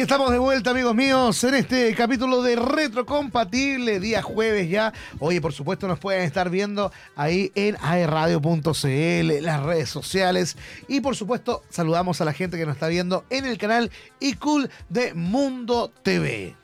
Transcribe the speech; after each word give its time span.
Y 0.00 0.02
estamos 0.02 0.30
de 0.30 0.38
vuelta, 0.38 0.70
amigos 0.70 0.94
míos, 0.94 1.44
en 1.44 1.56
este 1.56 1.94
capítulo 1.94 2.40
de 2.40 2.56
Retrocompatible, 2.56 4.00
día 4.00 4.22
jueves 4.22 4.70
ya. 4.70 4.94
Oye, 5.18 5.42
por 5.42 5.52
supuesto, 5.52 5.86
nos 5.88 5.98
pueden 5.98 6.22
estar 6.22 6.48
viendo 6.48 6.90
ahí 7.16 7.52
en 7.54 7.76
aerradio.cl, 7.82 9.42
las 9.42 9.62
redes 9.62 9.90
sociales. 9.90 10.56
Y 10.88 11.02
por 11.02 11.16
supuesto, 11.16 11.64
saludamos 11.68 12.18
a 12.22 12.24
la 12.24 12.32
gente 12.32 12.56
que 12.56 12.64
nos 12.64 12.76
está 12.76 12.88
viendo 12.88 13.26
en 13.28 13.44
el 13.44 13.58
canal 13.58 13.90
iCool 14.20 14.70
de 14.88 15.12
Mundo 15.12 15.92
TV. 16.02 16.56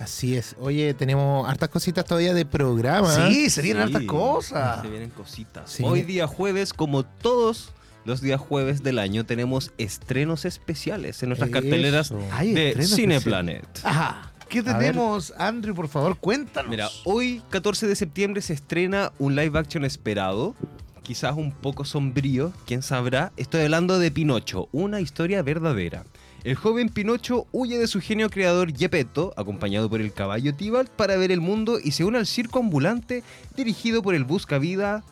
Así 0.00 0.36
es. 0.36 0.56
Oye, 0.58 0.94
tenemos 0.94 1.48
hartas 1.48 1.68
cositas 1.68 2.04
todavía 2.06 2.34
de 2.34 2.44
programa. 2.44 3.28
Sí, 3.28 3.50
se 3.50 3.62
vienen 3.62 3.84
hartas 3.84 4.02
cosas. 4.02 4.82
Se 4.82 4.88
vienen 4.88 5.10
cositas. 5.10 5.70
Sí. 5.70 5.84
Hoy 5.86 6.02
día 6.02 6.26
jueves, 6.26 6.72
como 6.72 7.04
todos 7.04 7.70
los 8.08 8.20
días 8.22 8.40
jueves 8.40 8.82
del 8.82 8.98
año, 8.98 9.26
tenemos 9.26 9.72
estrenos 9.78 10.44
especiales 10.44 11.22
en 11.22 11.28
nuestras 11.28 11.50
Eso. 11.50 11.60
carteleras 11.60 12.12
Hay 12.32 12.54
de 12.54 12.70
estrenos 12.70 12.94
Cineplanet. 12.94 13.80
Ajá. 13.84 14.32
¿Qué 14.48 14.62
tenemos, 14.62 15.34
Andrew? 15.36 15.74
Por 15.74 15.88
favor, 15.88 16.16
cuéntanos. 16.16 16.70
Mira, 16.70 16.88
hoy 17.04 17.42
14 17.50 17.86
de 17.86 17.94
septiembre 17.94 18.40
se 18.40 18.54
estrena 18.54 19.12
un 19.18 19.36
live 19.36 19.58
action 19.58 19.84
esperado, 19.84 20.56
quizás 21.02 21.36
un 21.36 21.52
poco 21.52 21.84
sombrío, 21.84 22.54
quién 22.66 22.80
sabrá. 22.80 23.30
Estoy 23.36 23.64
hablando 23.64 23.98
de 23.98 24.10
Pinocho, 24.10 24.70
una 24.72 25.02
historia 25.02 25.42
verdadera. 25.42 26.04
El 26.44 26.54
joven 26.54 26.88
Pinocho 26.88 27.46
huye 27.52 27.76
de 27.76 27.88
su 27.88 28.00
genio 28.00 28.30
creador 28.30 28.74
Gepetto, 28.74 29.34
acompañado 29.36 29.90
por 29.90 30.00
el 30.00 30.14
caballo 30.14 30.54
Tibalt, 30.54 30.88
para 30.88 31.18
ver 31.18 31.30
el 31.30 31.42
mundo 31.42 31.78
y 31.78 31.90
se 31.90 32.04
une 32.04 32.16
al 32.16 32.26
circo 32.26 32.60
ambulante 32.60 33.22
dirigido 33.54 34.02
por 34.02 34.14
el 34.14 34.24
buscavida 34.24 35.04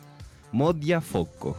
Modia 0.51 0.99
Foco. 0.99 1.55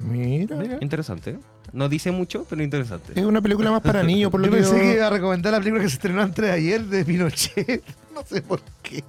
Mira. 0.00 0.78
Interesante, 0.80 1.30
¿eh? 1.30 1.38
No 1.72 1.88
dice 1.88 2.10
mucho, 2.10 2.46
pero 2.48 2.62
interesante. 2.62 3.12
Es 3.14 3.24
una 3.24 3.40
película 3.40 3.70
más 3.70 3.80
para 3.82 4.02
niños, 4.02 4.30
por 4.30 4.40
lo 4.40 4.46
Yo 4.46 4.52
que 4.52 4.58
pensé 4.58 4.72
yo- 4.72 4.80
que 4.82 4.94
iba 4.94 5.06
a 5.06 5.10
recomendar 5.10 5.52
la 5.52 5.58
película 5.58 5.82
que 5.82 5.88
se 5.88 5.94
estrenó 5.94 6.22
antes 6.22 6.44
de 6.44 6.50
ayer 6.50 6.84
de 6.84 7.04
Pinochet. 7.04 7.82
No 8.14 8.24
sé 8.26 8.42
por 8.42 8.60
qué. 8.82 9.02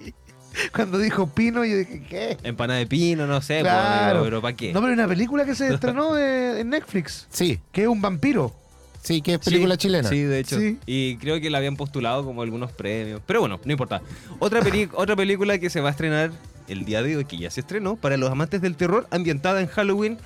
Cuando 0.74 0.98
dijo 1.00 1.28
Pino, 1.28 1.66
yo 1.66 1.78
dije, 1.78 2.04
¿qué? 2.10 2.38
Empanada 2.44 2.80
de 2.80 2.86
pino, 2.88 3.26
no 3.28 3.42
sé, 3.42 3.60
Claro. 3.62 4.12
pero, 4.20 4.24
pero 4.26 4.42
¿para 4.42 4.56
qué? 4.56 4.68
No, 4.74 4.80
pero 4.80 4.88
hay 4.90 4.94
una 4.94 5.08
película 5.08 5.44
que 5.46 5.56
se 5.56 5.74
estrenó 5.74 6.14
de- 6.14 6.62
en 6.62 6.70
Netflix, 6.70 7.26
Sí, 7.30 7.60
que 7.74 7.82
es 7.84 7.88
un 7.88 8.00
vampiro. 8.02 8.54
sí, 9.02 9.22
que 9.22 9.34
es 9.34 9.40
película 9.40 9.74
Sí, 9.76 9.80
chilena. 9.80 10.08
Sí, 10.08 10.22
de 10.22 10.40
hecho. 10.40 10.60
Sí. 10.60 10.78
Y 10.86 11.18
creo 11.18 11.42
que 11.42 11.50
la 11.50 11.58
habían 11.58 11.76
postulado 11.76 12.24
como 12.24 12.42
algunos 12.42 12.72
premios. 12.72 13.22
Pero 13.26 13.40
bueno, 13.42 13.60
no 13.66 13.72
importa. 13.72 14.02
Otra, 14.40 14.62
otra 14.94 15.16
película 15.16 15.58
que 15.58 15.70
se 15.70 15.82
va 15.82 15.90
a 15.90 15.92
estrenar 15.92 16.32
el 16.70 16.86
día 16.86 17.02
de 17.02 17.18
hoy, 17.18 17.26
que 17.26 17.38
ya 17.38 17.50
se 17.50 17.62
estrenó, 17.62 17.96
para 17.98 18.16
los 18.18 18.30
amantes 18.32 18.62
del 18.62 18.76
terror, 18.76 19.08
ambientada 19.12 19.60
en 19.62 19.68
Halloween, 19.68 20.20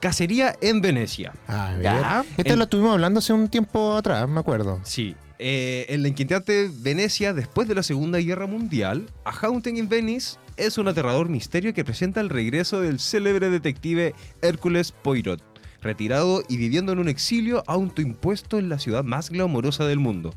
Cacería 0.00 0.56
en 0.60 0.80
Venecia. 0.80 1.32
A 1.48 1.72
ver. 1.72 1.82
Ya. 1.82 2.24
Esta 2.36 2.52
El- 2.52 2.58
lo 2.58 2.64
estuvimos 2.64 2.92
hablando 2.92 3.18
hace 3.18 3.32
un 3.32 3.48
tiempo 3.48 3.94
atrás, 3.96 4.28
me 4.28 4.40
acuerdo. 4.40 4.80
Sí. 4.84 5.14
eh, 5.38 5.84
en 5.90 6.00
la 6.02 6.08
inquietante 6.08 6.70
Venecia, 6.80 7.34
después 7.34 7.68
de 7.68 7.74
la 7.74 7.82
Segunda 7.82 8.18
Guerra 8.18 8.46
Mundial, 8.46 9.10
A 9.24 9.30
Haunting 9.32 9.76
in 9.76 9.86
Venice 9.88 10.38
es 10.56 10.78
un 10.78 10.88
aterrador 10.88 11.28
misterio 11.28 11.74
que 11.74 11.84
presenta 11.84 12.22
el 12.22 12.30
regreso 12.30 12.80
del 12.80 12.98
célebre 13.00 13.50
detective 13.50 14.14
Hércules 14.40 14.92
Poirot, 14.92 15.42
retirado 15.82 16.42
y 16.48 16.56
viviendo 16.56 16.92
en 16.92 17.00
un 17.00 17.10
exilio 17.10 17.62
autoimpuesto 17.66 18.58
en 18.58 18.70
la 18.70 18.78
ciudad 18.78 19.04
más 19.04 19.28
glamorosa 19.28 19.84
del 19.84 19.98
mundo. 19.98 20.32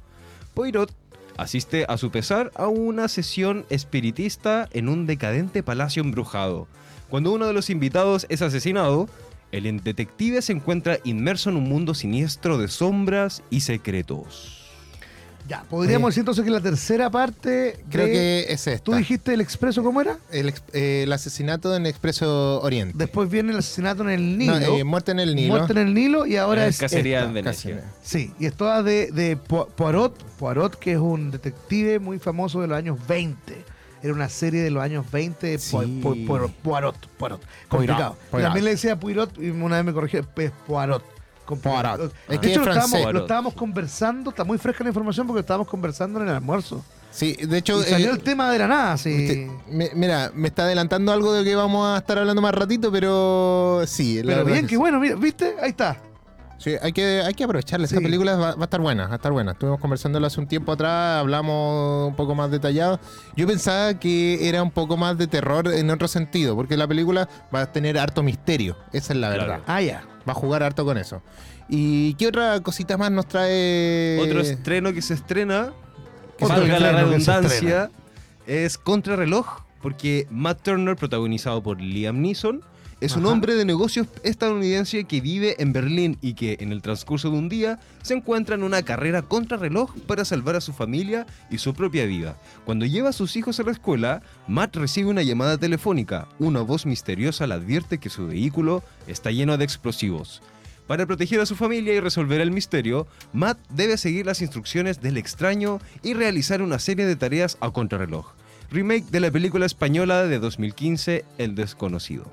Poirot 0.53 0.93
asiste 1.37 1.85
a 1.87 1.95
su 1.95 2.11
pesar 2.11 2.51
a 2.55 2.67
una 2.67 3.07
sesión 3.07 3.65
espiritista 3.69 4.67
en 4.73 4.89
un 4.89 5.05
decadente 5.07 5.63
palacio 5.63 6.03
embrujado. 6.03 6.67
Cuando 7.09 7.31
uno 7.31 7.47
de 7.47 7.53
los 7.53 7.69
invitados 7.69 8.25
es 8.27 8.41
asesinado, 8.41 9.07
el 9.51 9.81
detective 9.83 10.41
se 10.41 10.53
encuentra 10.53 10.97
inmerso 11.03 11.49
en 11.49 11.55
un 11.57 11.63
mundo 11.69 11.93
siniestro 11.93 12.57
de 12.57 12.67
sombras 12.67 13.41
y 13.49 13.61
secretos. 13.61 14.55
Ya, 15.47 15.63
podríamos 15.63 16.11
decir 16.11 16.21
entonces 16.21 16.45
que 16.45 16.51
la 16.51 16.61
tercera 16.61 17.09
parte. 17.09 17.83
Creo 17.89 18.05
de- 18.05 18.11
que 18.11 18.45
es 18.49 18.67
esta. 18.67 18.83
¿Tú 18.83 18.93
dijiste 18.93 19.33
el 19.33 19.41
expreso 19.41 19.81
cómo 19.81 19.99
era? 19.99 20.19
El, 20.31 20.49
ex- 20.49 20.61
eh, 20.73 21.01
el 21.05 21.11
asesinato 21.11 21.75
en 21.75 21.87
Expreso 21.87 22.61
Oriente. 22.61 22.93
Después 22.95 23.31
viene 23.31 23.51
el 23.53 23.57
asesinato 23.57 24.03
en 24.03 24.09
el 24.11 24.37
Nilo. 24.37 24.59
No, 24.59 24.77
eh, 24.77 24.83
muerte 24.83 25.11
en 25.11 25.19
el 25.19 25.33
Nilo. 25.35 25.55
Muerte 25.55 25.71
en 25.71 25.79
el 25.79 25.93
Nilo 25.95 26.27
y 26.27 26.35
ahora 26.35 26.67
es. 26.67 26.77
Cacería 26.77 27.19
esta. 27.19 27.27
en 27.29 27.33
Venecia. 27.33 27.83
Sí, 28.03 28.31
y 28.39 28.45
es 28.45 28.53
toda 28.53 28.83
de, 28.83 29.09
de 29.11 29.37
Po- 29.37 29.67
Poirot, 29.75 30.21
Poirot, 30.37 30.77
que 30.77 30.91
es 30.91 30.99
un 30.99 31.31
detective 31.31 31.97
muy 31.97 32.19
famoso 32.19 32.61
de 32.61 32.67
los 32.67 32.77
años 32.77 32.99
20. 33.07 33.63
Era 34.01 34.13
una 34.13 34.29
serie 34.29 34.61
de 34.61 34.71
los 34.71 34.81
años 34.81 35.05
20 35.11 35.47
de 35.47 35.57
Po- 35.57 35.83
Sí. 35.83 35.99
Po- 36.01 36.15
Poirot, 36.25 36.51
Poirot, 36.61 37.07
Poirot. 37.17 37.41
Complicado. 37.67 38.17
Poirot. 38.31 38.47
También 38.47 38.65
le 38.65 38.71
decía 38.71 38.97
Poirot 38.99 39.37
y 39.37 39.49
una 39.49 39.75
vez 39.77 39.85
me 39.85 39.93
corrigió, 39.93 40.19
es 40.21 40.51
Poirot. 40.67 41.03
Poirot. 41.45 41.97
De 42.27 42.35
Es 42.35 42.39
que 42.39 42.51
hecho, 42.51 42.59
es 42.61 42.67
lo 42.67 42.71
estábamos, 42.73 43.13
lo 43.13 43.19
estábamos 43.21 43.53
conversando, 43.55 44.29
está 44.29 44.43
muy 44.43 44.57
fresca 44.59 44.83
la 44.83 44.89
información 44.91 45.25
porque 45.25 45.37
lo 45.37 45.41
estábamos 45.41 45.67
conversando 45.67 46.21
en 46.21 46.27
el 46.29 46.35
almuerzo. 46.35 46.83
Sí, 47.11 47.33
de 47.35 47.57
hecho. 47.57 47.81
Y 47.81 47.85
salió 47.85 48.09
eh, 48.09 48.13
el 48.13 48.19
tema 48.19 48.51
de 48.51 48.59
la 48.59 48.67
nada, 48.67 48.97
sí. 48.97 49.09
usted- 49.11 49.47
me- 49.71 49.89
mira, 49.95 50.31
me 50.35 50.47
está 50.49 50.63
adelantando 50.63 51.11
algo 51.11 51.33
de 51.33 51.39
lo 51.39 51.45
que 51.45 51.55
vamos 51.55 51.87
a 51.87 51.97
estar 51.97 52.19
hablando 52.19 52.39
más 52.41 52.53
ratito, 52.53 52.91
pero 52.91 53.81
sí. 53.87 54.21
la 54.21 54.33
Pero 54.35 54.45
bien, 54.45 54.67
que 54.67 54.77
bueno, 54.77 54.99
mira, 54.99 55.15
¿viste? 55.15 55.55
Ahí 55.59 55.71
está. 55.71 55.99
Sí, 56.59 56.73
hay 56.81 56.91
que, 56.91 57.21
hay 57.25 57.33
que 57.33 57.45
aprovecharla. 57.45 57.85
Esta 57.85 57.97
Sí. 57.97 58.03
película 58.03 58.35
va, 58.35 58.53
va 58.53 58.61
a 58.61 58.63
estar 58.65 58.81
buena, 58.81 59.07
va 59.07 59.13
a 59.13 59.15
estar 59.15 59.31
buena. 59.31 59.53
Estuvimos 59.53 59.79
conversándolo 59.79 60.27
hace 60.27 60.39
un 60.41 60.47
tiempo 60.47 60.71
atrás, 60.73 61.19
hablamos 61.21 62.09
un 62.09 62.15
poco 62.15 62.35
más 62.35 62.51
detallado. 62.51 62.99
Yo 63.35 63.47
pensaba 63.47 63.93
que 63.97 64.47
era 64.47 64.61
un 64.61 64.69
poco 64.71 64.97
más 64.97 65.17
de 65.17 65.27
terror 65.27 65.67
en 65.73 65.89
otro 65.89 66.07
sentido, 66.07 66.55
porque 66.55 66.75
la 66.77 66.87
película 66.87 67.27
va 67.53 67.61
a 67.61 67.71
tener 67.71 67.97
harto 67.97 68.23
misterio. 68.23 68.75
Esa 68.91 69.13
es 69.13 69.19
la 69.19 69.29
Claro. 69.33 69.41
verdad. 69.51 69.63
Ah, 69.67 69.81
ya. 69.81 70.03
Va 70.27 70.33
a 70.33 70.35
jugar 70.35 70.61
harto 70.61 70.83
con 70.85 70.97
eso. 70.97 71.21
¿Y 71.69 72.13
qué 72.15 72.27
otra 72.27 72.59
cosita 72.61 72.97
más 72.97 73.09
nos 73.11 73.27
trae? 73.27 74.19
Otro 74.21 74.41
estreno 74.41 74.91
que 74.91 75.01
se 75.01 75.13
estrena, 75.13 75.71
que 76.37 76.43
Otro 76.45 76.65
la 76.67 76.91
redundancia, 76.91 77.89
es 78.47 78.77
Contrarreloj, 78.77 79.61
porque 79.81 80.27
Matt 80.29 80.61
Turner, 80.63 80.95
protagonizado 80.97 81.63
por 81.63 81.79
Liam 81.79 82.19
Neeson, 82.21 82.61
es 83.01 83.15
un 83.15 83.25
hombre 83.25 83.55
de 83.55 83.63
negocios 83.63 84.07
estadounidense 84.23 85.05
que 85.05 85.21
vive 85.21 85.55
en 85.59 85.71
Berlín 85.71 86.17
y 86.21 86.33
que 86.33 86.57
en 86.59 86.73
el 86.73 86.81
transcurso 86.81 87.29
de 87.29 87.37
un 87.37 87.47
día 87.47 87.79
se 88.01 88.13
encuentra 88.13 88.55
en 88.55 88.63
una 88.63 88.83
carrera 88.83 89.21
contrarreloj 89.21 89.95
para 90.05 90.25
salvar 90.25 90.57
a 90.57 90.61
su 90.61 90.73
familia 90.73 91.25
y 91.49 91.59
su 91.59 91.73
propia 91.73 92.05
vida. 92.05 92.37
Cuando 92.65 92.85
lleva 92.85 93.09
a 93.09 93.13
sus 93.13 93.37
hijos 93.37 93.59
a 93.59 93.63
la 93.63 93.71
escuela, 93.71 94.21
Matt 94.47 94.75
recibe 94.75 95.09
una 95.09 95.23
llamada 95.23 95.57
telefónica. 95.57 96.27
Una 96.39 96.61
voz 96.61 96.85
misteriosa 96.85 97.47
le 97.47 97.53
advierte 97.53 97.99
que 97.99 98.09
su 98.09 98.27
vehículo 98.27 98.83
está 99.07 99.31
lleno 99.31 99.57
de 99.57 99.63
explosivos. 99.63 100.41
Para 100.85 101.05
proteger 101.05 101.39
a 101.39 101.45
su 101.45 101.55
familia 101.55 101.93
y 101.93 102.01
resolver 102.01 102.41
el 102.41 102.51
misterio, 102.51 103.07
Matt 103.31 103.59
debe 103.69 103.95
seguir 103.95 104.25
las 104.25 104.41
instrucciones 104.41 104.99
del 104.99 105.15
extraño 105.15 105.79
y 106.03 106.15
realizar 106.15 106.61
una 106.61 106.79
serie 106.79 107.05
de 107.05 107.15
tareas 107.15 107.57
a 107.61 107.71
contrarreloj. 107.71 108.33
Remake 108.71 109.05
de 109.09 109.19
la 109.21 109.31
película 109.31 109.65
española 109.65 110.23
de 110.25 110.39
2015, 110.39 111.23
El 111.37 111.55
desconocido. 111.55 112.29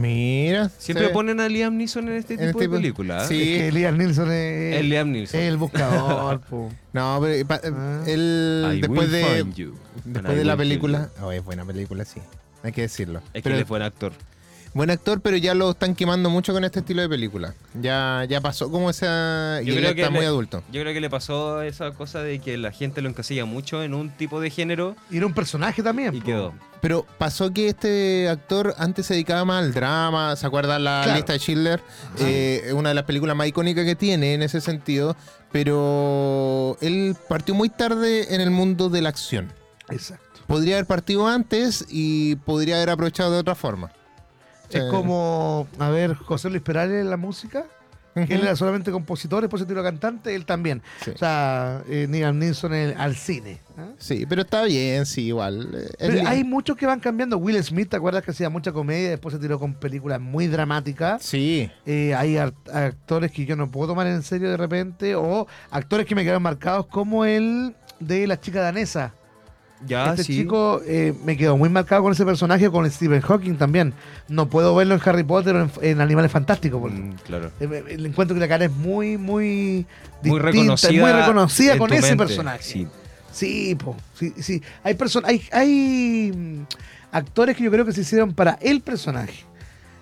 Mira. 0.00 0.70
Siempre 0.78 1.08
ponen 1.10 1.40
a 1.40 1.48
Liam 1.48 1.76
Neeson 1.76 2.08
en 2.08 2.14
este 2.16 2.34
En 2.34 2.40
tipo 2.40 2.50
este 2.50 2.58
de 2.60 2.64
tipo- 2.66 2.76
películas. 2.76 3.28
Sí. 3.28 3.54
Es 3.54 3.58
que 3.62 3.72
Liam 3.72 3.96
Nilsson 3.98 4.30
es, 4.32 4.76
El 4.76 4.88
Liam 4.88 5.10
Neeson. 5.12 5.40
es 5.40 5.46
el 5.48 5.56
buscador, 5.56 6.40
po. 6.40 6.70
No, 6.92 7.18
pero 7.22 7.46
pa- 7.46 7.60
Ah. 7.64 8.02
él 8.06 8.72
I 8.76 8.80
después 8.80 9.10
de 9.10 9.24
and 9.24 9.54
después 10.04 10.34
I 10.34 10.38
de 10.38 10.44
la 10.44 10.56
película, 10.56 11.08
oh, 11.22 11.32
es 11.32 11.44
buena 11.44 11.64
película, 11.64 12.04
sí. 12.04 12.20
Hay 12.62 12.72
que 12.72 12.82
decirlo. 12.82 13.20
Es 13.32 13.42
que 13.42 13.48
él 13.50 13.56
es 13.60 13.68
buen 13.68 13.82
actor. 13.82 14.12
Buen 14.74 14.90
actor, 14.90 15.20
pero 15.20 15.36
ya 15.36 15.54
lo 15.54 15.70
están 15.70 15.94
quemando 15.94 16.30
mucho 16.30 16.52
con 16.52 16.64
este 16.64 16.80
estilo 16.80 17.00
de 17.02 17.08
película. 17.08 17.54
Ya, 17.80 18.26
ya 18.28 18.40
pasó 18.40 18.72
como 18.72 18.90
esa. 18.90 19.60
Y 19.62 19.66
Yo 19.66 19.72
él 19.74 19.78
creo 19.78 19.90
está 19.92 20.02
que 20.04 20.10
muy 20.10 20.20
le- 20.22 20.26
adulto. 20.26 20.64
Yo 20.72 20.80
creo 20.80 20.92
que 20.92 21.00
le 21.00 21.08
pasó 21.08 21.62
esa 21.62 21.92
cosa 21.92 22.22
de 22.24 22.40
que 22.40 22.58
la 22.58 22.72
gente 22.72 23.00
lo 23.00 23.08
encasilla 23.08 23.44
mucho 23.44 23.84
en 23.84 23.94
un 23.94 24.10
tipo 24.10 24.40
de 24.40 24.50
género 24.50 24.96
Y 25.10 25.18
era 25.18 25.26
un 25.26 25.32
personaje 25.32 25.80
también. 25.80 26.12
y 26.12 26.18
po. 26.20 26.26
quedó. 26.26 26.54
Pero 26.80 27.06
pasó 27.18 27.52
que 27.52 27.68
este 27.68 28.28
actor 28.28 28.74
antes 28.76 29.06
se 29.06 29.14
dedicaba 29.14 29.44
más 29.44 29.62
al 29.64 29.72
drama. 29.72 30.34
¿Se 30.34 30.44
acuerdan 30.44 30.82
la 30.82 31.02
Claro. 31.04 31.16
lista 31.18 31.32
de 31.34 31.38
Schindler? 31.38 31.80
Eh, 32.18 32.72
una 32.74 32.88
de 32.88 32.96
las 32.96 33.04
películas 33.04 33.36
más 33.36 33.46
icónicas 33.46 33.84
que 33.84 33.94
tiene 33.94 34.34
en 34.34 34.42
ese 34.42 34.60
sentido. 34.60 35.16
Pero 35.52 36.76
él 36.80 37.16
partió 37.28 37.54
muy 37.54 37.68
tarde 37.68 38.34
en 38.34 38.40
el 38.40 38.50
mundo 38.50 38.90
de 38.90 39.02
la 39.02 39.08
acción. 39.08 39.52
Exacto. 39.88 40.40
Podría 40.48 40.74
haber 40.76 40.86
partido 40.86 41.28
antes 41.28 41.84
y 41.88 42.34
podría 42.36 42.76
haber 42.76 42.90
aprovechado 42.90 43.32
de 43.32 43.38
otra 43.38 43.54
forma. 43.54 43.92
Es 44.70 44.84
como, 44.90 45.66
a 45.78 45.88
ver, 45.90 46.14
José 46.14 46.50
Luis 46.50 46.62
Perales 46.62 47.00
en 47.02 47.10
la 47.10 47.16
música, 47.16 47.64
él 48.16 48.42
era 48.42 48.54
solamente 48.54 48.92
compositor, 48.92 49.40
después 49.42 49.60
se 49.60 49.66
tiró 49.66 49.82
cantante, 49.82 50.34
él 50.36 50.44
también. 50.46 50.82
Sí. 51.04 51.10
O 51.10 51.18
sea, 51.18 51.82
eh, 51.88 52.06
Neeson 52.08 52.72
en- 52.72 52.96
al 52.96 53.16
cine. 53.16 53.60
¿ah? 53.76 53.88
Sí, 53.98 54.24
pero 54.28 54.42
está 54.42 54.62
bien, 54.64 55.04
sí, 55.04 55.26
igual. 55.26 55.88
Pero 55.98 56.28
hay 56.28 56.44
muchos 56.44 56.76
que 56.76 56.86
van 56.86 57.00
cambiando. 57.00 57.38
Will 57.38 57.62
Smith, 57.64 57.88
¿te 57.90 57.96
acuerdas 57.96 58.22
que 58.22 58.30
hacía 58.30 58.48
mucha 58.50 58.70
comedia? 58.72 59.10
Después 59.10 59.34
se 59.34 59.40
tiró 59.40 59.58
con 59.58 59.74
películas 59.74 60.20
muy 60.20 60.46
dramáticas. 60.46 61.22
Sí. 61.24 61.68
Eh, 61.86 62.14
hay 62.14 62.36
actores 62.36 63.32
que 63.32 63.44
yo 63.46 63.56
no 63.56 63.68
puedo 63.70 63.88
tomar 63.88 64.06
en 64.06 64.22
serio 64.22 64.48
de 64.48 64.56
repente, 64.56 65.16
o 65.16 65.48
actores 65.70 66.06
que 66.06 66.14
me 66.14 66.22
quedaron 66.22 66.42
marcados, 66.44 66.86
como 66.86 67.24
el 67.24 67.74
de 67.98 68.26
la 68.28 68.38
chica 68.40 68.60
danesa. 68.60 69.12
Ya, 69.86 70.10
este 70.10 70.24
sí. 70.24 70.36
chico 70.38 70.80
eh, 70.86 71.12
me 71.24 71.36
quedó 71.36 71.56
muy 71.56 71.68
marcado 71.68 72.02
con 72.02 72.12
ese 72.12 72.24
personaje, 72.24 72.70
con 72.70 72.90
Stephen 72.90 73.20
Hawking 73.20 73.54
también. 73.56 73.92
No 74.28 74.48
puedo 74.48 74.74
verlo 74.74 74.94
en 74.94 75.00
Harry 75.04 75.24
Potter 75.24 75.54
o 75.56 75.62
en, 75.62 75.70
en 75.82 76.00
Animales 76.00 76.30
Fantásticos. 76.32 76.80
porque, 76.80 76.96
Mm, 76.96 77.12
claro. 77.26 77.50
eh, 77.60 77.96
encuentro 77.98 78.34
que 78.34 78.40
la 78.40 78.48
cara 78.48 78.64
es 78.64 78.70
muy, 78.72 79.16
muy 79.18 79.86
Muy 80.22 80.38
reconocida. 80.40 81.00
muy 81.02 81.12
reconocida 81.12 81.76
con 81.78 81.92
ese 81.92 82.02
mente. 82.08 82.24
personaje. 82.24 82.62
Sí. 82.62 82.86
Sí, 83.32 83.74
po, 83.74 83.96
sí, 84.18 84.32
sí. 84.38 84.62
Hay 84.84 84.94
personas, 84.94 85.28
hay, 85.30 85.42
hay 85.50 86.32
mm, 86.34 86.62
actores 87.10 87.56
que 87.56 87.64
yo 87.64 87.70
creo 87.70 87.84
que 87.84 87.92
se 87.92 88.02
hicieron 88.02 88.32
para 88.32 88.58
el 88.62 88.80
personaje. 88.80 89.44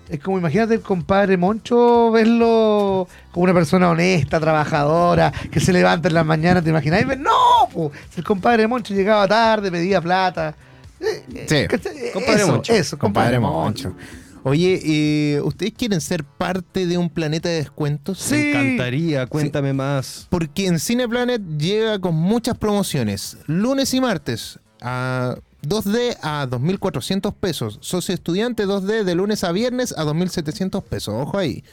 Es 0.09 0.19
como 0.19 0.37
imagínate 0.37 0.73
el 0.75 0.81
compadre 0.81 1.37
Moncho 1.37 2.11
verlo 2.11 3.07
como 3.31 3.43
una 3.45 3.53
persona 3.53 3.89
honesta, 3.89 4.39
trabajadora, 4.39 5.31
que 5.51 5.59
se 5.59 5.71
levanta 5.71 6.09
en 6.09 6.13
la 6.13 6.23
mañana, 6.23 6.61
¿te 6.61 6.69
imagináis? 6.69 7.05
No, 7.17 7.69
po, 7.71 7.91
el 8.15 8.23
compadre 8.23 8.67
Moncho 8.67 8.93
llegaba 8.93 9.27
tarde, 9.27 9.71
pedía 9.71 10.01
plata. 10.01 10.55
Eh, 10.99 11.23
eh, 11.33 11.45
Sí. 11.49 11.67
¿cachai? 11.67 12.11
Compadre 12.13 12.41
eso, 12.43 12.51
Moncho. 12.51 12.73
Eso, 12.73 12.97
compadre, 12.99 13.39
Moncho. 13.39 13.95
Oye, 14.45 14.81
eh, 14.83 15.41
¿ustedes 15.41 15.71
quieren 15.71 16.01
ser 16.01 16.25
parte 16.25 16.85
de 16.85 16.97
un 16.97 17.09
planeta 17.09 17.47
de 17.47 17.55
descuentos? 17.55 18.19
Sí. 18.19 18.35
Me 18.35 18.49
encantaría, 18.49 19.25
cuéntame 19.25 19.71
más. 19.71 20.27
Porque 20.29 20.67
en 20.67 20.79
Cineplanet 20.79 21.41
llega 21.57 21.97
con 21.99 22.13
muchas 22.15 22.57
promociones. 22.57 23.37
Lunes 23.47 23.93
y 23.93 24.01
martes 24.01 24.59
a 24.81 25.37
2D 25.63 26.17
a 26.21 26.47
2.400 26.47 27.33
pesos. 27.33 27.77
Socio 27.81 28.13
estudiante 28.13 28.65
2D 28.65 29.03
de 29.03 29.15
lunes 29.15 29.43
a 29.43 29.51
viernes 29.51 29.93
a 29.97 30.03
2.700 30.03 30.83
pesos. 30.83 31.15
Ojo 31.15 31.37
ahí. 31.37 31.63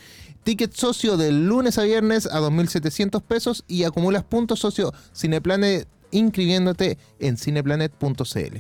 Ticket 0.45 0.73
socio 0.73 1.17
de 1.17 1.33
lunes 1.33 1.77
a 1.79 1.83
viernes 1.83 2.27
a 2.27 2.41
2.700 2.41 3.23
pesos 3.23 3.65
y 3.69 3.85
acumulas 3.85 4.25
puntos 4.25 4.61
socio 4.61 4.95
Cineplanet 5.15 5.87
inscribiéndote 6.13 6.99
en 7.19 7.37
cineplanet.cl. 7.37 8.57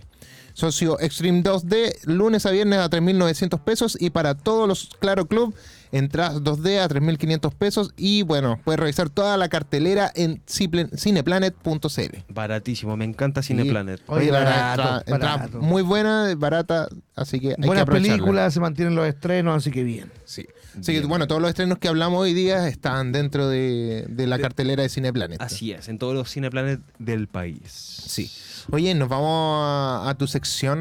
Socio 0.54 0.98
Extreme 1.00 1.42
2D, 1.42 2.04
lunes 2.04 2.46
a 2.46 2.50
viernes 2.50 2.78
a 2.80 2.90
3.900 2.90 3.60
pesos 3.60 3.96
y 4.00 4.10
para 4.10 4.34
todos 4.34 4.68
los 4.68 4.90
Claro 5.00 5.26
Club, 5.26 5.54
entras 5.92 6.34
2D 6.36 6.78
a 6.80 6.88
3.500 6.88 7.52
pesos 7.54 7.92
y 7.96 8.22
bueno, 8.22 8.60
puedes 8.64 8.78
revisar 8.78 9.10
toda 9.10 9.36
la 9.36 9.48
cartelera 9.48 10.10
en 10.14 10.40
cineplanet.cl. 10.46 12.16
Baratísimo, 12.28 12.96
me 12.96 13.04
encanta 13.04 13.42
Cineplanet. 13.42 14.00
Oye, 14.06 14.30
la 14.30 14.40
barato, 14.40 14.82
entrada- 14.82 15.02
entrada 15.06 15.36
barato. 15.38 15.60
muy 15.60 15.82
buena, 15.82 16.34
barata, 16.36 16.88
así 17.16 17.40
que 17.40 17.48
hay 17.50 17.54
que 17.56 17.66
Buenas 17.66 17.86
películas, 17.86 18.54
se 18.54 18.60
mantienen 18.60 18.94
los 18.94 19.06
estrenos, 19.06 19.56
así 19.56 19.70
que 19.70 19.82
bien. 19.84 20.10
Sí. 20.24 20.46
Así 20.78 20.92
que 20.92 21.00
bueno, 21.06 21.26
todos 21.26 21.42
los 21.42 21.48
estrenos 21.48 21.78
que 21.78 21.88
hablamos 21.88 22.20
hoy 22.20 22.32
día 22.32 22.68
están 22.68 23.10
dentro 23.10 23.48
de, 23.48 24.06
de 24.08 24.26
la 24.28 24.38
cartelera 24.38 24.84
de 24.84 24.88
Cineplanet. 24.88 25.40
Así 25.42 25.72
es, 25.72 25.88
en 25.88 25.98
todos 25.98 26.14
los 26.14 26.30
Cineplanet 26.30 26.80
del 26.98 27.26
país. 27.26 27.60
Sí. 28.06 28.30
Oye, 28.70 28.94
nos 28.94 29.08
vamos 29.08 29.62
a, 29.64 30.10
a 30.10 30.14
tu 30.14 30.26
sección, 30.26 30.80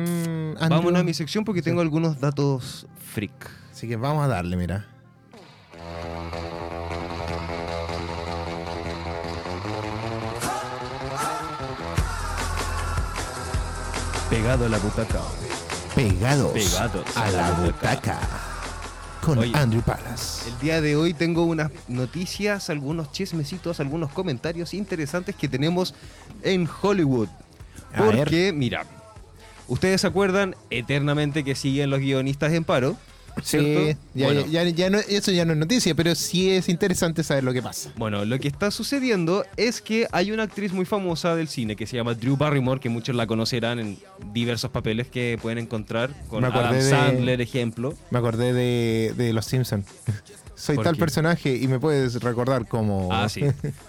Andrew. 0.60 0.80
Vámonos 0.80 1.02
a 1.02 1.04
mi 1.04 1.14
sección 1.14 1.46
porque 1.46 1.62
tengo 1.62 1.81
algunos 1.81 2.20
datos 2.20 2.88
freak. 3.14 3.52
Así 3.72 3.88
que 3.88 3.96
vamos 3.96 4.24
a 4.24 4.28
darle, 4.28 4.58
mira. 4.58 4.86
Pegado 14.30 14.66
a 14.66 14.70
la 14.70 14.78
butaca. 14.78 15.22
Pegados, 15.96 16.52
Pegados 16.52 17.18
a 17.18 17.32
la 17.32 17.52
butaca. 17.54 18.20
Con 19.25 19.40
Oye. 19.40 19.52
Andrew 19.56 19.82
Palas. 19.82 20.46
El 20.48 20.60
día 20.60 20.82
de 20.82 20.96
hoy 20.96 21.14
tengo 21.14 21.46
unas 21.46 21.72
noticias, 21.88 22.70
algunos 22.70 23.12
chismecitos, 23.12 23.80
algunos 23.80 24.12
comentarios 24.12 24.74
interesantes 24.74 25.36
que 25.36 25.48
tenemos 25.48 25.96
en 26.44 26.70
Hollywood. 26.82 27.28
Porque, 27.97 28.53
mira, 28.53 28.86
ustedes 29.68 30.01
se 30.01 30.07
acuerdan 30.07 30.56
eternamente 30.69 31.44
que 31.44 31.56
siguen 31.56 31.89
los 31.89 32.00
guionistas 32.00 32.53
en 32.53 32.63
paro. 32.63 32.95
Sí, 33.44 33.57
¿cierto? 33.57 34.00
ya, 34.15 34.25
Bueno. 34.25 34.45
ya- 34.47 34.63
ya 34.65 34.89
no- 34.89 34.97
eso 35.00 35.31
ya 35.31 35.45
no 35.45 35.53
es 35.53 35.59
noticia, 35.59 35.95
pero 35.95 36.13
sí 36.15 36.50
es 36.51 36.68
interesante 36.68 37.24
saber 37.24 37.44
lo 37.45 37.53
que 37.53 37.62
pasa. 37.62 37.94
Bueno, 37.95 38.25
lo 38.25 38.38
que 38.38 38.50
está 38.50 38.69
sucediendo 38.69 39.45
es 39.56 39.81
que 39.81 40.07
hay 40.12 40.31
una 40.33 40.44
actriz 40.44 40.74
muy 40.74 40.83
famosa 40.83 41.36
del 41.36 41.47
cine 41.47 41.77
que 41.77 41.88
se 41.88 41.95
llama 41.95 42.15
Drew 42.15 42.36
Barrymore, 42.36 42.81
que 42.81 42.89
muchos 42.89 43.15
la 43.15 43.27
conocerán 43.27 43.80
en 43.80 43.97
diversos 44.33 44.71
papeles 44.71 45.07
que 45.07 45.39
pueden 45.41 45.57
encontrar, 45.59 46.09
con 46.27 46.44
Adam 46.44 46.74
de- 46.74 46.81
Sandler, 46.89 47.39
ejemplo. 47.39 47.94
Me 48.12 48.19
acordé 48.19 48.51
de, 48.51 49.13
de 49.15 49.31
Los 49.31 49.45
Simpsons. 49.45 49.86
Soy 50.56 50.75
¿Por 50.75 50.83
tal 50.83 50.95
qué? 50.95 51.00
personaje 51.00 51.56
y 51.56 51.68
me 51.69 51.80
puedes 51.80 52.21
recordar 52.21 52.68
como... 52.68 53.07
Ah, 53.13 53.30
sí. 53.30 53.41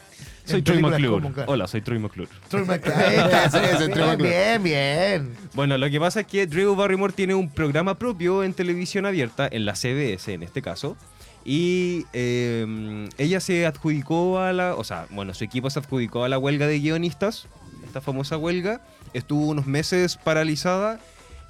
Soy 0.51 0.63
Troy 0.63 0.83
McClure. 0.83 1.33
Hola, 1.47 1.67
soy 1.67 1.81
Troy 1.81 1.99
McClure. 1.99 2.29
Troy 2.49 2.65
McClure. 2.65 2.97
Ese- 3.47 3.65
ese 3.65 3.89
Troy 3.89 3.95
bien, 3.97 4.09
McClure. 4.09 4.59
bien, 4.59 4.63
bien. 4.63 5.37
Bueno, 5.55 5.79
lo 5.79 5.89
que 5.91 5.99
pasa 6.01 6.21
es 6.21 6.27
que 6.27 6.47
Drew 6.47 6.75
Barrymore 6.75 7.13
tiene 7.13 7.35
un 7.35 7.49
programa 7.51 7.99
propio 7.99 8.43
en 8.45 8.53
televisión 8.55 9.07
abierta, 9.07 9.49
en 9.51 9.65
la 9.65 9.75
CBS 9.75 10.33
en 10.33 10.43
este 10.43 10.63
caso. 10.63 10.97
Y 11.45 12.05
eh, 12.13 13.09
ella 13.17 13.41
se 13.41 13.65
adjudicó 13.67 14.39
a 14.41 14.53
la. 14.53 14.75
O 14.75 14.85
sea, 14.85 15.07
bueno, 15.11 15.33
su 15.35 15.43
equipo 15.45 15.71
se 15.71 15.79
adjudicó 15.79 16.25
a 16.25 16.29
la 16.29 16.39
huelga 16.39 16.67
de 16.67 16.79
guionistas, 16.81 17.47
esta 17.87 18.01
famosa 18.03 18.37
huelga. 18.37 18.83
Estuvo 19.15 19.47
unos 19.47 19.67
meses 19.67 20.17
paralizada 20.17 21.01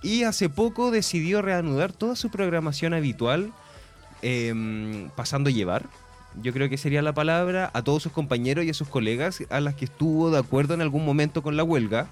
y 0.03 0.23
hace 0.23 0.49
poco 0.49 0.91
decidió 0.93 1.43
reanudar 1.43 1.93
toda 1.93 2.15
su 2.17 2.31
programación 2.31 2.95
habitual, 2.95 3.53
eh, 4.23 5.09
pasando 5.17 5.51
a 5.51 5.53
llevar. 5.53 5.87
Yo 6.41 6.53
creo 6.53 6.69
que 6.69 6.79
sería 6.79 7.03
la 7.03 7.13
palabra 7.13 7.71
a 7.75 7.83
todos 7.83 8.03
sus 8.03 8.13
compañeros 8.13 8.65
y 8.65 8.71
a 8.71 8.75
sus 8.75 8.89
colegas 8.89 9.43
a 9.51 9.61
las 9.61 9.75
que 9.75 9.87
estuvo 9.87 10.31
de 10.31 10.39
acuerdo 10.39 10.75
en 10.75 10.81
algún 10.81 11.05
momento 11.05 11.43
con 11.43 11.57
la 11.57 11.65
huelga. 11.65 12.09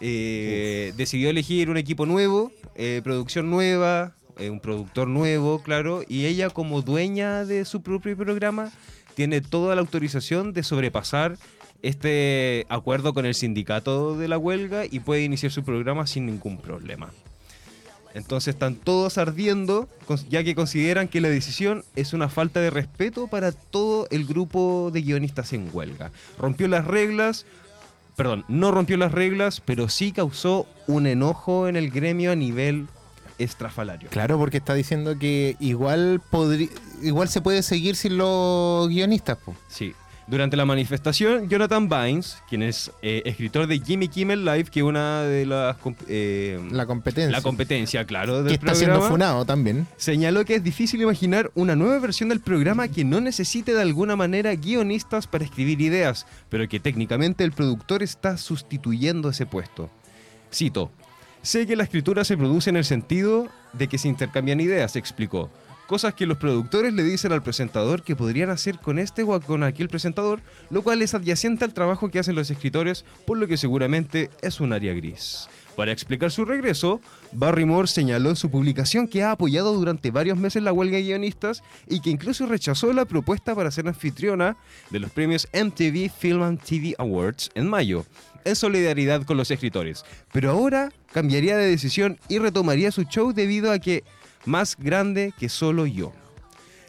Eh, 0.00 0.92
decidió 0.96 1.30
elegir 1.30 1.70
un 1.70 1.76
equipo 1.76 2.04
nuevo, 2.04 2.52
eh, 2.74 3.00
producción 3.02 3.50
nueva, 3.50 4.14
eh, 4.36 4.50
un 4.50 4.60
productor 4.60 5.08
nuevo, 5.08 5.62
claro, 5.62 6.02
y 6.08 6.26
ella 6.26 6.50
como 6.50 6.82
dueña 6.82 7.44
de 7.44 7.64
su 7.64 7.82
propio 7.82 8.16
programa 8.16 8.72
tiene 9.14 9.40
toda 9.40 9.74
la 9.74 9.80
autorización 9.80 10.52
de 10.52 10.62
sobrepasar 10.62 11.38
este 11.82 12.66
acuerdo 12.68 13.14
con 13.14 13.26
el 13.26 13.34
sindicato 13.34 14.16
de 14.16 14.28
la 14.28 14.38
huelga 14.38 14.84
y 14.90 15.00
puede 15.00 15.22
iniciar 15.22 15.52
su 15.52 15.62
programa 15.64 16.06
sin 16.06 16.26
ningún 16.26 16.58
problema. 16.58 17.10
Entonces 18.14 18.54
están 18.54 18.76
todos 18.76 19.18
ardiendo, 19.18 19.88
ya 20.28 20.44
que 20.44 20.54
consideran 20.54 21.08
que 21.08 21.20
la 21.20 21.28
decisión 21.28 21.84
es 21.96 22.12
una 22.12 22.28
falta 22.28 22.60
de 22.60 22.70
respeto 22.70 23.26
para 23.26 23.50
todo 23.50 24.06
el 24.10 24.24
grupo 24.24 24.90
de 24.92 25.02
guionistas 25.02 25.52
en 25.52 25.68
huelga. 25.72 26.12
Rompió 26.38 26.68
las 26.68 26.86
reglas, 26.86 27.44
perdón, 28.14 28.44
no 28.46 28.70
rompió 28.70 28.96
las 28.96 29.10
reglas, 29.10 29.60
pero 29.60 29.88
sí 29.88 30.12
causó 30.12 30.66
un 30.86 31.08
enojo 31.08 31.66
en 31.66 31.74
el 31.74 31.90
gremio 31.90 32.30
a 32.30 32.36
nivel 32.36 32.86
estrafalario. 33.38 34.08
Claro, 34.10 34.38
porque 34.38 34.58
está 34.58 34.74
diciendo 34.74 35.18
que 35.18 35.56
igual 35.58 36.22
igual 37.02 37.28
se 37.28 37.40
puede 37.40 37.64
seguir 37.64 37.96
sin 37.96 38.16
los 38.16 38.88
guionistas. 38.88 39.38
po. 39.38 39.56
Sí. 39.66 39.92
Durante 40.26 40.56
la 40.56 40.64
manifestación, 40.64 41.50
Jonathan 41.50 41.88
Bynes, 41.88 42.38
quien 42.48 42.62
es 42.62 42.90
eh, 43.02 43.22
escritor 43.26 43.66
de 43.66 43.78
Jimmy 43.78 44.08
Kimmel 44.08 44.44
Live, 44.44 44.64
que 44.64 44.80
es 44.80 44.84
una 44.84 45.22
de 45.22 45.44
las 45.44 45.76
eh, 46.08 46.58
La 46.70 46.86
competencia. 46.86 47.30
la 47.30 47.42
competencia, 47.42 48.06
claro, 48.06 48.42
del 48.42 48.58
que 48.58 48.66
está 48.66 48.74
siendo 48.74 49.02
funado 49.02 49.44
también. 49.44 49.86
señaló 49.98 50.46
que 50.46 50.54
es 50.54 50.64
difícil 50.64 51.02
imaginar 51.02 51.50
una 51.54 51.76
nueva 51.76 51.98
versión 51.98 52.30
del 52.30 52.40
programa 52.40 52.88
que 52.88 53.04
no 53.04 53.20
necesite 53.20 53.74
de 53.74 53.82
alguna 53.82 54.16
manera 54.16 54.54
guionistas 54.54 55.26
para 55.26 55.44
escribir 55.44 55.82
ideas, 55.82 56.26
pero 56.48 56.66
que 56.68 56.80
técnicamente 56.80 57.44
el 57.44 57.52
productor 57.52 58.02
está 58.02 58.38
sustituyendo 58.38 59.28
ese 59.28 59.44
puesto. 59.44 59.90
Cito, 60.50 60.90
sé 61.42 61.66
que 61.66 61.76
la 61.76 61.84
escritura 61.84 62.24
se 62.24 62.38
produce 62.38 62.70
en 62.70 62.76
el 62.76 62.84
sentido 62.86 63.48
de 63.74 63.88
que 63.88 63.98
se 63.98 64.08
intercambian 64.08 64.60
ideas, 64.60 64.96
explicó. 64.96 65.50
Cosas 65.86 66.14
que 66.14 66.24
los 66.24 66.38
productores 66.38 66.94
le 66.94 67.04
dicen 67.04 67.32
al 67.32 67.42
presentador 67.42 68.02
que 68.02 68.16
podrían 68.16 68.48
hacer 68.48 68.78
con 68.78 68.98
este 68.98 69.22
o 69.22 69.38
con 69.40 69.62
aquel 69.62 69.88
presentador, 69.88 70.40
lo 70.70 70.82
cual 70.82 71.02
es 71.02 71.14
adyacente 71.14 71.64
al 71.64 71.74
trabajo 71.74 72.10
que 72.10 72.18
hacen 72.18 72.34
los 72.34 72.50
escritores, 72.50 73.04
por 73.26 73.36
lo 73.36 73.46
que 73.46 73.58
seguramente 73.58 74.30
es 74.40 74.60
un 74.60 74.72
área 74.72 74.94
gris. 74.94 75.46
Para 75.76 75.92
explicar 75.92 76.30
su 76.30 76.46
regreso, 76.46 77.00
Barrymore 77.32 77.88
señaló 77.88 78.30
en 78.30 78.36
su 78.36 78.50
publicación 78.50 79.08
que 79.08 79.24
ha 79.24 79.32
apoyado 79.32 79.74
durante 79.74 80.10
varios 80.10 80.38
meses 80.38 80.62
la 80.62 80.72
huelga 80.72 80.96
de 80.96 81.02
guionistas 81.02 81.62
y 81.86 82.00
que 82.00 82.10
incluso 82.10 82.46
rechazó 82.46 82.92
la 82.92 83.04
propuesta 83.04 83.54
para 83.54 83.70
ser 83.70 83.86
anfitriona 83.88 84.56
de 84.90 85.00
los 85.00 85.10
premios 85.10 85.48
MTV 85.52 86.10
Film 86.10 86.42
and 86.42 86.62
TV 86.62 86.94
Awards 86.96 87.50
en 87.54 87.68
mayo, 87.68 88.06
en 88.44 88.56
solidaridad 88.56 89.24
con 89.24 89.36
los 89.36 89.50
escritores. 89.50 90.04
Pero 90.32 90.50
ahora 90.50 90.90
cambiaría 91.12 91.56
de 91.56 91.68
decisión 91.68 92.18
y 92.28 92.38
retomaría 92.38 92.90
su 92.90 93.02
show 93.02 93.32
debido 93.32 93.72
a 93.72 93.80
que 93.80 94.04
más 94.44 94.76
grande 94.78 95.32
que 95.38 95.48
solo 95.48 95.86
yo. 95.86 96.12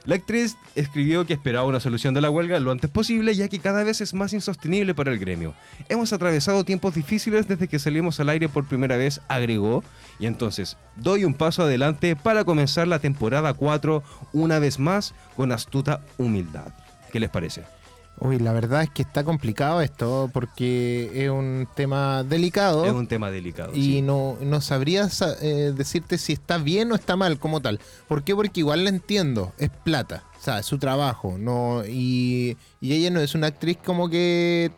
La 0.06 0.16
actriz 0.16 0.56
escribió 0.76 1.26
que 1.26 1.34
esperaba 1.34 1.66
una 1.66 1.80
solución 1.80 2.14
de 2.14 2.22
la 2.22 2.30
huelga 2.30 2.60
lo 2.60 2.70
antes 2.70 2.92
posible, 2.92 3.34
ya 3.34 3.48
que 3.48 3.58
cada 3.58 3.84
vez 3.84 4.02
es 4.02 4.14
más 4.14 4.34
insostenible 4.34 4.94
para 4.94 5.12
el 5.12 5.18
gremio. 5.18 5.56
Hemos 5.90 6.14
atravesado 6.14 6.64
tiempos 6.64 6.94
difíciles 6.94 7.48
desde 7.48 7.68
que 7.68 7.80
salimos 7.80 8.20
al 8.20 8.30
aire 8.30 8.48
por 8.48 8.68
primera 8.68 8.98
vez, 8.98 9.20
agregó, 9.28 9.84
y 10.20 10.28
entonces 10.28 10.78
doy 10.96 11.26
un 11.26 11.34
paso 11.34 11.64
adelante 11.64 12.16
para 12.16 12.44
comenzar 12.44 12.88
la 12.88 13.00
temporada 13.00 13.56
4 13.56 14.04
una 14.34 14.60
vez 14.60 14.78
más 14.78 15.16
con 15.36 15.52
astuta 15.52 16.02
humildad. 16.20 16.72
¿Qué 17.12 17.20
les 17.20 17.32
parece? 17.32 17.64
Uy, 18.20 18.40
la 18.40 18.54
verdad 18.54 18.82
es 18.84 18.90
que 18.90 19.02
está 19.02 19.26
complicado 19.26 19.82
esto 19.82 20.30
porque 20.34 21.12
es 21.14 21.30
un 21.30 21.68
tema 21.76 22.24
delicado 22.24 22.86
Es 22.86 22.94
un 22.94 23.08
tema 23.08 23.30
delicado. 23.30 23.74
y 23.76 23.82
sí. 23.96 24.02
no, 24.02 24.38
no 24.42 24.62
sabría 24.62 25.10
sa- 25.10 25.36
eh, 25.42 25.74
decirte 25.76 26.18
si 26.18 26.32
está 26.34 26.58
bien 26.58 26.92
o 26.92 26.96
está 26.96 27.18
mal 27.18 27.38
como 27.40 27.62
tal. 27.62 27.80
¿Por 28.08 28.24
qué? 28.24 28.34
Porque 28.34 28.62
igual 28.62 28.84
la 28.86 28.90
entiendo, 28.90 29.52
es 29.58 29.70
plata, 29.70 30.24
o 30.40 30.42
sea, 30.44 30.60
es 30.60 30.66
su 30.66 30.78
trabajo, 30.80 31.36
no 31.38 31.84
y, 31.86 32.56
y 32.80 32.94
ella 32.94 33.12
no 33.12 33.20
es 33.20 33.36
una 33.36 33.48
actriz 33.48 33.78
como 33.84 34.10
que 34.10 34.72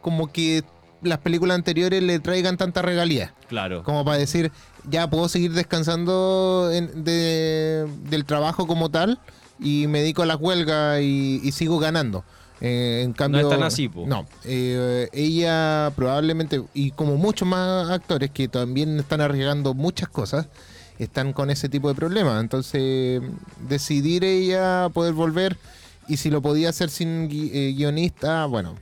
como 0.00 0.32
que 0.32 0.64
las 1.00 1.18
películas 1.18 1.54
anteriores 1.54 2.02
le 2.02 2.18
traigan 2.18 2.56
tanta 2.56 2.82
regalía, 2.82 3.34
Claro. 3.48 3.84
como 3.84 4.04
para 4.04 4.18
decir, 4.18 4.50
ya 4.90 5.08
puedo 5.08 5.28
seguir 5.28 5.52
descansando 5.52 6.70
en- 6.72 7.04
de- 7.04 7.86
del 8.10 8.24
trabajo 8.24 8.66
como 8.66 8.90
tal 8.90 9.20
y 9.60 9.86
me 9.86 10.00
dedico 10.00 10.22
a 10.22 10.26
las 10.26 10.38
huelgas 10.40 11.00
y, 11.02 11.40
y 11.44 11.52
sigo 11.52 11.78
ganando. 11.78 12.24
Eh, 12.60 13.02
en 13.04 13.12
cambio, 13.12 13.40
es 13.42 13.48
tan 13.48 13.62
así, 13.62 13.88
po. 13.88 14.06
No, 14.06 14.26
eh, 14.44 15.08
ella 15.12 15.92
probablemente, 15.96 16.62
y 16.72 16.92
como 16.92 17.16
muchos 17.16 17.46
más 17.48 17.90
actores 17.90 18.30
que 18.30 18.48
también 18.48 18.98
están 19.00 19.20
arriesgando 19.20 19.74
muchas 19.74 20.08
cosas, 20.08 20.46
están 20.98 21.32
con 21.32 21.50
ese 21.50 21.68
tipo 21.68 21.88
de 21.88 21.94
problemas. 21.94 22.40
Entonces, 22.40 23.20
decidir 23.68 24.24
ella 24.24 24.88
poder 24.94 25.12
volver 25.14 25.56
y 26.08 26.16
si 26.18 26.30
lo 26.30 26.40
podía 26.42 26.68
hacer 26.68 26.90
sin 26.90 27.28
gui- 27.28 27.50
eh, 27.52 27.72
guionista, 27.76 28.46
bueno, 28.46 28.76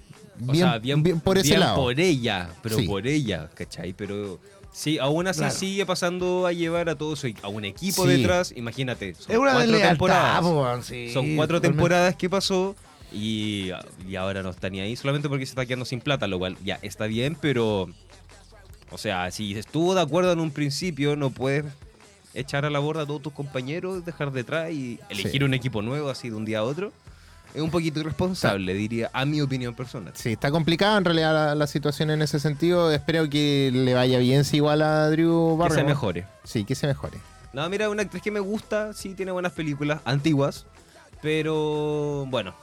O 0.47 0.53
bien, 0.53 0.67
sea, 0.69 0.79
bien, 0.79 1.03
bien 1.03 1.21
por 1.21 1.39
ese 1.39 1.49
bien 1.49 1.61
lado. 1.61 1.77
por 1.77 1.99
ella, 1.99 2.51
pero 2.63 2.77
Sí. 2.79 2.87
por 2.87 3.07
ella, 3.07 3.49
¿cachai? 3.55 3.95
Pero 3.95 4.39
sí, 4.73 4.99
aún 4.99 5.27
así 5.29 5.39
Claro. 5.41 5.55
sigue 5.55 5.87
pasando 5.87 6.47
a 6.47 6.53
llevar 6.53 6.89
a 6.91 6.97
todo 6.97 7.15
a 7.43 7.49
un 7.49 7.65
equipo 7.65 8.03
Sí. 8.05 8.09
detrás. 8.11 8.53
Imagínate, 8.57 9.15
son 9.15 9.33
Es 9.33 9.39
una 9.39 9.53
cuatro 9.55 9.79
temporadas. 9.79 10.41
po, 10.43 10.63
weón, 10.63 10.83
sí, 10.83 11.11
son 11.13 11.37
cuatro 11.37 11.57
totalmente. 11.57 11.69
temporadas 11.79 12.17
que 12.17 12.29
pasó 12.29 12.75
y, 13.13 13.71
y 14.09 14.17
ahora 14.17 14.43
no 14.43 14.51
está 14.51 14.71
ni 14.71 14.81
ahí 14.81 14.97
solamente 14.97 15.29
porque 15.29 15.47
se 15.47 15.51
está 15.51 15.67
quedando 15.67 15.85
sin 15.85 16.01
plata, 16.01 16.27
lo 16.27 16.39
cual 16.39 16.57
ya 16.65 16.79
está 16.83 17.07
bien, 17.07 17.37
pero. 17.41 17.89
O 18.91 18.99
sea, 18.99 19.31
si 19.31 19.55
estuvo 19.59 19.95
de 19.95 20.03
acuerdo 20.03 20.33
en 20.33 20.41
un 20.41 20.51
principio, 20.51 21.17
no 21.17 21.31
puedes 21.31 21.65
echar 22.35 22.65
a 22.65 22.71
la 22.71 22.79
borda 22.79 23.03
a 23.03 23.07
todos 23.07 23.23
tus 23.23 23.33
compañeros, 23.33 24.05
dejar 24.05 24.33
detrás 24.33 24.71
y 24.71 25.01
elegir 25.09 25.45
un 25.45 25.55
equipo 25.55 25.81
nuevo 25.83 26.11
así 26.11 26.29
de 26.31 26.37
un 26.37 26.45
día 26.45 26.59
a 26.59 26.63
otro. 26.63 26.93
Es 27.55 27.61
un 27.61 27.71
poquito 27.71 28.01
irresponsable, 28.01 28.73
diría, 28.73 29.11
a 29.13 29.27
mi 29.27 29.41
opinión 29.43 29.75
personal. 29.75 30.13
Sí, 30.17 30.33
está 30.33 30.51
complicada 30.51 30.97
en 30.97 31.05
realidad 31.05 31.35
la, 31.35 31.55
la 31.55 31.67
situación 31.67 32.11
en 32.11 32.23
ese 32.23 32.41
sentido. 32.41 32.91
Espero 32.93 33.29
que 33.29 33.71
le 33.73 33.93
vaya 33.93 34.19
bien 34.19 34.45
si 34.45 34.57
igual 34.57 34.81
a 34.83 35.09
Drew 35.11 35.53
Que 35.57 35.59
Barrymore. 35.59 35.75
se 35.83 35.85
mejore. 35.85 36.27
Sí, 36.45 36.65
que 36.65 36.75
se 36.75 36.87
mejore. 36.87 37.19
No, 37.53 37.69
mira, 37.69 37.91
una 37.91 38.03
actriz 38.03 38.23
que 38.23 38.31
me 38.31 38.41
gusta, 38.41 38.95
sí 38.95 39.13
tiene 39.15 39.33
buenas 39.33 39.53
películas, 39.53 40.01
antiguas, 40.07 40.65
pero 41.21 42.25
bueno, 42.29 42.55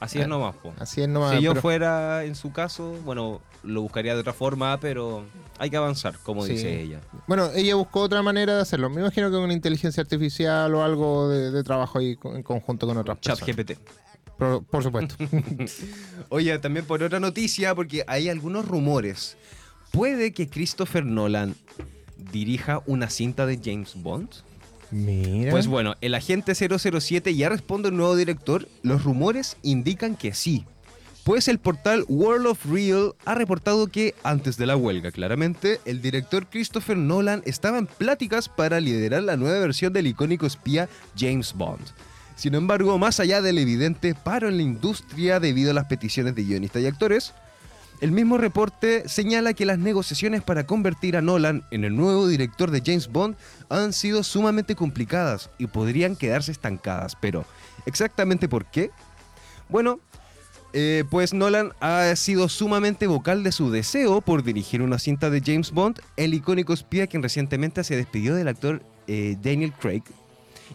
así 0.00 0.20
es 0.20 0.28
nomás, 0.28 0.54
po. 0.56 0.72
Así 0.78 1.00
es 1.02 1.08
nomás. 1.08 1.36
si 1.36 1.42
yo 1.42 1.50
pero- 1.52 1.62
fuera 1.62 2.24
en 2.24 2.34
su 2.34 2.52
caso, 2.52 2.94
bueno, 3.04 3.40
lo 3.62 3.82
buscaría 3.82 4.14
de 4.14 4.20
otra 4.20 4.32
forma, 4.32 4.78
pero 4.80 5.24
hay 5.58 5.70
que 5.70 5.76
avanzar, 5.76 6.18
como 6.22 6.44
Sí. 6.44 6.52
dice 6.52 6.80
ella. 6.82 7.00
Bueno, 7.26 7.50
ella 7.54 7.74
buscó 7.76 8.00
otra 8.00 8.22
manera 8.22 8.54
de 8.56 8.60
hacerlo. 8.62 8.90
Me 8.90 9.00
imagino 9.00 9.30
que 9.30 9.36
con 9.36 9.50
inteligencia 9.50 10.02
artificial 10.02 10.74
o 10.74 10.82
algo 10.84 11.28
de, 11.28 11.50
de 11.50 11.62
trabajo 11.64 11.98
ahí 11.98 12.18
en 12.24 12.42
conjunto 12.42 12.86
con 12.86 12.96
otras 12.98 13.20
Chat 13.20 13.38
personas. 13.40 13.56
GPT. 13.56 13.78
Por, 14.38 14.64
por 14.64 14.82
supuesto. 14.82 15.14
Oye, 16.28 16.58
también 16.58 16.84
por 16.86 17.02
otra 17.02 17.20
noticia, 17.20 17.74
porque 17.74 18.04
hay 18.06 18.28
algunos 18.28 18.66
rumores. 18.66 19.36
¿Puede 19.92 20.32
que 20.32 20.48
Christopher 20.50 21.04
Nolan 21.06 21.54
dirija 22.32 22.82
una 22.86 23.10
cinta 23.10 23.46
de 23.46 23.60
James 23.62 23.92
Bond? 23.94 24.28
Pues 25.50 25.66
bueno, 25.66 25.94
el 26.00 26.14
agente 26.14 26.54
007 26.54 27.34
ya 27.34 27.48
responde 27.48 27.88
al 27.88 27.96
nuevo 27.96 28.14
director. 28.14 28.68
Los 28.82 29.02
rumores 29.02 29.56
indican 29.62 30.16
que 30.16 30.34
sí. 30.34 30.64
Pues 31.24 31.48
el 31.48 31.58
portal 31.58 32.04
World 32.06 32.46
of 32.46 32.66
Real 32.66 33.14
ha 33.24 33.34
reportado 33.34 33.86
que, 33.86 34.14
antes 34.22 34.58
de 34.58 34.66
la 34.66 34.76
huelga, 34.76 35.10
claramente, 35.10 35.80
el 35.86 36.02
director 36.02 36.46
Christopher 36.48 36.98
Nolan 36.98 37.42
estaba 37.46 37.78
en 37.78 37.86
pláticas 37.86 38.48
para 38.50 38.78
liderar 38.78 39.22
la 39.22 39.38
nueva 39.38 39.58
versión 39.58 39.92
del 39.94 40.06
icónico 40.06 40.46
espía 40.46 40.88
James 41.18 41.54
Bond. 41.54 41.82
Sin 42.36 42.54
embargo, 42.54 42.98
más 42.98 43.20
allá 43.20 43.40
del 43.40 43.58
evidente 43.58 44.14
paro 44.14 44.48
en 44.48 44.58
la 44.58 44.62
industria 44.62 45.40
debido 45.40 45.70
a 45.70 45.74
las 45.74 45.86
peticiones 45.86 46.34
de 46.34 46.44
guionistas 46.44 46.82
y 46.82 46.86
actores, 46.86 47.32
el 48.00 48.12
mismo 48.12 48.38
reporte 48.38 49.08
señala 49.08 49.54
que 49.54 49.66
las 49.66 49.78
negociaciones 49.78 50.42
para 50.42 50.66
convertir 50.66 51.16
a 51.16 51.22
Nolan 51.22 51.64
en 51.70 51.84
el 51.84 51.96
nuevo 51.96 52.26
director 52.26 52.70
de 52.70 52.82
James 52.84 53.08
Bond 53.08 53.36
han 53.68 53.92
sido 53.92 54.22
sumamente 54.22 54.74
complicadas 54.74 55.50
y 55.58 55.66
podrían 55.66 56.16
quedarse 56.16 56.52
estancadas. 56.52 57.16
Pero, 57.20 57.44
¿exactamente 57.86 58.48
por 58.48 58.66
qué? 58.66 58.90
Bueno, 59.68 60.00
eh, 60.72 61.04
pues 61.08 61.32
Nolan 61.32 61.72
ha 61.80 62.14
sido 62.16 62.48
sumamente 62.48 63.06
vocal 63.06 63.44
de 63.44 63.52
su 63.52 63.70
deseo 63.70 64.20
por 64.20 64.42
dirigir 64.42 64.82
una 64.82 64.98
cinta 64.98 65.30
de 65.30 65.40
James 65.40 65.70
Bond, 65.70 66.00
el 66.16 66.34
icónico 66.34 66.72
espía 66.72 67.06
quien 67.06 67.22
recientemente 67.22 67.84
se 67.84 67.96
despidió 67.96 68.34
del 68.34 68.48
actor 68.48 68.82
eh, 69.06 69.36
Daniel 69.40 69.72
Craig. 69.72 70.02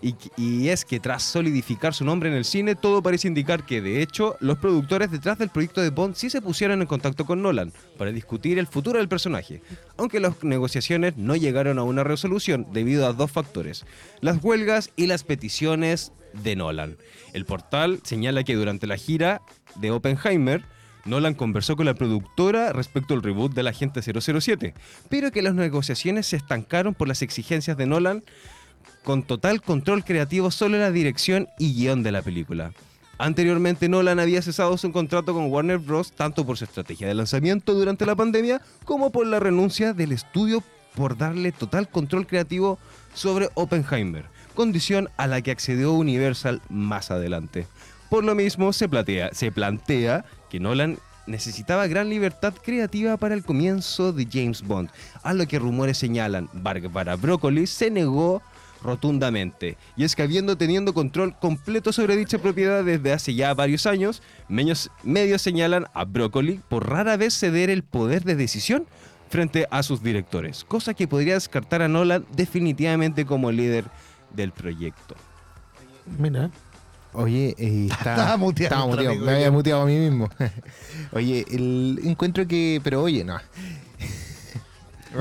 Y, 0.01 0.67
es 0.69 0.85
que 0.85 0.99
tras 0.99 1.23
solidificar 1.23 1.93
su 1.93 2.05
nombre 2.05 2.29
en 2.29 2.35
el 2.35 2.45
cine, 2.45 2.75
todo 2.75 3.01
parece 3.01 3.27
indicar 3.27 3.65
que 3.65 3.81
de 3.81 4.01
hecho 4.01 4.37
los 4.39 4.57
productores 4.57 5.11
detrás 5.11 5.37
del 5.37 5.49
proyecto 5.49 5.81
de 5.81 5.89
Bond 5.89 6.15
sí 6.15 6.29
se 6.29 6.41
pusieron 6.41 6.81
en 6.81 6.87
contacto 6.87 7.25
con 7.25 7.41
Nolan 7.41 7.73
para 7.97 8.11
discutir 8.11 8.59
el 8.59 8.67
futuro 8.67 8.99
del 8.99 9.09
personaje, 9.09 9.61
aunque 9.97 10.19
las 10.19 10.43
negociaciones 10.43 11.17
no 11.17 11.35
llegaron 11.35 11.79
a 11.79 11.83
una 11.83 12.03
resolución 12.03 12.67
debido 12.71 13.07
a 13.07 13.13
dos 13.13 13.31
factores, 13.31 13.85
las 14.21 14.43
huelgas 14.43 14.91
y 14.95 15.07
las 15.07 15.23
peticiones 15.23 16.11
de 16.33 16.55
Nolan. 16.55 16.97
El 17.33 17.45
portal 17.45 17.99
señala 18.03 18.43
que 18.43 18.55
durante 18.55 18.87
la 18.87 18.97
gira 18.97 19.41
de 19.75 19.91
Oppenheimer, 19.91 20.63
Nolan 21.05 21.33
conversó 21.33 21.75
con 21.75 21.85
la 21.85 21.93
productora 21.93 22.73
respecto 22.73 23.13
al 23.13 23.23
reboot 23.23 23.53
del 23.53 23.67
Agente 23.67 24.01
007, 24.01 24.73
pero 25.09 25.31
que 25.31 25.41
las 25.41 25.55
negociaciones 25.55 26.27
se 26.27 26.35
estancaron 26.35 26.93
por 26.93 27.07
las 27.07 27.21
exigencias 27.21 27.77
de 27.77 27.85
Nolan 27.85 28.23
con 29.09 29.23
total 29.23 29.59
control 29.63 30.03
creativo 30.03 30.51
sobre 30.51 30.77
la 30.77 30.91
dirección 30.91 31.47
y 31.57 31.73
guion 31.73 32.03
de 32.03 32.11
la 32.11 32.21
película. 32.21 32.73
Anteriormente 33.17 33.89
Nolan 33.89 34.19
había 34.19 34.43
cesado 34.43 34.77
su 34.77 34.91
contrato 34.91 35.33
con 35.33 35.47
Warner 35.51 35.79
Bros. 35.79 36.11
tanto 36.11 36.45
por 36.45 36.59
su 36.59 36.65
estrategia 36.65 37.07
de 37.07 37.15
lanzamiento 37.15 37.73
durante 37.73 38.05
la 38.05 38.15
pandemia 38.15 38.61
como 38.85 39.09
por 39.09 39.25
la 39.25 39.39
renuncia 39.39 39.93
del 39.93 40.11
estudio 40.11 40.61
por 40.93 41.17
darle 41.17 41.51
total 41.51 41.89
control 41.89 42.27
creativo 42.27 42.77
sobre 43.15 43.49
Oppenheimer, 43.55 44.25
condición 44.53 45.09
a 45.17 45.25
la 45.25 45.41
que 45.41 45.49
accedió 45.49 45.93
Universal 45.93 46.61
más 46.69 47.09
adelante. 47.09 47.65
Por 48.11 48.23
lo 48.23 48.35
mismo 48.35 48.73
se 48.73 48.87
plantea, 48.87 49.31
se 49.33 49.51
plantea 49.51 50.23
que 50.51 50.59
Nolan 50.59 50.99
necesitaba 51.25 51.87
gran 51.87 52.09
libertad 52.09 52.53
creativa 52.63 53.17
para 53.17 53.33
el 53.33 53.43
comienzo 53.43 54.13
de 54.13 54.27
James 54.31 54.61
Bond, 54.61 54.91
a 55.23 55.33
lo 55.33 55.47
que 55.47 55.57
rumores 55.57 55.97
señalan. 55.97 56.47
Barbara 56.53 57.15
Broccoli 57.15 57.65
se 57.65 57.89
negó 57.89 58.43
rotundamente. 58.83 59.77
Y 59.95 60.03
es 60.03 60.15
que 60.15 60.23
habiendo 60.23 60.57
teniendo 60.57 60.93
control 60.93 61.37
completo 61.39 61.91
sobre 61.93 62.15
dicha 62.15 62.37
propiedad 62.37 62.83
desde 62.83 63.13
hace 63.13 63.35
ya 63.35 63.53
varios 63.53 63.85
años, 63.85 64.21
medios, 64.47 64.89
medios 65.03 65.41
señalan 65.41 65.87
a 65.93 66.05
Broccoli 66.05 66.61
por 66.69 66.89
rara 66.89 67.17
vez 67.17 67.33
ceder 67.37 67.69
el 67.69 67.83
poder 67.83 68.23
de 68.23 68.35
decisión 68.35 68.85
frente 69.29 69.67
a 69.69 69.83
sus 69.83 70.01
directores, 70.01 70.63
cosa 70.63 70.93
que 70.93 71.07
podría 71.07 71.35
descartar 71.35 71.81
a 71.81 71.87
Nolan 71.87 72.25
definitivamente 72.31 73.25
como 73.25 73.51
líder 73.51 73.85
del 74.33 74.51
proyecto. 74.51 75.15
Mira. 76.17 76.49
Oye, 77.13 77.55
eh, 77.57 77.87
está, 77.91 78.11
Estaba 78.11 78.37
muteado 78.37 78.75
estaba 78.75 78.85
nuestro 78.85 78.87
muteado, 78.87 79.11
amigo, 79.11 79.25
me 79.25 79.31
había 79.33 79.51
muteado 79.51 79.81
a 79.81 79.85
mí 79.85 79.97
mismo. 79.97 80.29
oye, 81.11 81.45
el 81.51 81.99
encuentro 82.03 82.47
que. 82.47 82.81
Pero 82.83 83.03
oye, 83.03 83.23
no. 83.23 83.37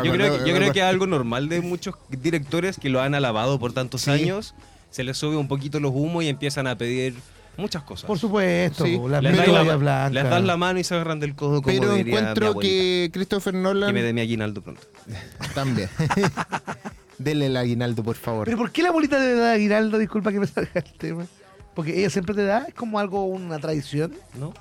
Yo 0.05 0.13
creo, 0.13 0.39
que, 0.39 0.49
yo 0.51 0.55
creo 0.57 0.73
que 0.73 0.81
es 0.81 0.85
algo 0.85 1.07
normal 1.07 1.49
de 1.49 1.61
muchos 1.63 1.95
directores 2.11 2.79
que 2.79 2.89
lo 2.91 3.01
han 3.01 3.15
alabado 3.15 3.59
por 3.59 3.73
tantos 3.73 4.03
Sí. 4.03 4.11
años. 4.11 4.55
Se 4.91 5.05
les 5.05 5.17
sube 5.17 5.37
un 5.37 5.49
poquito 5.49 5.81
los 5.81 5.93
humos 5.95 6.25
y 6.25 6.29
empiezan 6.29 6.67
a 6.67 6.77
pedir 6.77 7.15
muchas 7.57 7.83
cosas. 7.83 8.07
Por 8.07 8.19
supuesto, 8.19 8.85
Sí. 8.85 8.99
las 9.09 9.23
les, 9.23 9.37
das 9.37 9.49
la, 9.83 10.09
les 10.11 10.25
das 10.25 10.43
la 10.45 10.57
mano 10.57 10.79
y 10.79 10.85
se 10.85 10.95
agarran 10.95 11.21
del 11.21 11.35
codo 11.35 11.63
como 11.63 11.75
Pero 11.79 11.95
diría 11.95 12.19
encuentro 12.19 12.49
abuelita. 12.49 12.71
que 12.73 13.11
Christopher 13.13 13.55
Nolan 13.55 13.89
Que 13.89 13.93
me 13.95 14.03
dé 14.03 14.13
mi 14.13 14.21
aguinaldo 14.21 14.63
pronto. 14.63 14.83
también. 15.55 15.89
Denle 17.19 17.47
el 17.47 17.57
aguinaldo, 17.57 18.03
por 18.05 18.15
favor. 18.17 18.45
Pero 18.45 18.57
¿por 18.59 18.71
qué 18.71 18.83
la 18.83 18.93
bolita 18.93 19.19
de 19.19 19.35
dar 19.35 19.55
aguinaldo? 19.55 19.99
Disculpa 19.99 20.31
que 20.33 20.39
me 20.41 20.47
salga 20.47 20.71
el 20.75 20.93
tema. 20.99 21.27
Porque 21.75 21.99
ella 21.99 22.11
siempre 22.11 22.35
te 22.35 22.45
da, 22.45 22.65
es 22.69 22.75
como 22.75 22.99
algo, 22.99 23.25
una 23.25 23.59
tradición. 23.59 24.13
¿No? 24.39 24.53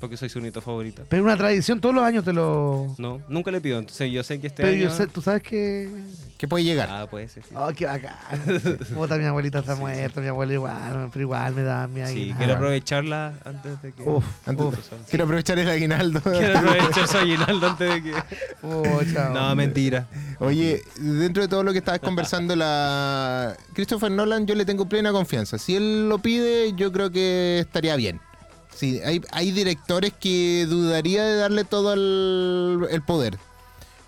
Porque 0.00 0.16
soy 0.16 0.28
su 0.28 0.40
nieto 0.40 0.60
favorita. 0.60 1.02
Pero 1.08 1.24
una 1.24 1.36
tradición, 1.36 1.80
todos 1.80 1.92
los 1.92 2.04
años 2.04 2.24
te 2.24 2.32
lo... 2.32 2.94
No, 2.98 3.20
nunca 3.28 3.50
le 3.50 3.60
pido. 3.60 3.80
Entonces 3.80 4.12
yo 4.12 4.22
sé 4.22 4.38
que 4.40 4.46
este 4.46 4.62
Pero 4.62 4.74
año... 4.74 4.84
yo 4.84 4.90
sé, 4.94 5.08
tú 5.08 5.20
sabes 5.20 5.42
que... 5.42 5.90
¿Qué 6.36 6.46
puede 6.46 6.62
llegar? 6.62 6.88
Ah, 6.88 7.08
puede 7.10 7.26
ser, 7.28 7.42
sí. 7.42 7.50
Oh, 7.56 7.68
qué 7.76 7.86
bacán. 7.86 8.14
Puta, 8.94 9.16
mi 9.18 9.24
abuelita 9.24 9.58
está 9.58 9.74
muerta, 9.74 10.20
mi 10.20 10.28
abuelo 10.28 10.52
igual, 10.52 11.08
pero 11.12 11.22
igual 11.24 11.52
me 11.52 11.62
da 11.62 11.88
mi 11.88 11.96
Sí, 11.96 12.02
aguinaldo. 12.02 12.36
quiero 12.38 12.54
aprovecharla 12.54 13.32
antes 13.44 13.82
de 13.82 13.92
que... 13.92 14.02
Uf, 14.04 14.24
Antes- 14.46 14.66
uf. 14.66 14.78
Quiero 15.10 15.24
aprovechar 15.24 15.58
el 15.58 15.68
aguinaldo. 15.68 16.20
Quiero 16.22 16.58
aprovechar 16.60 17.08
su 17.08 17.16
aguinaldo 17.18 17.66
antes 17.66 17.90
de 17.94 18.02
que... 18.04 18.12
Pucha, 18.60 19.30
No, 19.30 19.50
hombre. 19.50 19.66
mentira. 19.66 20.06
Oye, 20.38 20.80
dentro 21.00 21.42
de 21.42 21.48
todo 21.48 21.64
lo 21.64 21.72
que 21.72 21.78
estabas 21.78 21.98
conversando, 21.98 22.54
la 22.54 23.56
Christopher 23.74 24.12
Nolan, 24.12 24.46
yo 24.46 24.54
le 24.54 24.64
tengo 24.64 24.88
plena 24.88 25.10
confianza. 25.10 25.58
Si 25.58 25.74
él 25.74 26.08
lo 26.08 26.18
pide, 26.18 26.72
yo 26.76 26.92
creo 26.92 27.10
que 27.10 27.58
estaría 27.58 27.96
bien. 27.96 28.20
Sí, 28.78 29.00
hay, 29.04 29.20
hay 29.32 29.50
directores 29.50 30.12
que 30.12 30.64
dudaría 30.68 31.24
de 31.24 31.34
darle 31.34 31.64
todo 31.64 31.94
el, 31.94 32.86
el 32.90 33.02
poder. 33.02 33.36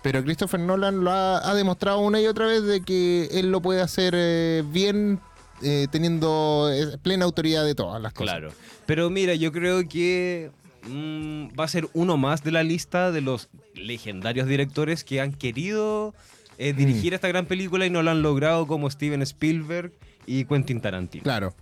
Pero 0.01 0.23
Christopher 0.23 0.61
Nolan 0.61 1.03
lo 1.03 1.11
ha, 1.11 1.49
ha 1.49 1.53
demostrado 1.53 1.99
una 1.99 2.21
y 2.21 2.25
otra 2.25 2.45
vez 2.45 2.63
de 2.63 2.81
que 2.81 3.27
él 3.33 3.51
lo 3.51 3.61
puede 3.61 3.81
hacer 3.81 4.13
eh, 4.15 4.63
bien 4.65 5.19
eh, 5.61 5.87
teniendo 5.91 6.69
eh, 6.73 6.97
plena 7.03 7.25
autoridad 7.25 7.65
de 7.65 7.75
todas 7.75 8.01
las 8.01 8.13
cosas. 8.13 8.33
Claro. 8.33 8.53
Pero 8.85 9.09
mira, 9.09 9.35
yo 9.35 9.51
creo 9.51 9.87
que 9.87 10.51
mm, 10.87 11.49
va 11.59 11.65
a 11.65 11.67
ser 11.67 11.89
uno 11.93 12.15
más 12.17 12.43
de 12.43 12.51
la 12.51 12.63
lista 12.63 13.11
de 13.11 13.19
los 13.21 13.49
legendarios 13.75 14.47
directores 14.47 15.03
que 15.03 15.21
han 15.21 15.33
querido 15.33 16.15
eh, 16.57 16.73
dirigir 16.73 17.13
esta 17.13 17.27
gran 17.27 17.45
película 17.45 17.85
y 17.85 17.89
no 17.89 18.01
lo 18.01 18.11
han 18.11 18.21
logrado 18.21 18.65
como 18.67 18.89
Steven 18.89 19.21
Spielberg 19.21 19.91
y 20.25 20.45
Quentin 20.45 20.81
Tarantino. 20.81 21.23
Claro. 21.23 21.53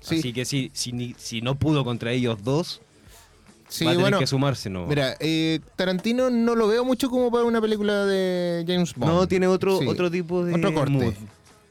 Sí, 0.00 0.18
Así 0.18 0.32
que 0.32 0.44
si, 0.44 0.70
si, 0.72 0.92
ni- 0.92 1.14
si 1.18 1.40
no 1.42 1.56
pudo 1.58 1.84
contra 1.84 2.12
ellos 2.12 2.42
dos, 2.42 2.80
sí 3.68 3.84
va 3.84 3.90
a 3.90 3.94
tener 3.94 4.04
bueno. 4.04 4.18
que 4.18 4.26
sumarse, 4.26 4.70
¿no? 4.70 4.86
Mira, 4.86 5.14
eh, 5.20 5.60
Tarantino 5.76 6.30
no 6.30 6.54
lo 6.54 6.68
veo 6.68 6.84
mucho 6.84 7.10
como 7.10 7.30
para 7.30 7.44
una 7.44 7.60
película 7.60 8.06
de 8.06 8.64
James 8.66 8.94
Bond. 8.94 9.12
no, 9.12 9.28
tiene 9.28 9.46
otro, 9.46 9.78
Sí. 9.78 9.86
otro 9.86 10.10
tipo 10.10 10.44
de 10.44 10.54
Otro 10.54 10.72
corte. 10.74 10.90
mood. 10.90 11.14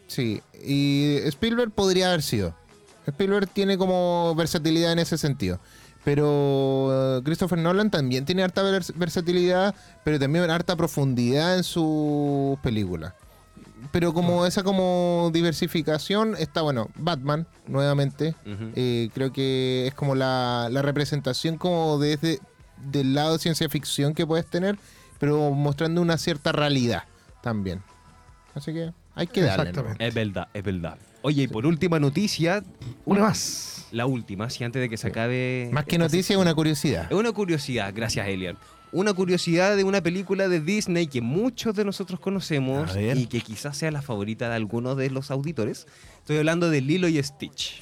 Sí, 0.07 0.41
y 0.63 1.17
Spielberg 1.25 1.71
podría 1.71 2.07
haber 2.09 2.21
sido. 2.21 2.55
Spielberg 3.07 3.47
tiene 3.49 3.77
como 3.77 4.33
versatilidad 4.35 4.91
en 4.91 4.99
ese 4.99 5.17
sentido. 5.17 5.59
Pero 6.05 7.17
eh, 7.17 7.21
Christopher 7.23 7.59
Nolan 7.59 7.91
también 7.91 8.23
tiene 8.25 8.43
harta 8.43 8.63
vers- 8.63 8.93
versatilidad, 8.95 9.75
pero 10.03 10.17
también 10.19 10.49
harta 10.49 10.75
profundidad 10.75 11.57
en 11.57 11.63
sus 11.63 12.57
películas. 12.59 13.13
Pero 13.91 14.13
como 14.13 14.45
esa 14.45 14.61
como 14.63 15.31
diversificación 15.33 16.35
está 16.37 16.61
bueno, 16.61 16.89
Batman, 16.95 17.47
nuevamente. 17.67 18.35
Eh, 18.75 19.09
creo 19.13 19.33
que 19.33 19.87
es 19.87 19.93
como 19.95 20.13
la, 20.15 20.67
la 20.71 20.81
representación 20.81 21.57
como 21.57 21.97
desde 21.97 22.39
del 22.77 23.13
lado 23.13 23.33
de 23.33 23.39
ciencia 23.39 23.67
ficción 23.67 24.13
que 24.13 24.25
puedes 24.27 24.45
tener, 24.45 24.77
pero 25.19 25.51
mostrando 25.51 26.01
una 26.01 26.17
cierta 26.17 26.51
realidad 26.51 27.03
también. 27.41 27.81
Así 28.53 28.73
que 28.73 28.91
hay 29.15 29.27
que 29.27 29.41
darle. 29.41 29.63
¿no? 29.65 29.69
Exactamente. 29.69 30.07
Es 30.07 30.13
verdad, 30.13 30.47
es 30.53 30.63
verdad. 30.63 30.97
Oye, 31.21 31.43
y 31.43 31.47
por 31.47 31.65
última 31.65 31.99
noticia, 31.99 32.63
Una 33.05 33.21
más. 33.21 33.87
la 33.91 34.05
última, 34.05 34.49
si 34.49 34.63
antes 34.63 34.81
de 34.81 34.87
que 34.87 34.97
se 34.97 35.07
acabe. 35.07 35.69
Más 35.73 35.85
que 35.85 35.97
noticia, 35.97 36.35
es 36.35 36.41
una 36.41 36.53
curiosidad. 36.53 37.07
Es 37.09 37.17
una 37.17 37.31
curiosidad, 37.31 37.91
gracias 37.93 38.27
Elian. 38.27 38.57
Una 38.91 39.13
curiosidad 39.13 39.77
de 39.77 39.83
una 39.83 40.01
película 40.01 40.47
de 40.47 40.61
Disney 40.61 41.07
que 41.07 41.21
muchos 41.21 41.75
de 41.75 41.85
nosotros 41.85 42.19
conocemos 42.19 42.95
y 42.95 43.27
que 43.27 43.41
quizás 43.41 43.77
sea 43.77 43.91
la 43.91 44.01
favorita 44.01 44.49
de 44.49 44.55
algunos 44.55 44.97
de 44.97 45.11
los 45.11 45.29
auditores. 45.29 45.85
Estoy 46.17 46.37
hablando 46.37 46.69
de 46.69 46.81
Lilo 46.81 47.07
y 47.07 47.21
Stitch. 47.21 47.81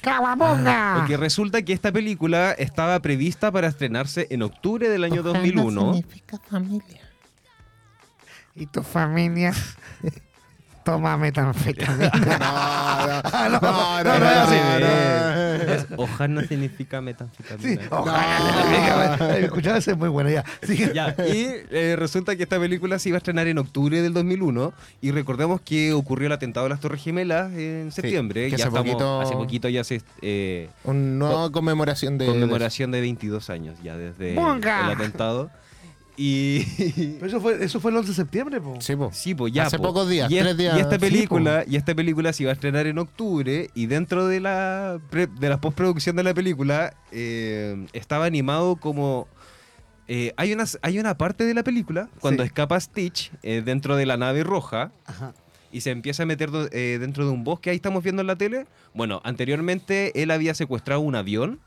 Porque 0.98 1.16
resulta 1.16 1.62
que 1.62 1.72
esta 1.72 1.92
película 1.92 2.52
estaba 2.52 3.00
prevista 3.00 3.50
para 3.50 3.68
estrenarse 3.68 4.26
en 4.30 4.42
octubre 4.42 4.88
del 4.88 5.04
año 5.04 5.22
2001. 5.22 6.02
Y 8.54 8.66
tu 8.66 8.82
familia 8.82 9.54
toma 10.92 11.16
metanfetamina. 11.18 12.10
No, 12.98 13.48
no, 13.48 13.60
no, 13.60 14.04
no, 14.04 14.18
no, 14.18 14.18
no, 14.18 14.46
sí, 14.48 14.56
no. 14.80 15.72
Es- 15.72 15.86
Ojana 15.96 16.44
significa 16.46 16.98
Sí, 16.98 17.04
metanfetamina. 17.04 17.82
ojalá. 17.90 19.38
Escuchaba 19.38 19.78
ese 19.78 19.92
es 19.92 19.98
muy 19.98 20.08
bueno 20.08 20.30
ya. 20.30 20.44
Ya, 20.94 21.14
y 21.18 21.46
eh, 21.70 21.96
resulta 21.98 22.36
que 22.36 22.42
esta 22.44 22.58
película 22.58 22.98
se 22.98 23.10
iba 23.10 23.16
a 23.16 23.18
estrenar 23.18 23.46
en 23.48 23.58
octubre 23.58 24.00
del 24.02 24.12
2001 24.14 24.72
y 25.00 25.10
recordemos 25.10 25.60
que 25.60 25.92
ocurrió 25.92 26.26
el 26.26 26.32
atentado 26.32 26.64
de 26.64 26.70
las 26.70 26.80
Torres 26.80 27.02
Gemelas 27.02 27.52
en 27.52 27.92
septiembre. 27.92 28.44
que 28.50 28.56
ya 28.56 28.56
hace 28.56 28.62
estamos- 28.68 28.80
poquito- 28.86 29.20
hace 29.20 29.34
poquito 29.34 29.68
ya 29.68 29.84
se 29.84 30.00
eh, 30.22 30.68
Una 30.84 30.98
nueva 30.98 31.50
conmemoración 31.52 32.18
de. 32.18 32.26
conmemoración 32.26 32.90
de 32.90 33.00
22 33.00 33.50
años 33.50 33.76
ya 33.82 33.96
desde 33.96 34.34
¡Bunga! 34.34 34.86
el 34.86 34.92
atentado. 34.96 35.50
Y 36.20 36.64
Pero 37.14 37.26
eso 37.26 37.40
fue, 37.40 37.64
eso 37.64 37.78
fue 37.78 37.92
el 37.92 37.96
11 37.98 38.08
de 38.08 38.14
septiembre, 38.16 38.60
po. 38.60 38.76
Sí, 38.80 38.96
po. 38.96 39.10
sí, 39.12 39.36
pues 39.36 39.52
ya. 39.52 39.66
Hace 39.66 39.76
po. 39.78 39.84
pocos 39.84 40.08
días, 40.08 40.28
y, 40.30 40.36
tres 40.38 40.56
días. 40.56 40.76
y 40.76 40.80
esta 40.80 40.96
Sí, 40.96 41.00
película, 41.00 41.64
y 41.66 41.76
esta 41.76 41.94
película 41.94 42.32
se 42.32 42.42
iba 42.42 42.50
a 42.50 42.54
estrenar 42.54 42.88
en 42.88 42.98
octubre 42.98 43.70
y 43.72 43.86
dentro 43.86 44.26
de 44.26 44.40
la 44.40 45.00
pre- 45.10 45.28
de 45.28 45.48
la 45.48 45.60
postproducción 45.60 46.16
de 46.16 46.24
la 46.24 46.34
película 46.34 46.92
eh, 47.12 47.86
estaba 47.92 48.24
animado 48.24 48.74
como 48.76 49.28
eh, 50.08 50.32
hay 50.36 50.52
una 50.52 50.64
hay 50.82 50.98
una 50.98 51.16
parte 51.16 51.44
de 51.44 51.54
la 51.54 51.62
película 51.62 52.08
cuando 52.20 52.42
Sí. 52.42 52.48
escapa 52.48 52.80
Stitch 52.80 53.30
eh, 53.44 53.62
dentro 53.64 53.94
de 53.94 54.04
la 54.06 54.16
nave 54.16 54.42
roja 54.42 54.90
Ajá. 55.06 55.34
y 55.70 55.82
se 55.82 55.90
empieza 55.90 56.24
a 56.24 56.26
meter 56.26 56.50
do- 56.50 56.68
eh, 56.72 56.96
dentro 56.98 57.26
de 57.26 57.30
un 57.30 57.44
bosque. 57.44 57.70
Ahí 57.70 57.76
estamos 57.76 58.02
viendo 58.02 58.22
en 58.22 58.26
la 58.26 58.34
tele. 58.36 58.66
Bueno, 58.92 59.20
anteriormente 59.22 60.20
él 60.20 60.32
había 60.32 60.54
secuestrado 60.54 61.00
un 61.00 61.14
avión 61.14 61.60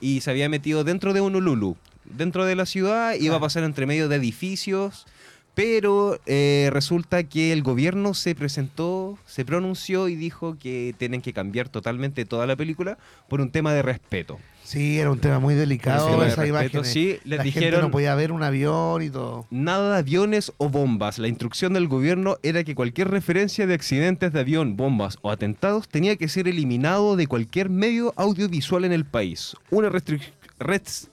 y 0.00 0.22
se 0.22 0.30
había 0.32 0.48
metido 0.48 0.82
dentro 0.82 1.12
de 1.12 1.20
Honolulu, 1.20 1.76
dentro 2.16 2.44
de 2.44 2.56
la 2.56 2.66
ciudad, 2.66 3.14
iba 3.14 3.36
a 3.36 3.40
pasar 3.40 3.64
entre 3.64 3.86
medio 3.86 4.08
de 4.08 4.16
edificios. 4.16 5.06
Pero 5.54 6.18
eh, 6.24 6.70
resulta 6.72 7.24
que 7.24 7.52
el 7.52 7.62
gobierno 7.62 8.14
se 8.14 8.34
presentó, 8.34 9.18
se 9.26 9.44
pronunció 9.44 10.08
y 10.08 10.16
dijo 10.16 10.56
que 10.58 10.94
tienen 10.96 11.20
que 11.20 11.34
cambiar 11.34 11.68
totalmente 11.68 12.24
toda 12.24 12.46
la 12.46 12.56
película 12.56 12.96
por 13.28 13.42
un 13.42 13.50
tema 13.50 13.74
de 13.74 13.82
respeto. 13.82 14.38
Sí, 14.64 14.98
era 14.98 15.10
un 15.10 15.18
tema 15.18 15.40
muy 15.40 15.54
delicado 15.54 16.18
de 16.22 16.28
esa 16.28 16.46
imagen. 16.46 16.84
sí, 16.86 17.18
les 17.24 17.36
la 17.36 17.42
gente 17.44 17.60
dijeron- 17.60 17.80
no 17.82 17.90
podía 17.90 18.14
ver 18.14 18.32
un 18.32 18.42
avión 18.42 19.02
y 19.02 19.10
todo. 19.10 19.46
Nada 19.50 19.92
de 19.92 19.98
aviones 19.98 20.52
o 20.56 20.70
bombas. 20.70 21.18
La 21.18 21.28
instrucción 21.28 21.74
del 21.74 21.86
gobierno 21.86 22.38
era 22.42 22.64
que 22.64 22.74
cualquier 22.74 23.08
referencia 23.10 23.66
de 23.66 23.74
accidentes 23.74 24.32
de 24.32 24.40
avión, 24.40 24.76
bombas 24.78 25.18
o 25.20 25.30
atentados 25.30 25.86
tenía 25.86 26.16
que 26.16 26.28
ser 26.28 26.48
eliminado 26.48 27.14
de 27.16 27.26
cualquier 27.26 27.68
medio 27.68 28.14
audiovisual 28.16 28.86
en 28.86 28.92
el 28.92 29.04
país. 29.04 29.54
Una 29.70 29.90
restric- 29.90 30.20
res- 30.20 30.32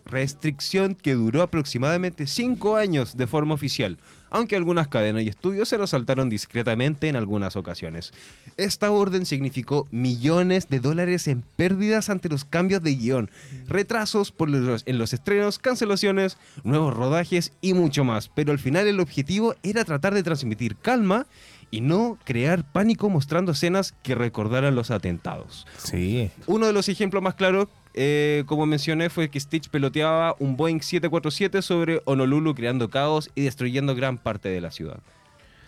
restricción 0.05 0.95
que 0.95 1.13
duró 1.13 1.41
aproximadamente 1.41 2.27
cinco 2.27 2.75
años 2.75 3.17
de 3.17 3.27
forma 3.27 3.53
oficial, 3.53 3.97
aunque 4.31 4.55
algunas 4.55 4.87
cadenas 4.87 5.23
y 5.23 5.27
estudios 5.27 5.69
se 5.69 5.77
lo 5.77 5.87
saltaron 5.87 6.29
discretamente 6.29 7.07
en 7.07 7.15
algunas 7.15 7.55
ocasiones. 7.55 8.11
Esta 8.57 8.91
orden 8.91 9.25
significó 9.25 9.87
millones 9.91 10.69
de 10.69 10.79
dólares 10.79 11.27
en 11.27 11.41
pérdidas 11.55 12.09
ante 12.09 12.29
los 12.29 12.45
cambios 12.45 12.83
de 12.83 12.95
guion, 12.95 13.29
retrasos 13.67 14.31
por 14.31 14.49
los- 14.49 14.83
en 14.85 14.97
los 14.97 15.13
estrenos, 15.13 15.57
cancelaciones, 15.59 16.37
nuevos 16.63 16.93
rodajes 16.93 17.53
y 17.61 17.73
mucho 17.73 18.03
más. 18.03 18.29
Pero 18.29 18.51
al 18.51 18.59
final 18.59 18.87
el 18.87 18.99
objetivo 18.99 19.55
era 19.63 19.85
tratar 19.85 20.13
de 20.13 20.23
transmitir 20.23 20.75
calma 20.75 21.25
y 21.71 21.81
no 21.81 22.17
crear 22.25 22.63
pánico 22.71 23.09
mostrando 23.09 23.51
escenas 23.51 23.93
que 24.03 24.15
recordaran 24.15 24.73
los 24.75 24.89
atentados. 24.91 25.67
Sí. 25.77 26.31
Uno 26.47 26.65
de 26.65 26.73
los 26.73 26.89
ejemplos 26.89 27.21
más 27.21 27.35
claros, 27.35 27.67
eh, 27.93 28.43
como 28.45 28.65
mencioné, 28.65 29.09
fue 29.09 29.29
que 29.29 29.39
Stitch 29.39 29.69
peloteaba 29.69 30.35
un 30.39 30.55
Boeing 30.57 30.79
747 30.81 31.61
sobre 31.61 32.01
Honolulu, 32.05 32.53
creando 32.55 32.89
caos 32.89 33.29
y 33.35 33.41
destruyendo 33.41 33.95
gran 33.95 34.17
parte 34.17 34.49
de 34.49 34.61
la 34.61 34.71
ciudad. 34.71 34.99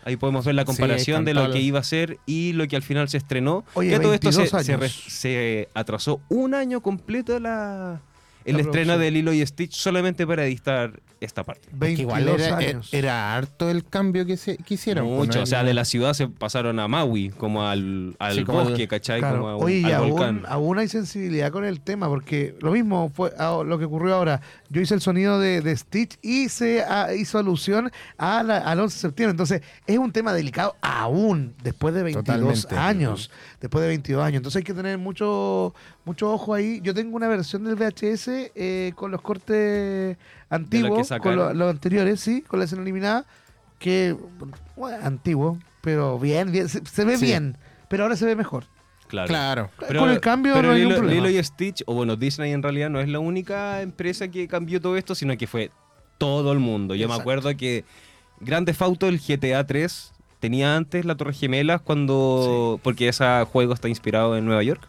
Ahí 0.03 0.17
podemos 0.17 0.43
ver 0.45 0.55
la 0.55 0.65
comparación 0.65 1.25
de 1.25 1.33
lo 1.35 1.51
que 1.51 1.59
iba 1.59 1.79
a 1.79 1.83
ser 1.83 2.17
y 2.25 2.53
lo 2.53 2.67
que 2.67 2.75
al 2.75 2.81
final 2.81 3.07
se 3.07 3.17
estrenó. 3.17 3.63
Oye, 3.75 3.91
que 3.91 3.99
todo 3.99 4.13
esto 4.15 4.31
se, 4.31 4.39
22 4.41 4.65
se 4.65 4.77
re- 4.77 4.85
años. 4.85 5.03
se 5.07 5.69
atrasó 5.75 6.21
un 6.27 6.55
año 6.55 6.81
completo 6.81 7.39
la, 7.39 8.01
el 8.45 8.55
La 8.57 8.61
estreno 8.63 8.97
de 8.97 9.11
Lilo 9.11 9.33
y 9.33 9.45
Stitch 9.45 9.73
solamente 9.73 10.25
para 10.27 10.45
editar 10.45 10.99
esta 11.19 11.43
parte. 11.43 11.67
Que 11.69 11.75
22 11.77 11.99
igual 12.19 12.39
era, 12.41 12.57
años. 12.57 12.89
era 12.93 13.35
harto 13.35 13.69
el 13.69 13.85
cambio 13.85 14.25
que, 14.25 14.37
se, 14.37 14.57
que 14.57 14.73
hicieron. 14.73 15.05
pues, 15.05 15.27
Mucho, 15.27 15.43
o 15.43 15.45
sea, 15.45 15.63
de 15.63 15.73
la 15.75 15.85
ciudad 15.85 16.13
se 16.13 16.27
pasaron 16.27 16.79
a 16.79 16.87
Maui, 16.87 17.29
como 17.29 17.67
al, 17.67 18.15
al 18.17 18.35
Sí, 18.35 18.43
como 18.43 18.61
al- 18.61 18.67
bosque, 18.69 18.87
¿cachai? 18.87 19.19
Claro. 19.19 19.37
Como 19.37 19.49
a 19.49 19.55
un- 19.57 19.63
Oye, 19.65 19.77
y 19.79 19.85
al 19.85 19.93
aún, 19.95 20.09
volcán. 20.11 20.43
aún 20.47 20.79
hay 20.79 20.87
sensibilidad 20.87 21.51
con 21.51 21.63
el 21.65 21.79
tema, 21.81 22.07
porque 22.07 22.55
lo 22.61 22.71
mismo 22.71 23.11
fue 23.13 23.31
ah, 23.37 23.61
lo 23.63 23.77
que 23.77 23.85
ocurrió 23.85 24.15
ahora. 24.15 24.41
Yo 24.69 24.81
hice 24.81 24.95
el 24.95 25.01
sonido 25.01 25.39
de, 25.39 25.61
de 25.61 25.77
Stitch 25.77 26.17
y 26.23 26.49
se 26.49 26.81
ah, 26.83 27.13
hizo 27.13 27.37
alusión 27.37 27.91
a 28.17 28.41
la- 28.41 28.57
al 28.57 28.79
11 28.79 28.95
de 28.95 28.99
septiembre. 29.01 29.31
Entonces, 29.31 29.61
es 29.85 29.97
un 29.99 30.11
tema 30.11 30.33
delicado 30.33 30.75
aún, 30.81 31.53
después 31.63 31.93
de 31.93 32.01
22 32.03 32.25
Totalmente. 32.65 32.75
años. 32.77 33.29
Después 33.59 33.83
de 33.83 33.89
22 33.89 34.23
años. 34.23 34.37
Entonces, 34.37 34.57
hay 34.57 34.63
que 34.63 34.73
tener 34.73 34.97
mucho, 34.97 35.75
mucho 36.05 36.31
ojo 36.31 36.53
ahí. 36.53 36.79
Yo 36.83 36.93
tengo 36.93 37.15
una 37.15 37.27
versión 37.27 37.63
del 37.63 37.75
VHS 37.75 38.51
eh, 38.55 38.91
con 38.95 39.11
los 39.11 39.21
cortes 39.21 40.17
antiguos, 40.49 41.09
con 41.21 41.35
lo- 41.35 41.53
los 41.53 41.69
anteriores, 41.71 42.19
sí, 42.19 42.41
con 42.41 42.59
la 42.59 42.65
escena 42.65 42.81
eliminada, 42.81 43.25
que, 43.79 44.15
bueno, 44.75 44.97
antiguo, 45.03 45.57
pero 45.81 46.17
bien, 46.19 46.51
bien 46.51 46.69
se, 46.69 46.85
se 46.85 47.05
ve 47.05 47.17
Sí. 47.17 47.25
bien, 47.25 47.57
pero 47.89 48.03
ahora 48.03 48.15
se 48.15 48.25
ve 48.25 48.35
mejor. 48.35 48.65
Claro. 49.07 49.27
Claro. 49.27 49.69
Con 49.99 50.09
el 50.09 50.21
cambio 50.21 50.53
pero 50.53 50.69
no 50.69 50.73
hay 50.73 50.83
Lilo, 50.83 50.95
problema. 50.97 51.27
Lilo 51.27 51.39
y 51.39 51.43
Stitch, 51.43 51.83
o 51.85 51.93
bueno, 51.93 52.15
Disney 52.15 52.53
en 52.53 52.63
realidad 52.63 52.89
no 52.89 53.01
es 53.01 53.09
la 53.09 53.19
única 53.19 53.81
empresa 53.81 54.29
que 54.29 54.47
cambió 54.47 54.79
todo 54.79 54.95
esto, 54.95 55.15
sino 55.15 55.35
que 55.37 55.47
fue 55.47 55.69
todo 56.17 56.53
el 56.53 56.59
mundo. 56.59 56.95
Yo 56.95 57.09
me 57.09 57.15
acuerdo 57.15 57.55
que 57.57 57.83
Grande 58.39 58.73
Fauto, 58.73 59.07
el 59.09 59.19
GTA 59.19 59.67
3, 59.67 60.13
tenía 60.39 60.77
antes 60.77 61.03
la 61.03 61.15
Torre 61.15 61.33
Gemelas 61.33 61.81
cuando. 61.81 62.79
porque 62.83 63.09
ese 63.09 63.25
juego 63.51 63.73
está 63.73 63.89
inspirado 63.89 64.37
en 64.37 64.45
Nueva 64.45 64.63
York. 64.63 64.87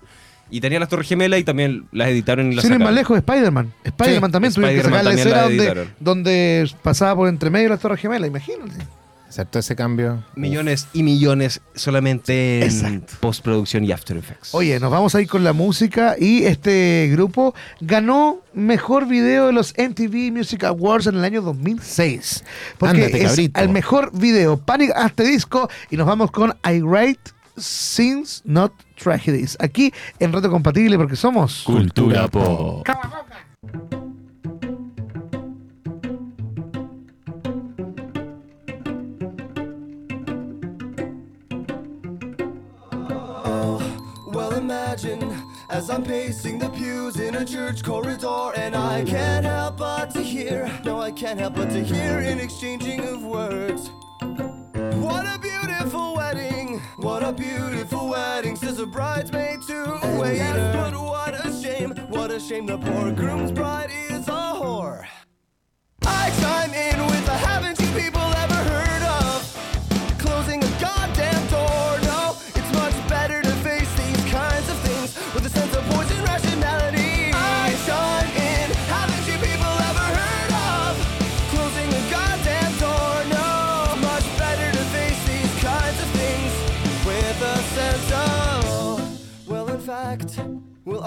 Y 0.52 0.60
tenía 0.60 0.78
las 0.78 0.90
Torres 0.90 1.08
Gemelas 1.08 1.40
y 1.40 1.44
también 1.44 1.86
las 1.92 2.08
editaron 2.08 2.52
y 2.52 2.54
las 2.54 2.62
Sin 2.64 2.74
ir 2.74 2.78
más 2.78 2.92
lejos, 2.92 3.16
Spider-Man. 3.16 3.72
Spider-Man 3.84 4.30
también 4.30 4.52
tuvieron 4.52 4.74
que 4.74 4.80
Spider-Man 4.82 5.04
sacar 5.04 5.04
la 5.04 5.10
también 5.10 5.26
escena 5.26 5.36
la 5.36 5.42
donde, 5.48 5.64
editaron. 5.64 5.94
donde 5.98 6.70
pasaba 6.82 7.16
por 7.16 7.28
entre 7.28 7.48
medio 7.48 7.70
las 7.70 7.80
Torres 7.80 7.98
Gemelas, 7.98 8.28
imagínate. 8.28 8.84
Aceptó 9.26 9.60
ese 9.60 9.74
cambio. 9.74 10.22
Millones 10.36 10.88
y 10.92 11.02
millones 11.02 11.62
solamente 11.74 12.58
en 12.58 12.64
Exacto. 12.64 13.14
postproducción 13.20 13.82
y 13.82 13.90
After 13.90 14.14
Effects. 14.14 14.54
Oye, 14.54 14.78
nos 14.78 14.90
vamos 14.90 15.14
a 15.14 15.22
ir 15.22 15.26
con 15.26 15.42
la 15.42 15.54
música 15.54 16.16
y 16.20 16.44
este 16.44 17.08
grupo 17.10 17.54
ganó 17.80 18.40
mejor 18.52 19.08
video 19.08 19.46
de 19.46 19.54
los 19.54 19.72
MTV 19.78 20.30
Music 20.32 20.64
Awards 20.64 21.06
en 21.06 21.14
el 21.16 21.24
año 21.24 21.40
2006. 21.40 22.44
Porque 22.76 23.04
Ándate, 23.04 23.22
es 23.22 23.30
cabrito. 23.30 23.60
el 23.62 23.68
mejor 23.70 24.10
video, 24.12 24.58
Panic 24.58 24.92
the 25.14 25.24
Disco, 25.24 25.70
y 25.90 25.96
nos 25.96 26.06
vamos 26.06 26.30
con 26.30 26.54
I 26.70 26.82
Write 26.82 27.30
Sins 27.56 28.42
Not 28.44 28.72
Tragedies. 28.96 29.56
Aquí 29.60 29.92
en 30.18 30.32
Reto 30.32 30.50
Compatible 30.50 30.96
porque 30.96 31.16
somos... 31.16 31.62
Cultura 31.64 32.28
pop. 32.28 32.86
Oh, 43.44 43.80
well, 44.32 44.54
imagine 44.54 45.20
as 45.70 45.88
I'm 45.88 46.04
pacing 46.04 46.58
the 46.58 46.68
pews 46.70 47.18
in 47.18 47.34
a 47.34 47.44
church 47.44 47.82
corridor, 47.82 48.52
and 48.56 48.74
I 48.76 49.04
can't 49.04 49.44
help 49.44 49.78
but 49.78 50.10
to 50.10 50.22
hear, 50.22 50.70
no, 50.84 51.00
I 51.00 51.10
can't 51.10 51.40
help 51.40 51.54
but 51.54 51.70
to 51.70 51.82
hear 51.82 52.18
an 52.18 52.38
exchanging 52.38 53.00
of 53.00 53.22
words. 53.22 53.90
What 56.32 56.40
a 56.40 56.44
beautiful 56.44 56.78
wedding! 56.78 56.80
What 56.96 57.22
a 57.22 57.32
beautiful 57.32 58.08
wedding, 58.08 58.56
says 58.56 58.78
a 58.78 58.86
bridesmaid 58.86 59.62
to 59.66 59.84
a 60.02 60.18
waiter. 60.18 60.70
But 60.72 60.94
what 60.94 61.46
a 61.46 61.52
shame, 61.62 61.90
what 62.08 62.30
a 62.30 62.40
shame, 62.40 62.64
the 62.66 62.78
poor 62.78 63.12
groom's 63.12 63.52
bride 63.52 63.90
is 64.08 64.28
a 64.28 64.54
whore. 64.56 65.04
I 66.06 66.30
chime 66.40 66.72
in 66.72 67.06
with 67.06 67.28
a 67.28 67.36
haven't 67.36 67.78
you 67.78 67.86
people 67.88 68.22
ever 68.22 68.51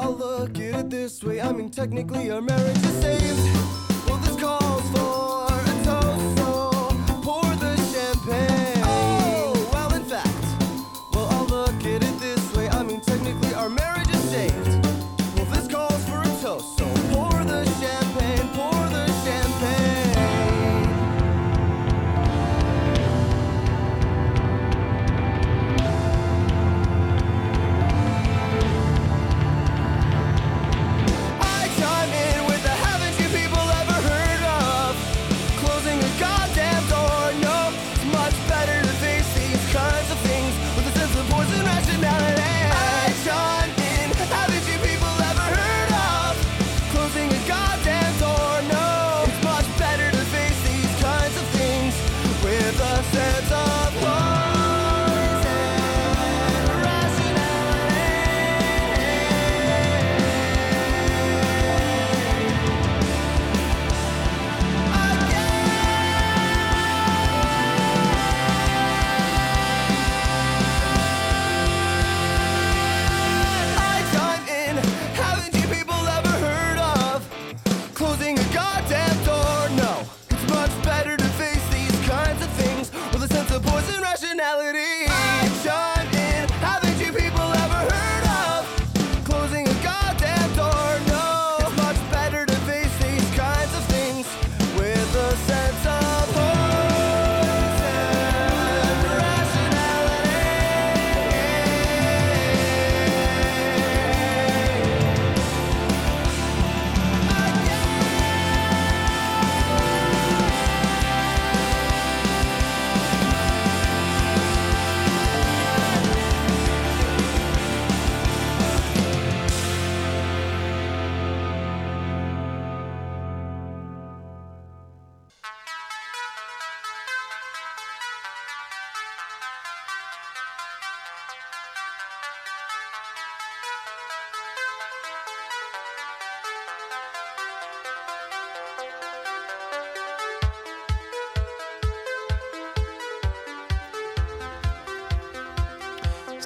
I'll 0.06 0.12
look 0.12 0.60
at 0.60 0.76
it 0.82 0.90
this 0.92 1.24
way. 1.24 1.42
I 1.42 1.52
mean, 1.52 1.72
technically, 1.72 2.30
our 2.30 2.40
marriage 2.40 2.78
is 2.78 3.02
saved. 3.02 4.08
Well, 4.08 4.18
this 4.18 4.40
calls 4.40 4.84
for 4.92 5.55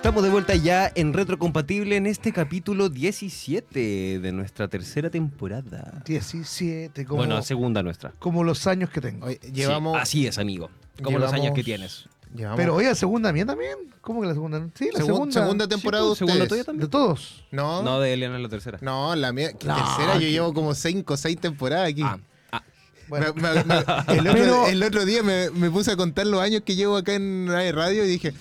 Estamos 0.09 0.23
de 0.23 0.31
vuelta 0.31 0.55
ya 0.55 0.91
en 0.95 1.13
Retrocompatible 1.13 1.95
en 1.95 2.07
este 2.07 2.33
capítulo 2.33 2.89
17 2.89 4.17
de 4.19 4.31
nuestra 4.31 4.67
tercera 4.67 5.11
temporada. 5.11 6.01
17, 6.03 7.05
como, 7.05 7.17
Bueno, 7.17 7.39
segunda 7.43 7.83
nuestra. 7.83 8.11
como 8.17 8.43
los 8.43 8.65
años 8.65 8.89
que 8.89 9.01
tengo. 9.01 9.27
Oye, 9.27 9.39
llevamos. 9.53 9.93
Sí, 9.97 10.01
así 10.01 10.27
es, 10.27 10.39
amigo. 10.39 10.71
Como 11.03 11.19
los 11.19 11.29
llevamos- 11.29 11.45
años 11.45 11.55
que 11.55 11.63
tienes. 11.63 12.05
llevamos- 12.35 12.57
Pero 12.57 12.73
oye, 12.73 12.95
segunda 12.95 13.31
mía 13.31 13.45
también. 13.45 13.75
¿Cómo 14.01 14.21
que 14.21 14.27
la 14.29 14.33
segunda? 14.33 14.67
Sí, 14.73 14.89
la 14.91 14.99
Segun- 14.99 15.05
segunda. 15.05 15.41
segunda 15.41 15.67
temporada 15.67 16.09
de 16.09 16.15
segunda 16.15 16.47
tuya 16.47 16.63
también. 16.63 16.87
De 16.87 16.91
todos. 16.91 17.45
No, 17.51 17.83
No, 17.83 17.99
de 17.99 18.11
Eliana 18.13 18.37
es 18.37 18.41
la 18.41 18.49
tercera. 18.49 18.79
no, 18.81 19.15
la 19.15 19.31
mía. 19.31 19.53
¿qué 19.53 19.67
No, 19.67 19.75
tercera, 19.75 20.13
yo 20.15 20.19
que- 20.21 20.31
llevo 20.31 20.53
como 20.55 20.73
cinco 20.73 21.13
o 21.13 21.17
seis 21.17 21.39
temporadas 21.39 21.87
aquí. 21.87 22.01
Ah, 22.03 22.17
ah, 22.51 22.63
Bueno, 23.09 23.31
Me- 23.35 23.41
me- 23.53 23.63
me- 23.63 24.17
el, 24.17 24.27
otro, 24.27 24.67
el 24.69 24.81
otro 24.83 25.05
día 25.05 25.21
me, 25.21 25.51
me 25.51 25.69
puse 25.69 25.91
a 25.91 25.95
contar 25.95 26.25
los 26.25 26.41
años 26.41 26.63
que 26.65 26.75
llevo 26.75 26.97
acá 26.97 27.13
en 27.13 27.47
radio 27.47 28.03
y 28.03 28.07
dije, 28.07 28.33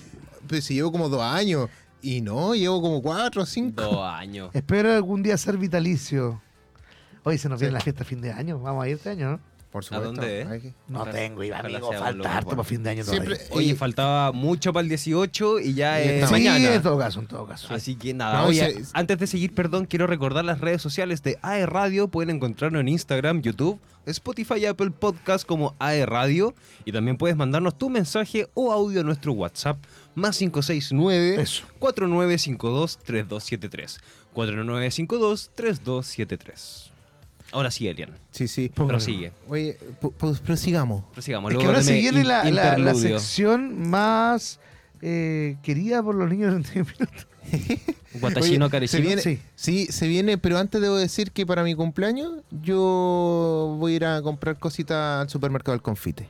pues 0.49 0.65
si 0.65 0.73
llevo 0.73 0.91
como 0.91 1.07
dos 1.07 1.21
años. 1.21 1.69
Y 2.01 2.21
no, 2.21 2.55
llevo 2.55 2.81
como 2.81 3.01
cuatro 3.01 3.43
o 3.43 3.45
cinco. 3.45 3.81
dos 3.83 4.03
años. 4.03 4.49
espero 4.53 4.93
algún 4.93 5.21
día 5.23 5.37
ser 5.37 5.57
vitalicio. 5.57 6.41
Hoy 7.23 7.37
se 7.37 7.49
nos 7.49 7.59
viene 7.59 7.73
la 7.73 7.81
fiesta 7.81 7.99
de 7.99 8.09
fin 8.09 8.21
de 8.21 8.31
año. 8.31 8.59
Vamos 8.59 8.83
a 8.83 8.87
ir 8.87 8.95
este 8.95 9.09
año, 9.09 9.31
¿no? 9.31 9.39
Por 9.69 9.83
supuesto. 9.83 10.07
dónde, 10.13 10.41
eh? 10.41 10.73
No 10.87 11.03
tengo, 11.05 11.43
Iván, 11.43 11.59
ojalá 11.59 11.77
amigo. 11.77 11.93
Falta 11.93 12.37
harto 12.37 12.49
para 12.51 12.63
fin 12.63 12.81
de 12.81 12.89
año 12.89 13.03
todavía. 13.05 13.35
Siempre- 13.35 13.55
Oye, 13.55 13.67
y- 13.67 13.75
faltaba 13.75 14.31
mucho 14.31 14.73
para 14.73 14.81
el 14.81 14.89
18 14.89 15.59
y 15.59 15.75
ya 15.75 16.03
Y 16.03 16.07
es 16.07 16.25
Sí, 16.25 16.31
mañana. 16.31 16.73
en 16.73 16.81
todo 16.81 16.97
caso, 16.97 17.19
en 17.19 17.27
todo 17.27 17.45
caso. 17.45 17.71
Así 17.71 17.95
que 17.95 18.15
nada, 18.15 18.41
No, 18.41 18.47
oye, 18.47 18.83
se- 18.85 18.89
antes 18.93 19.19
de 19.19 19.27
seguir, 19.27 19.53
perdón, 19.53 19.85
quiero 19.85 20.07
recordar 20.07 20.43
las 20.43 20.59
redes 20.59 20.81
sociales 20.81 21.21
de 21.21 21.37
AE 21.43 21.67
Radio. 21.67 22.07
Pueden 22.07 22.35
encontrarnos 22.37 22.79
en 22.81 22.87
Instagram, 22.87 23.43
YouTube, 23.43 23.79
Spotify 24.07 24.55
y 24.61 24.65
Apple 24.65 24.89
Podcast 24.89 25.45
como 25.45 25.75
AE 25.77 26.03
Radio. 26.07 26.55
Y 26.85 26.91
también 26.91 27.17
puedes 27.17 27.37
mandarnos 27.37 27.77
tu 27.77 27.91
mensaje 27.91 28.47
o 28.55 28.71
audio 28.71 29.01
a 29.01 29.03
nuestro 29.03 29.33
WhatsApp 29.33 29.77
más 30.19 30.37
569 30.37 31.41
Eso. 31.41 31.63
4952 31.79 32.97
3273. 33.03 33.99
4952 34.33 35.51
3273. 35.55 36.91
Ahora 37.51 37.71
sí, 37.71 37.87
Elian. 37.87 38.11
Sí, 38.31 38.47
sí. 38.47 38.69
Prosigue. 38.69 39.31
Oye, 39.47 39.77
pu- 40.01 40.13
pues 40.15 40.39
prosigamos. 40.39 41.03
Prosigamos. 41.13 41.51
Es 41.51 41.57
que 41.57 41.65
ahora 41.65 41.81
se 41.81 41.93
viene 41.93 42.23
la, 42.23 42.43
la- 42.43 42.77
la 42.77 42.93
sección 42.93 43.89
más 43.89 44.59
eh, 45.01 45.57
querida 45.63 46.03
por 46.03 46.13
los 46.15 46.29
niños 46.29 46.53
de 46.55 46.61
31 46.61 46.91
minutos. 46.99 47.27
Guatachino 48.21 48.69
se 48.87 49.01
viene, 49.01 49.21
Sí. 49.21 49.39
sí. 49.55 49.87
se 49.87 50.07
viene, 50.07 50.37
pero 50.37 50.57
antes 50.59 50.79
debo 50.81 50.95
decir 50.97 51.31
que 51.31 51.45
para 51.45 51.63
mi 51.63 51.73
cumpleaños 51.73 52.33
yo 52.51 53.75
voy 53.79 53.93
a 53.93 53.95
ir 53.95 54.05
a 54.05 54.21
comprar 54.21 54.59
cositas 54.59 55.21
al 55.23 55.29
supermercado 55.29 55.73
del 55.73 55.81
confite. 55.81 56.27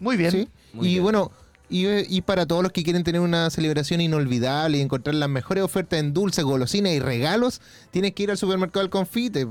Muy 0.00 0.16
bien. 0.16 0.30
¿sí? 0.32 0.48
Muy 0.72 0.86
y 0.88 0.90
bien. 0.92 1.02
bueno, 1.04 1.30
y, 1.68 1.86
y 1.86 2.22
para 2.22 2.46
todos 2.46 2.62
los 2.62 2.72
que 2.72 2.82
quieren 2.82 3.04
tener 3.04 3.20
una 3.20 3.50
celebración 3.50 4.00
inolvidable 4.00 4.78
y 4.78 4.80
encontrar 4.80 5.14
las 5.14 5.28
mejores 5.28 5.64
ofertas 5.64 6.00
en 6.00 6.12
dulces, 6.12 6.44
golosinas 6.44 6.92
y 6.92 7.00
regalos, 7.00 7.60
tienes 7.90 8.12
que 8.12 8.24
ir 8.24 8.30
al 8.30 8.38
supermercado 8.38 8.80
del 8.80 8.90
confite. 8.90 9.46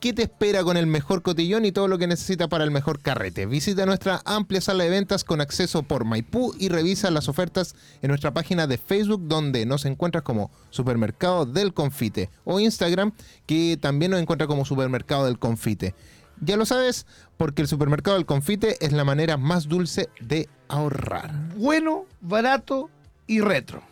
¿Qué 0.00 0.12
te 0.12 0.22
espera 0.22 0.62
con 0.62 0.76
el 0.76 0.86
mejor 0.86 1.22
cotillón 1.22 1.64
y 1.64 1.72
todo 1.72 1.88
lo 1.88 1.98
que 1.98 2.06
necesitas 2.06 2.46
para 2.46 2.62
el 2.62 2.70
mejor 2.70 3.00
carrete? 3.00 3.46
Visita 3.46 3.84
nuestra 3.84 4.22
amplia 4.24 4.60
sala 4.60 4.84
de 4.84 4.90
ventas 4.90 5.24
con 5.24 5.40
acceso 5.40 5.82
por 5.82 6.04
Maipú 6.04 6.54
y 6.56 6.68
revisa 6.68 7.10
las 7.10 7.28
ofertas 7.28 7.74
en 8.00 8.10
nuestra 8.10 8.32
página 8.32 8.68
de 8.68 8.78
Facebook 8.78 9.22
donde 9.26 9.66
nos 9.66 9.86
encuentras 9.86 10.22
como 10.22 10.52
Supermercado 10.70 11.46
del 11.46 11.74
Confite 11.74 12.30
o 12.44 12.60
Instagram 12.60 13.10
que 13.44 13.76
también 13.76 14.12
nos 14.12 14.20
encuentra 14.20 14.46
como 14.46 14.64
Supermercado 14.64 15.24
del 15.24 15.40
Confite. 15.40 15.96
Ya 16.40 16.56
lo 16.56 16.66
sabes, 16.66 17.06
porque 17.36 17.62
el 17.62 17.68
Supermercado 17.68 18.16
del 18.16 18.26
Confite 18.26 18.84
es 18.84 18.92
la 18.92 19.04
manera 19.04 19.36
más 19.36 19.68
dulce 19.68 20.08
de 20.20 20.48
ahorrar. 20.68 21.30
Bueno, 21.56 22.04
barato 22.20 22.90
y 23.26 23.40
retro. 23.40 23.82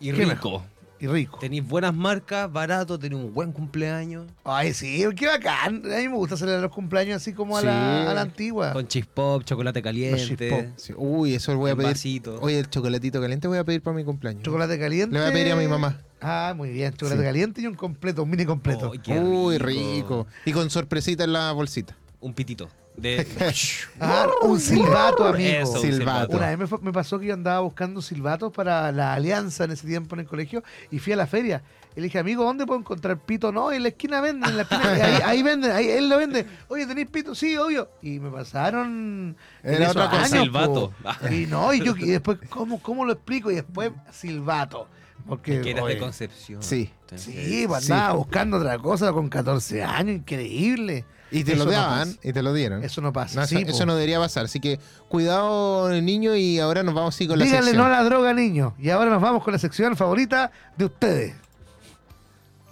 Y 0.00 0.12
rico. 0.12 0.64
Y 0.98 1.06
rico. 1.06 1.38
Tenéis 1.38 1.66
buenas 1.66 1.94
marcas, 1.94 2.52
barato, 2.52 2.98
tenéis 2.98 3.22
un 3.24 3.32
buen 3.32 3.52
cumpleaños. 3.52 4.26
Ay, 4.44 4.74
sí, 4.74 5.02
qué 5.16 5.26
bacán. 5.28 5.76
A 5.90 5.96
mí 5.98 6.08
me 6.08 6.14
gusta 6.14 6.36
celebrar 6.36 6.62
los 6.62 6.72
cumpleaños 6.72 7.16
así 7.16 7.32
como 7.32 7.56
a, 7.56 7.62
la, 7.62 8.10
a 8.10 8.14
la 8.14 8.20
antigua. 8.20 8.72
Con 8.74 8.86
chispop, 8.86 9.44
chocolate 9.44 9.80
caliente. 9.82 10.26
chispop. 10.36 10.66
Sí, 10.76 10.92
Uy, 10.96 11.34
eso 11.34 11.56
voy 11.56 11.70
a 11.70 11.74
pedir. 11.76 11.88
vasito. 11.90 12.38
Oye, 12.42 12.58
el 12.58 12.68
chocolatito 12.68 13.18
caliente 13.20 13.48
voy 13.48 13.56
a 13.58 13.64
pedir 13.64 13.80
para 13.82 13.96
mi 13.96 14.04
cumpleaños. 14.04 14.42
Chocolate 14.42 14.78
caliente. 14.78 15.14
Le 15.14 15.20
voy 15.20 15.30
a 15.30 15.32
pedir 15.32 15.52
a 15.52 15.56
mi 15.56 15.66
mamá. 15.68 15.98
Ah, 16.20 16.52
muy 16.56 16.70
bien. 16.70 16.92
Chocolate 16.94 17.20
Sí. 17.22 17.26
caliente 17.26 17.60
y 17.62 17.66
un 17.66 17.74
completo, 17.74 18.22
un 18.22 18.30
mini 18.30 18.44
completo. 18.44 18.92
Uy, 19.22 19.58
rico. 19.58 20.26
Y 20.44 20.52
con 20.52 20.68
sorpresita 20.70 21.24
en 21.24 21.32
la 21.32 21.52
bolsita. 21.52 21.96
Un 22.20 22.34
pitito. 22.34 22.68
De... 22.96 23.26
Ah, 24.00 24.26
un 24.42 24.60
silbato, 24.60 25.24
amigo. 25.26 25.48
Eso, 25.48 25.72
un 25.80 25.80
Silbato. 25.80 26.36
Una 26.36 26.48
vez 26.48 26.58
me, 26.58 26.66
fue- 26.66 26.80
me 26.82 26.92
pasó 26.92 27.18
que 27.18 27.26
yo 27.26 27.34
andaba 27.34 27.60
buscando 27.60 28.02
silbatos 28.02 28.52
para 28.52 28.92
la 28.92 29.14
alianza 29.14 29.64
en 29.64 29.70
ese 29.70 29.86
tiempo 29.86 30.14
en 30.16 30.20
el 30.20 30.26
colegio 30.26 30.62
y 30.90 30.98
fui 30.98 31.12
a 31.12 31.16
la 31.16 31.26
feria. 31.26 31.62
Y 31.96 32.00
le 32.00 32.04
dije, 32.04 32.18
amigo, 32.18 32.44
¿dónde 32.44 32.66
puedo 32.66 32.78
encontrar 32.78 33.18
pito? 33.18 33.50
No, 33.52 33.72
en 33.72 33.82
la 33.82 33.88
esquina 33.88 34.20
venden, 34.20 34.50
en 34.50 34.56
la 34.58 34.62
esquina. 34.62 34.92
ahí, 34.92 35.20
ahí 35.24 35.42
venden, 35.42 35.72
ahí 35.72 35.88
él 35.88 36.08
lo 36.08 36.18
vende. 36.18 36.46
Oye, 36.68 36.86
¿tenéis 36.86 37.08
pito? 37.08 37.34
Sí, 37.34 37.56
obvio. 37.56 37.88
Y 38.02 38.20
me 38.20 38.30
pasaron. 38.30 39.36
en 39.62 39.74
Era 39.74 39.90
otra 39.90 40.10
cosa. 40.10 40.22
años, 40.24 40.44
Silbato. 40.44 40.92
po. 41.02 41.28
Y 41.32 41.46
no, 41.46 41.72
y 41.72 41.80
yo 41.82 41.96
y 41.96 42.10
después, 42.10 42.38
¿cómo, 42.50 42.80
¿cómo 42.82 43.04
lo 43.04 43.12
explico? 43.14 43.50
Y 43.50 43.54
después, 43.56 43.92
silbato. 44.12 44.88
Porque. 45.26 45.60
que 45.60 45.70
eras 45.70 45.84
oye, 45.84 45.94
de 45.94 46.00
Concepción. 46.00 46.62
Sí. 46.62 46.92
Sí, 47.16 47.64
pues 47.66 47.84
Sí. 47.84 47.92
andaba 47.92 48.14
buscando 48.14 48.58
otra 48.58 48.78
cosa 48.78 49.12
con 49.12 49.28
14 49.28 49.82
años, 49.82 50.16
increíble. 50.16 51.04
Y 51.32 51.44
te 51.44 51.52
Eso 51.52 51.64
lo 51.64 51.70
daban, 51.70 52.16
y 52.24 52.32
te 52.32 52.42
lo 52.42 52.52
dieron. 52.52 52.82
Eso 52.82 53.00
no 53.00 53.12
pasa. 53.12 53.40
No, 53.40 53.46
sí, 53.46 53.64
eso, 53.66 53.86
no 53.86 53.94
debería 53.94 54.18
pasar. 54.18 54.46
Así 54.46 54.58
que 54.58 54.80
cuidado, 55.08 55.88
niño, 56.00 56.34
y 56.34 56.58
ahora 56.58 56.82
nos 56.82 56.92
vamos 56.94 57.14
así 57.14 57.28
con 57.28 57.38
la 57.38 57.44
Díganle 57.44 57.66
sección. 57.70 57.88
no 57.88 57.94
a 57.94 57.98
la 57.98 58.02
droga, 58.04 58.34
niños. 58.34 58.72
Y 58.80 58.90
ahora 58.90 59.10
nos 59.10 59.22
vamos 59.22 59.44
con 59.44 59.52
la 59.52 59.58
sección 59.60 59.96
favorita 59.96 60.50
de 60.76 60.84
ustedes. 60.86 61.34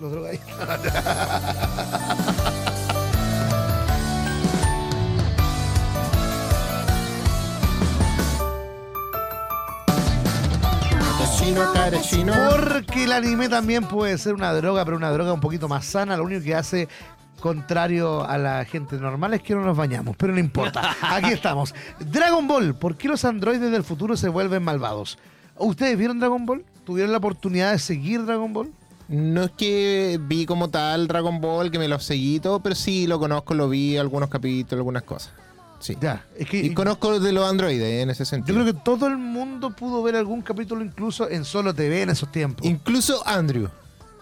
Los 0.00 0.11
drogadictos. 0.12 0.54
Chino, 11.48 11.72
cara, 11.72 12.00
chino. 12.02 12.32
Porque 12.50 13.04
el 13.04 13.12
anime 13.12 13.48
también 13.48 13.82
puede 13.82 14.18
ser 14.18 14.34
una 14.34 14.52
droga, 14.52 14.84
pero 14.84 14.98
una 14.98 15.11
droga 15.11 15.32
un 15.32 15.40
poquito 15.40 15.66
más 15.66 15.87
sana. 15.87 16.14
Lo 16.14 16.24
único 16.24 16.44
que 16.44 16.54
hace 16.54 16.88
contrario 17.40 18.22
a 18.28 18.37
la 18.37 18.66
gente 18.66 18.98
normal 18.98 19.32
es 19.32 19.40
que 19.40 19.54
no 19.54 19.62
nos 19.62 19.74
bañamos, 19.74 20.14
pero 20.18 20.34
no 20.34 20.40
importa. 20.40 20.94
Aquí 21.00 21.30
estamos. 21.30 21.74
Dragon 22.00 22.46
Ball. 22.46 22.74
¿Por 22.74 22.98
qué 22.98 23.08
los 23.08 23.24
androides 23.24 23.72
del 23.72 23.82
futuro 23.82 24.14
se 24.14 24.28
vuelven 24.28 24.62
malvados? 24.62 25.18
¿Ustedes 25.56 25.96
vieron 25.96 26.20
Dragon 26.20 26.44
Ball? 26.44 26.66
¿Tuvieron 26.84 27.12
la 27.12 27.18
oportunidad 27.18 27.72
de 27.72 27.78
seguir 27.78 28.26
Dragon 28.26 28.52
Ball? 28.52 28.70
No 29.08 29.44
es 29.44 29.50
que 29.52 30.20
vi 30.20 30.44
como 30.44 30.68
tal 30.68 31.08
Dragon 31.08 31.40
Ball, 31.40 31.70
que 31.70 31.78
me 31.78 31.88
lo 31.88 31.98
seguí 31.98 32.40
todo, 32.40 32.61
pero 32.61 32.74
sí 32.74 33.06
lo 33.06 33.18
conozco, 33.18 33.54
lo 33.54 33.70
vi, 33.70 33.96
algunos 33.96 34.28
capítulos, 34.28 34.80
algunas 34.80 35.04
cosas. 35.04 35.32
Sí. 35.81 35.97
Ya, 36.01 36.25
es 36.37 36.49
que 36.49 36.59
Y 36.59 36.75
conozco 36.75 37.21
de 37.21 37.33
los 37.33 37.49
androides 37.49 38.03
en 38.03 38.11
ese 38.11 38.21
yo 38.21 38.25
sentido. 38.25 38.61
creo 38.62 38.75
que 38.75 38.81
todo 38.85 39.07
el 39.07 39.17
mundo 39.17 39.71
pudo 39.71 40.03
ver 40.03 40.17
algún 40.17 40.43
capítulo 40.43 40.85
incluso 40.85 41.31
en 41.31 41.45
Solo 41.45 41.73
TV 41.75 42.03
en 42.03 42.11
esos 42.11 42.31
tiempos. 42.33 42.67
Incluso 42.67 43.27
Andrew. 43.27 43.69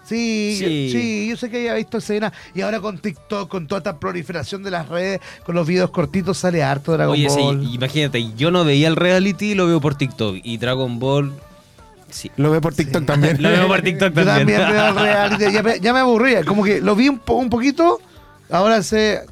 Sí, 0.05 0.55
Sí. 0.59 0.88
sí, 0.92 1.27
yo 1.31 1.37
sé 1.37 1.51
que 1.51 1.62
haya 1.62 1.75
visto 1.75 1.99
escenas 1.99 2.33
y 2.55 2.61
ahora 2.61 2.79
con 2.81 2.99
TikTok, 2.99 3.49
con 3.49 3.66
toda 3.66 3.79
esta 3.79 3.99
proliferación 3.99 4.62
de 4.62 4.71
las 4.71 4.88
redes, 4.88 5.21
con 5.45 5.55
los 5.57 5.66
videos 5.66 5.90
cortitos 5.90 6.38
sale 6.38 6.62
harto 6.62 6.92
Dragon 6.92 7.12
Oye, 7.14 7.29
sí, 7.29 7.40
Ball. 7.40 7.64
imagínate, 7.75 8.33
yo 8.37 8.53
no 8.53 8.64
veía 8.64 8.87
el 8.87 8.95
reality, 8.95 9.55
lo 9.57 9.66
veo 9.66 9.81
por 9.81 9.97
TikTok. 9.97 10.37
Y 10.45 10.59
Dragon 10.59 11.01
Ball, 11.01 11.33
sí. 12.09 12.31
Lo 12.37 12.53
ve 12.53 12.61
por 12.61 12.73
TikTok 12.75 13.01
Sí. 13.03 13.07
también. 13.07 13.37
Lo 13.42 13.49
veo 13.49 13.66
por 13.66 13.83
TikTok 13.83 14.14
Yo 14.14 14.25
también. 14.25 14.61
también 14.61 14.77
veo 14.77 14.88
el 14.90 14.95
reality, 14.95 15.53
ya 15.53 15.62
me, 15.64 15.81
ya 15.81 15.92
me 15.92 15.99
aburría, 16.01 16.45
como 16.45 16.62
que 16.62 16.81
lo 16.81 16.95
vi 16.95 17.09
un, 17.09 17.19
po- 17.19 17.35
un 17.35 17.51
poquito, 17.51 17.99
ahora 18.49 18.85
se, 18.85 19.23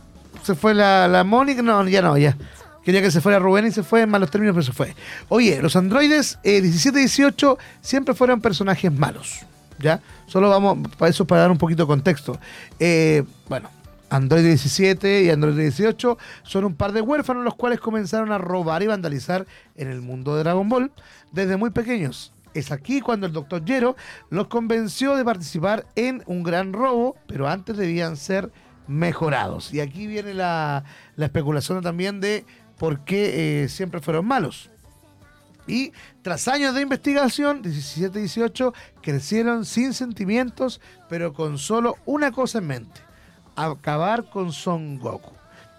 se 0.44 0.54
fue 0.54 0.74
la, 0.74 1.09
la 1.09 1.24
Mónica, 1.24 1.62
no, 1.62 1.87
ya 1.88 2.02
no, 2.02 2.16
ya. 2.16 2.37
Quería 2.85 3.00
que 3.00 3.11
se 3.11 3.20
fuera 3.20 3.38
Rubén 3.38 3.66
y 3.66 3.70
se 3.70 3.83
fue 3.83 4.02
en 4.02 4.11
malos 4.11 4.30
términos, 4.30 4.54
pero 4.54 4.62
se 4.62 4.72
fue. 4.72 4.94
Oye, 5.28 5.61
los 5.62 5.74
androides 5.74 6.38
eh, 6.42 6.61
17 6.61 6.98
y 6.98 7.02
18 7.02 7.59
siempre 7.80 8.14
fueron 8.14 8.42
personajes 8.42 8.92
malos, 8.92 9.40
¿ya? 9.78 10.00
Solo 10.26 10.50
vamos, 10.50 10.87
para 10.98 11.11
eso 11.11 11.26
para 11.26 11.42
dar 11.42 11.50
un 11.50 11.57
poquito 11.57 11.85
de 11.85 11.87
contexto. 11.87 12.38
Eh, 12.78 13.24
bueno, 13.48 13.70
Android 14.11 14.44
17 14.44 15.24
y 15.24 15.30
Android 15.30 15.57
18 15.57 16.18
son 16.42 16.64
un 16.66 16.74
par 16.74 16.92
de 16.92 17.00
huérfanos 17.00 17.42
los 17.42 17.54
cuales 17.54 17.80
comenzaron 17.80 18.33
a 18.33 18.38
robar 18.38 18.83
y 18.83 18.87
vandalizar 18.87 19.46
en 19.76 19.88
el 19.88 20.02
mundo 20.02 20.37
de 20.37 20.42
Dragon 20.42 20.68
Ball 20.68 20.92
desde 21.33 21.57
muy 21.57 21.70
pequeños. 21.70 22.35
Es 22.52 22.70
aquí 22.70 23.00
cuando 23.00 23.26
el 23.26 23.33
Dr. 23.33 23.64
Yero 23.64 23.96
los 24.30 24.46
convenció 24.48 25.16
de 25.16 25.24
participar 25.24 25.87
en 25.96 26.22
un 26.26 26.42
gran 26.42 26.72
robo, 26.72 27.16
pero 27.26 27.48
antes 27.48 27.76
debían 27.76 28.16
ser 28.16 28.52
mejorados. 28.87 29.73
Y 29.73 29.81
aquí 29.81 30.07
viene 30.07 30.35
la, 30.35 30.85
la 31.16 31.27
especulación 31.27 31.83
también 31.83 32.20
de 32.20 32.44
por 32.79 33.05
qué 33.05 33.64
eh, 33.64 33.68
siempre 33.68 34.01
fueron 34.01 34.27
malos. 34.27 34.70
Y 35.66 35.92
tras 36.23 36.49
años 36.49 36.75
de 36.75 36.83
investigación, 36.83 37.62
17 37.62 38.18
y 38.18 38.23
18 38.23 38.75
crecieron 39.01 39.64
sin 39.64 39.94
sentimientos, 39.94 40.81
pero 41.09 41.33
con 41.33 41.59
solo 41.59 41.97
una 42.05 42.33
cosa 42.33 42.59
en 42.59 42.66
mente, 42.66 43.01
acabar 43.57 44.29
con 44.29 44.53
Son 44.53 44.99
Goku. 44.99 45.34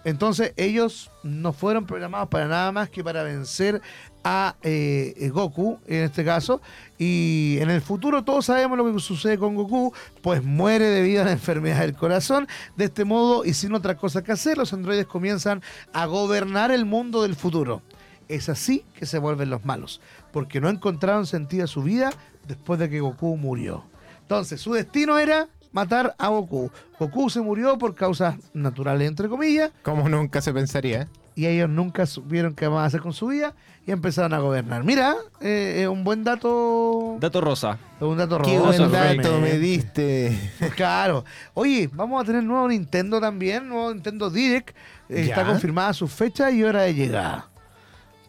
Entonces 0.06 0.52
ellos 0.56 1.10
no 1.24 1.52
fueron 1.52 1.84
programados 1.84 2.28
para 2.28 2.46
nada 2.46 2.70
más 2.70 2.88
que 2.88 3.02
para 3.02 3.24
vencer 3.24 3.82
a 4.22 4.54
eh, 4.62 5.14
eh, 5.16 5.30
Goku, 5.30 5.80
en 5.84 6.04
este 6.04 6.24
caso. 6.24 6.62
Y 6.96 7.58
en 7.58 7.70
el 7.70 7.82
futuro 7.82 8.22
todos 8.22 8.46
sabemos 8.46 8.78
lo 8.78 8.84
que 8.84 9.00
sucede 9.00 9.36
con 9.36 9.56
Goku, 9.56 9.92
pues 10.22 10.44
muere 10.44 10.84
debido 10.84 11.22
a 11.22 11.24
la 11.24 11.32
enfermedad 11.40 11.80
del 11.80 11.96
corazón. 11.96 12.46
De 12.76 12.84
este 12.84 13.04
modo, 13.04 13.44
y 13.44 13.52
sin 13.52 13.74
otra 13.74 13.96
cosa 13.96 14.22
que 14.22 14.30
hacer, 14.30 14.56
los 14.56 14.72
androides 14.72 15.06
comienzan 15.06 15.60
a 15.92 16.06
gobernar 16.06 16.70
el 16.70 16.84
mundo 16.84 17.22
del 17.22 17.34
futuro. 17.34 17.82
Es 18.28 18.48
así 18.48 18.84
que 18.94 19.06
se 19.06 19.18
vuelven 19.18 19.50
los 19.50 19.64
malos, 19.64 20.00
porque 20.32 20.60
no 20.60 20.68
encontraron 20.68 21.26
sentido 21.26 21.64
a 21.64 21.66
su 21.66 21.82
vida 21.82 22.12
después 22.46 22.78
de 22.78 22.88
que 22.88 23.00
Goku 23.00 23.36
murió. 23.36 23.82
Entonces, 24.20 24.60
su 24.60 24.72
destino 24.72 25.18
era 25.18 25.48
matar 25.76 26.14
a 26.18 26.28
Goku. 26.28 26.70
Goku 26.98 27.28
se 27.28 27.40
murió 27.42 27.76
por 27.76 27.94
causas 27.94 28.36
naturales, 28.54 29.06
entre 29.06 29.28
comillas, 29.28 29.70
Como 29.82 30.08
nunca 30.08 30.40
se 30.40 30.52
pensaría. 30.52 31.02
¿eh? 31.02 31.06
y 31.38 31.44
ellos 31.44 31.68
nunca 31.68 32.06
supieron 32.06 32.54
qué 32.54 32.66
van 32.66 32.82
a 32.82 32.86
hacer 32.86 33.02
con 33.02 33.12
su 33.12 33.26
vida 33.26 33.52
y 33.86 33.92
empezaron 33.92 34.32
a 34.32 34.38
gobernar. 34.38 34.84
Mira, 34.84 35.14
eh, 35.42 35.80
es 35.82 35.86
un 35.86 36.02
buen 36.02 36.24
dato, 36.24 37.18
Dato 37.20 37.42
rosa. 37.42 37.76
es 37.96 38.02
un 38.02 38.16
dato 38.16 38.40
Qué 38.40 38.58
rosa, 38.58 38.88
buen 38.88 39.18
dato 39.18 39.38
me 39.38 39.58
diste. 39.58 40.34
Claro. 40.76 41.26
Oye, 41.52 41.90
vamos 41.92 42.22
a 42.22 42.24
tener 42.24 42.42
nuevo 42.42 42.66
Nintendo 42.68 43.20
también, 43.20 43.68
nuevo 43.68 43.92
Nintendo 43.92 44.30
Direct. 44.30 44.70
Eh, 45.10 45.26
Está 45.28 45.44
confirmada 45.44 45.92
su 45.92 46.08
fecha 46.08 46.50
y 46.50 46.62
hora 46.64 46.82
de 46.84 46.94
llegada. 46.94 47.50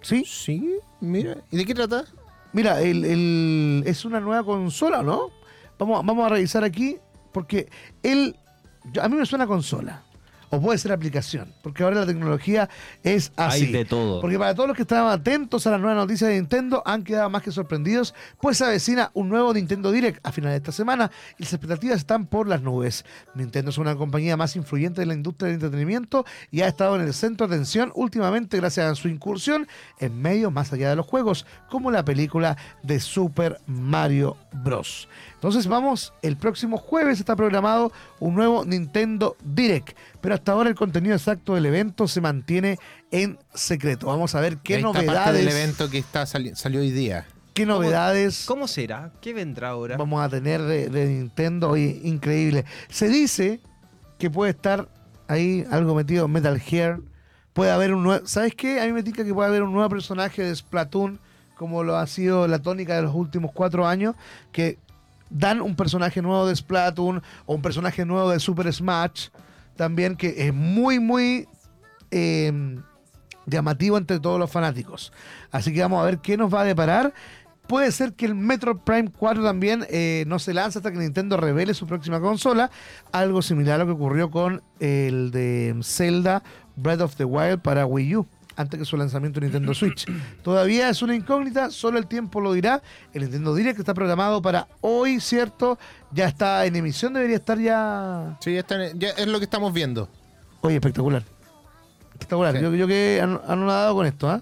¿Sí? 0.01 0.25
Sí, 0.27 0.75
mira. 0.99 1.37
¿Y 1.49 1.55
de 1.55 1.63
qué 1.65 1.73
trata? 1.73 2.03
Mira, 2.51 2.81
el, 2.81 3.05
el- 3.05 3.83
es 3.85 4.03
una 4.03 4.19
nueva 4.19 4.43
consola, 4.43 5.01
¿no? 5.01 5.29
Vamos, 5.79 6.05
vamos 6.05 6.25
a 6.25 6.29
revisar 6.29 6.65
aquí, 6.65 6.97
porque 7.31 7.69
él, 8.03 8.35
a 9.01 9.07
mí 9.09 9.15
me 9.15 9.25
suena 9.25 9.47
consola. 9.47 10.03
o 10.49 10.61
puede 10.61 10.77
ser 10.77 10.91
aplicación, 10.91 11.53
porque 11.61 11.83
ahora 11.83 12.01
la 12.01 12.05
tecnología 12.05 12.69
es 13.03 13.31
así. 13.35 13.65
Hay 13.65 13.71
de 13.71 13.85
todo. 13.85 14.21
Porque 14.21 14.39
para 14.39 14.55
todos 14.55 14.67
los 14.67 14.75
que 14.75 14.83
estaban 14.83 15.11
atentos 15.11 15.67
a 15.67 15.71
las 15.71 15.79
nuevas 15.81 15.97
noticias 15.97 16.29
de 16.29 16.35
Nintendo, 16.37 16.81
han 16.85 17.03
quedado 17.03 17.29
más 17.29 17.43
que 17.43 17.51
sorprendidos, 17.51 18.15
pues 18.39 18.57
se 18.57 18.65
avecina 18.65 19.11
un 19.13 19.29
nuevo 19.29 19.53
Nintendo 19.53 19.91
Direct 19.91 20.25
a 20.25 20.31
finales 20.31 20.53
de 20.53 20.57
esta 20.57 20.71
semana 20.71 21.11
y 21.37 21.43
las 21.43 21.53
expectativas 21.53 21.97
están 21.97 22.27
por 22.27 22.47
las 22.47 22.61
nubes. 22.61 23.03
Nintendo 23.35 23.71
es 23.71 23.77
una 23.77 23.95
compañía 23.95 24.37
más 24.37 24.55
influyente 24.55 25.01
de 25.01 25.07
la 25.07 25.13
industria 25.13 25.47
del 25.47 25.55
entretenimiento 25.55 26.25
y 26.49 26.61
ha 26.61 26.67
estado 26.67 26.95
en 26.95 27.01
el 27.01 27.13
centro 27.13 27.47
de 27.47 27.55
atención 27.55 27.91
últimamente 27.95 28.57
gracias 28.57 28.91
a 28.91 28.95
su 28.95 29.09
incursión 29.09 29.67
en 29.99 30.21
medios 30.21 30.51
más 30.51 30.71
allá 30.71 30.89
de 30.89 30.95
los 30.95 31.05
juegos, 31.05 31.45
como 31.69 31.91
la 31.91 32.05
película 32.05 32.57
de 32.83 32.99
Super 32.99 33.59
Mario 33.67 34.37
Bros. 34.63 35.09
Entonces 35.37 35.67
vamos, 35.67 36.13
el 36.23 36.35
próximo 36.35 36.77
jueves 36.77 37.19
está 37.19 37.35
programado 37.35 37.91
un 38.19 38.33
nuevo 38.33 38.65
Nintendo 38.65 39.37
Direct, 39.43 39.95
pero 40.19 40.33
hasta 40.33 40.51
ahora 40.51 40.69
el 40.69 40.75
contenido 40.75 41.15
exacto 41.15 41.53
del 41.53 41.67
evento 41.67 42.07
se 42.07 42.21
mantiene 42.21 42.79
en 43.11 43.37
secreto. 43.53 44.07
Vamos 44.07 44.33
a 44.33 44.41
ver 44.41 44.57
qué 44.57 44.75
Ahí 44.75 44.79
está 44.81 44.91
parte 44.93 45.05
novedades, 45.07 45.45
del 45.45 45.55
evento 45.55 45.89
que 45.91 45.99
está 45.99 46.25
sali- 46.25 46.55
salió 46.55 46.79
hoy 46.81 46.89
día. 46.89 47.27
qué 47.53 47.67
novedades 47.67 48.45
¿Cómo 48.47 48.67
será? 48.67 49.11
¿Qué 49.21 49.33
vendrá 49.33 49.69
ahora? 49.69 49.95
vamos 49.97 50.23
a 50.23 50.27
tener 50.29 50.61
de, 50.63 50.89
de 50.89 51.05
Nintendo. 51.05 51.69
Oye, 51.69 52.01
increíble. 52.03 52.65
Se 52.89 53.07
dice 53.07 53.61
que 54.17 54.31
puede 54.31 54.51
estar 54.51 54.89
ahí 55.27 55.65
algo 55.69 55.93
metido 55.93 56.25
en 56.25 56.31
Metal 56.31 56.59
Gear. 56.59 56.99
Puede 57.53 57.69
haber 57.71 57.93
un 57.93 58.01
nuevo. 58.01 58.25
¿Sabes 58.25 58.55
qué? 58.55 58.81
A 58.81 58.85
mí 58.85 58.91
me 58.91 58.99
indica 58.99 59.23
que 59.23 59.33
puede 59.35 59.49
haber 59.49 59.61
un 59.61 59.71
nuevo 59.71 59.87
personaje 59.89 60.41
de 60.43 60.55
Splatoon, 60.55 61.19
como 61.55 61.83
lo 61.83 61.95
ha 61.97 62.07
sido 62.07 62.47
la 62.47 62.59
tónica 62.59 62.95
de 62.95 63.03
los 63.03 63.13
últimos 63.13 63.51
cuatro 63.53 63.87
años, 63.87 64.15
que 64.51 64.79
dan 65.29 65.61
un 65.61 65.75
personaje 65.75 66.21
nuevo 66.21 66.47
de 66.47 66.55
Splatoon 66.55 67.21
o 67.45 67.55
un 67.55 67.61
personaje 67.61 68.05
nuevo 68.05 68.29
de 68.29 68.39
Super 68.39 68.71
Smash. 68.71 69.29
También 69.75 70.15
que 70.15 70.47
es 70.47 70.53
muy, 70.53 70.99
muy 70.99 71.47
eh, 72.11 72.79
llamativo 73.45 73.97
entre 73.97 74.19
todos 74.19 74.39
los 74.39 74.51
fanáticos. 74.51 75.11
Así 75.51 75.73
que 75.73 75.81
vamos 75.81 76.01
a 76.01 76.05
ver 76.05 76.19
qué 76.19 76.37
nos 76.37 76.53
va 76.53 76.61
a 76.61 76.65
deparar. 76.65 77.13
Puede 77.67 77.91
ser 77.91 78.13
que 78.13 78.25
el 78.25 78.33
Metro 78.33 78.77
Prime 78.77 79.11
4 79.11 79.43
también 79.43 79.85
eh, 79.89 80.23
no 80.27 80.39
se 80.39 80.53
lance 80.53 80.79
hasta 80.79 80.91
que 80.91 80.97
Nintendo 80.99 81.35
revele 81.35 81.73
su 81.73 81.85
próxima 81.85 82.21
consola. 82.21 82.71
Algo 83.11 83.41
similar 83.41 83.75
a 83.75 83.77
lo 83.79 83.87
que 83.87 83.91
ocurrió 83.91 84.31
con 84.31 84.63
el 84.79 85.31
de 85.31 85.77
Zelda 85.83 86.43
Breath 86.77 87.01
of 87.01 87.15
the 87.15 87.25
Wild 87.25 87.61
para 87.61 87.85
Wii 87.85 88.15
U, 88.15 88.27
antes 88.57 88.77
que 88.79 88.85
su 88.85 88.97
lanzamiento 88.97 89.39
en 89.39 89.45
Nintendo 89.45 89.73
Switch. 89.73 90.05
Todavía 90.43 90.89
es 90.89 91.01
una 91.01 91.15
incógnita, 91.15 91.69
solo 91.71 91.97
el 91.99 92.07
tiempo 92.07 92.41
lo 92.41 92.51
dirá. 92.53 92.81
El 93.13 93.21
Nintendo 93.23 93.55
Direct 93.55 93.79
está 93.79 93.93
programado 93.93 94.41
para 94.41 94.67
hoy, 94.81 95.19
¿cierto? 95.21 95.77
Ya 96.11 96.25
está 96.27 96.65
en 96.65 96.75
emisión, 96.75 97.13
debería 97.13 97.37
estar 97.37 97.57
ya 97.59 98.37
Sí, 98.41 98.57
está 98.57 98.83
en- 98.87 98.99
ya 98.99 99.09
es 99.09 99.27
lo 99.27 99.37
que 99.39 99.45
estamos 99.45 99.71
viendo. 99.73 100.09
Oye, 100.61 100.75
espectacular. 100.75 101.23
Espectacular. 102.13 102.55
Sí. 102.55 102.61
Yo, 102.61 102.73
yo 102.75 102.87
quedé 102.87 103.21
an- 103.21 103.39
anonadado 103.47 103.93
con 103.95 104.05
esto, 104.07 104.29
¿ah? 104.29 104.41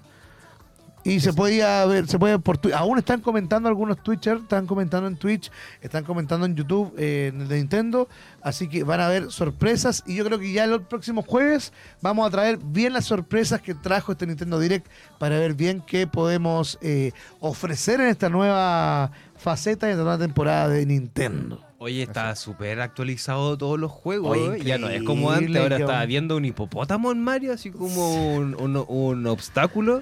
Y 1.06 1.20
se 1.20 1.32
podía 1.32 1.84
ver, 1.86 2.08
se 2.08 2.18
puede 2.18 2.38
por 2.40 2.58
aún 2.74 2.98
están 2.98 3.20
comentando 3.20 3.68
algunos 3.68 4.02
Twitchers, 4.02 4.42
están 4.42 4.66
comentando 4.66 5.06
en 5.06 5.16
Twitch, 5.16 5.52
están 5.80 6.02
comentando 6.02 6.46
en 6.46 6.56
YouTube 6.56 6.92
eh, 6.98 7.30
en 7.32 7.42
el 7.42 7.48
de 7.48 7.58
Nintendo, 7.58 8.08
así 8.42 8.68
que 8.68 8.82
van 8.82 8.98
a 9.00 9.06
haber 9.06 9.30
sorpresas 9.30 10.02
y 10.06 10.16
yo 10.16 10.24
creo 10.24 10.38
que 10.40 10.52
ya 10.52 10.64
el 10.64 10.82
próximo 10.82 11.22
jueves 11.22 11.72
vamos 12.02 12.26
a 12.26 12.30
traer 12.30 12.58
bien 12.58 12.92
las 12.92 13.04
sorpresas 13.04 13.60
que 13.60 13.74
trajo 13.74 14.12
este 14.12 14.26
Nintendo 14.26 14.58
Direct 14.58 14.86
para 15.20 15.38
ver 15.38 15.54
bien 15.54 15.80
qué 15.86 16.08
podemos 16.08 16.76
eh, 16.82 17.12
ofrecer 17.38 18.00
en 18.00 18.08
esta 18.08 18.28
nueva 18.28 19.12
faceta 19.38 19.86
y 19.86 19.90
en 19.90 19.92
esta 19.98 20.02
nueva 20.02 20.18
temporada 20.18 20.68
de 20.68 20.86
Nintendo. 20.86 21.62
Oye, 21.78 22.02
está 22.02 22.34
súper 22.34 22.80
actualizado 22.80 23.56
todos 23.58 23.78
los 23.78 23.92
juegos. 23.92 24.36
Oye, 24.36 24.56
¿eh? 24.60 24.64
ya 24.64 24.78
no 24.78 24.88
es 24.88 25.02
como 25.02 25.30
antes. 25.30 25.54
Ahora 25.56 25.76
estaba 25.76 25.98
bon- 26.00 26.08
viendo 26.08 26.36
un 26.36 26.44
hipopótamo 26.46 27.12
en 27.12 27.22
Mario, 27.22 27.52
así 27.52 27.70
como 27.70 28.34
un, 28.34 28.54
un- 28.58 28.84
un 28.88 29.26
obstáculo. 29.26 30.00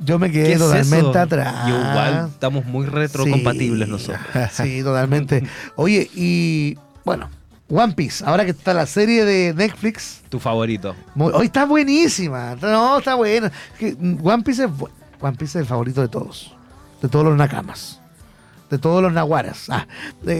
Yo 0.00 0.18
me 0.18 0.28
¿Qué 0.30 0.34
quedé 0.42 0.52
es 0.52 0.58
totalmente 0.58 1.10
eso? 1.10 1.18
atrás. 1.18 1.54
Y 1.66 1.70
igual 1.70 2.28
estamos 2.32 2.64
muy 2.66 2.86
retrocompatibles 2.86 3.86
Sí, 3.86 3.92
nosotros. 3.92 4.20
Sí, 4.52 4.82
totalmente. 4.82 5.42
Oye, 5.76 6.08
y 6.14 6.78
bueno, 7.04 7.28
One 7.68 7.94
Piece, 7.94 8.24
ahora 8.24 8.44
que 8.44 8.52
está 8.52 8.72
la 8.74 8.86
serie 8.86 9.24
de 9.24 9.52
Netflix, 9.54 10.20
Tu 10.28 10.38
favorito. 10.38 10.94
muy- 11.14 11.32
hoy 11.34 11.46
está 11.46 11.66
buenísima. 11.66 12.54
No, 12.62 12.98
está 12.98 13.14
buena. 13.16 13.50
Mm, 13.80 14.24
One 14.26 14.42
Piece 14.44 14.64
es 14.64 14.70
One 15.20 15.36
Piece 15.36 15.58
es 15.58 15.62
el 15.62 15.66
favorito 15.66 16.00
de 16.00 16.08
todos. 16.08 16.54
De 17.02 17.08
todos 17.08 17.24
los 17.24 17.36
nakamas. 17.36 18.00
De 18.70 18.78
todos 18.78 19.02
los 19.02 19.12
naguaras. 19.12 19.68
Ah, 19.70 19.86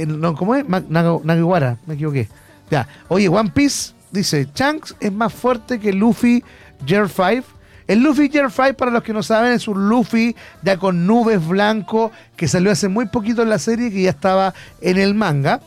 no, 0.06 0.34
¿cómo 0.34 0.54
es? 0.54 0.64
Nagiwara, 0.68 1.78
me 1.86 1.94
equivoqué. 1.94 2.28
Ya. 2.70 2.86
Oye, 3.08 3.28
One 3.28 3.50
Piece 3.50 3.92
dice, 4.12 4.46
Shanks 4.54 4.94
es 5.00 5.10
más 5.12 5.32
fuerte 5.32 5.80
que 5.80 5.92
Luffy 5.92 6.44
Gear 6.86 7.08
5. 7.08 7.46
El 7.88 8.00
Luffy 8.00 8.28
Gear 8.28 8.52
5, 8.52 8.74
para 8.74 8.90
los 8.90 9.02
que 9.02 9.14
no 9.14 9.22
saben, 9.22 9.52
es 9.52 9.66
un 9.66 9.88
Luffy 9.88 10.36
ya 10.62 10.76
con 10.76 11.06
nubes 11.06 11.44
blanco 11.46 12.12
que 12.36 12.46
salió 12.46 12.70
hace 12.70 12.88
muy 12.88 13.06
poquito 13.06 13.42
en 13.42 13.48
la 13.48 13.58
serie 13.58 13.88
y 13.88 13.90
que 13.90 14.02
ya 14.02 14.10
estaba 14.10 14.54
en 14.82 14.98
el 14.98 15.14
manga. 15.14 15.60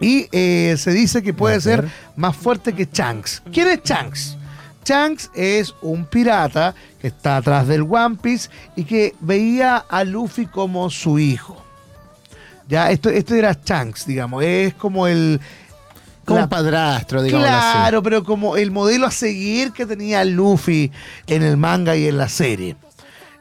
Y 0.00 0.26
eh, 0.32 0.76
se 0.78 0.90
dice 0.92 1.22
que 1.22 1.34
puede 1.34 1.60
ser 1.60 1.86
más 2.16 2.34
fuerte 2.34 2.72
que 2.72 2.88
Shanks. 2.90 3.42
¿Quién 3.52 3.68
es 3.68 3.82
Shanks? 3.84 4.38
Shanks 4.86 5.30
es 5.34 5.74
un 5.82 6.06
pirata 6.06 6.74
que 6.98 7.08
está 7.08 7.36
atrás 7.36 7.68
del 7.68 7.82
One 7.82 8.16
Piece 8.22 8.48
y 8.74 8.84
que 8.84 9.14
veía 9.20 9.76
a 9.76 10.04
Luffy 10.04 10.46
como 10.46 10.88
su 10.88 11.18
hijo. 11.18 11.62
Ya, 12.68 12.90
esto, 12.90 13.10
esto 13.10 13.34
era 13.34 13.52
Shanks, 13.52 14.06
digamos. 14.06 14.44
Es 14.44 14.72
como 14.74 15.06
el. 15.06 15.40
Como 16.28 16.40
la- 16.40 16.48
padrastro, 16.48 17.22
digamos 17.22 17.46
Claro, 17.46 18.02
pero 18.02 18.22
como 18.24 18.56
el 18.56 18.70
modelo 18.70 19.06
a 19.06 19.10
seguir 19.10 19.72
que 19.72 19.86
tenía 19.86 20.24
Luffy 20.24 20.92
en 21.26 21.42
el 21.42 21.56
manga 21.56 21.96
y 21.96 22.06
en 22.06 22.18
la 22.18 22.28
serie. 22.28 22.76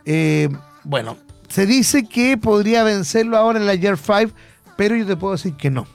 Eh, 0.06 0.50
bueno, 0.84 1.18
se 1.50 1.66
dice 1.66 2.08
que 2.08 2.38
podría 2.38 2.84
vencerlo 2.84 3.38
ahora 3.38 3.60
en 3.60 3.66
la 3.68 3.76
Year 3.76 3.98
5, 3.98 4.32
pero 4.76 4.96
yo 4.96 5.06
te 5.06 5.16
puedo 5.16 5.34
decir 5.34 5.56
que 5.56 5.70
no. 5.70 5.86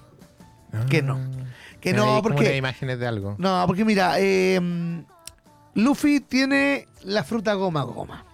Que 0.89 1.03
no. 1.03 1.19
Que 1.81 1.93
no, 1.93 2.17
Hay 2.17 2.23
porque. 2.23 2.57
imágenes 2.57 2.99
de 2.99 3.07
algo. 3.07 3.35
No, 3.39 3.65
porque 3.67 3.85
mira, 3.85 4.15
eh, 4.19 4.61
Luffy 5.75 6.21
tiene 6.21 6.87
la 7.03 7.25
fruta 7.25 7.55
goma 7.55 7.83
goma. 7.83 8.25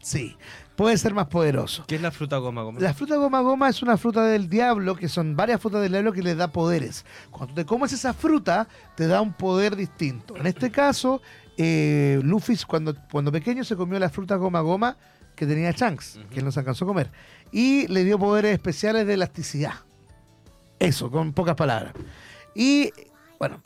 Sí, 0.00 0.36
puede 0.76 0.96
ser 0.98 1.14
más 1.14 1.26
poderoso. 1.26 1.84
¿Qué 1.86 1.96
es 1.96 2.02
la 2.02 2.10
fruta 2.10 2.38
goma 2.38 2.62
goma? 2.62 2.80
La 2.80 2.94
fruta 2.94 3.16
goma 3.16 3.40
goma 3.40 3.68
es 3.68 3.82
una 3.82 3.96
fruta 3.96 4.24
del 4.24 4.48
diablo, 4.48 4.96
que 4.96 5.08
son 5.08 5.36
varias 5.36 5.60
frutas 5.60 5.82
del 5.82 5.92
diablo 5.92 6.12
que 6.12 6.22
le 6.22 6.34
da 6.34 6.48
poderes. 6.52 7.04
Cuando 7.30 7.54
te 7.54 7.64
comes 7.64 7.92
esa 7.92 8.14
fruta, 8.14 8.68
te 8.96 9.06
da 9.06 9.20
un 9.20 9.32
poder 9.32 9.76
distinto. 9.76 10.36
En 10.36 10.46
este 10.46 10.70
caso, 10.70 11.20
eh, 11.56 12.20
Luffy 12.22 12.56
cuando, 12.66 12.94
cuando 13.10 13.30
pequeño 13.30 13.64
se 13.64 13.76
comió 13.76 13.98
la 13.98 14.10
fruta 14.10 14.36
goma 14.36 14.60
goma 14.60 14.96
que 15.34 15.46
tenía 15.46 15.72
Shanks, 15.72 16.20
que 16.30 16.38
él 16.40 16.44
no 16.44 16.52
se 16.52 16.60
alcanzó 16.60 16.84
a 16.84 16.88
comer. 16.88 17.10
Y 17.50 17.86
le 17.88 18.04
dio 18.04 18.18
poderes 18.18 18.52
especiales 18.52 19.06
de 19.06 19.14
elasticidad. 19.14 19.74
Eso, 20.78 21.10
con 21.10 21.32
pocas 21.32 21.54
palabras. 21.54 21.94
Y 22.54 22.92
bueno, 23.38 23.62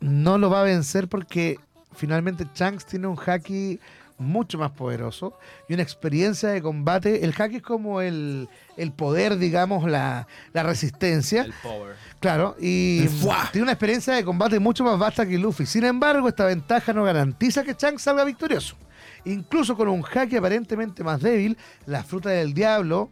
no 0.00 0.38
lo 0.38 0.50
va 0.50 0.60
a 0.60 0.64
vencer 0.64 1.08
porque 1.08 1.58
finalmente 1.94 2.46
Shanks 2.54 2.86
tiene 2.86 3.06
un 3.06 3.18
haki 3.24 3.78
mucho 4.22 4.58
más 4.58 4.70
poderoso 4.70 5.38
y 5.68 5.74
una 5.74 5.82
experiencia 5.82 6.48
de 6.48 6.62
combate. 6.62 7.24
El 7.24 7.34
haki 7.36 7.56
es 7.56 7.62
como 7.62 8.00
el, 8.00 8.48
el 8.76 8.92
poder, 8.92 9.36
digamos, 9.36 9.88
la, 9.88 10.26
la 10.52 10.62
resistencia. 10.62 11.42
El 11.42 11.52
power. 11.62 11.94
Claro, 12.20 12.56
y 12.60 13.06
tiene 13.50 13.64
una 13.64 13.72
experiencia 13.72 14.14
de 14.14 14.24
combate 14.24 14.58
mucho 14.58 14.84
más 14.84 14.98
vasta 14.98 15.26
que 15.26 15.38
Luffy. 15.38 15.66
Sin 15.66 15.84
embargo, 15.84 16.28
esta 16.28 16.46
ventaja 16.46 16.92
no 16.92 17.04
garantiza 17.04 17.62
que 17.64 17.74
Shanks 17.74 18.02
salga 18.02 18.24
victorioso. 18.24 18.76
Incluso 19.24 19.76
con 19.76 19.88
un 19.88 20.04
haki 20.04 20.36
aparentemente 20.36 21.04
más 21.04 21.20
débil, 21.20 21.56
la 21.86 22.02
fruta 22.02 22.30
del 22.30 22.54
diablo 22.54 23.10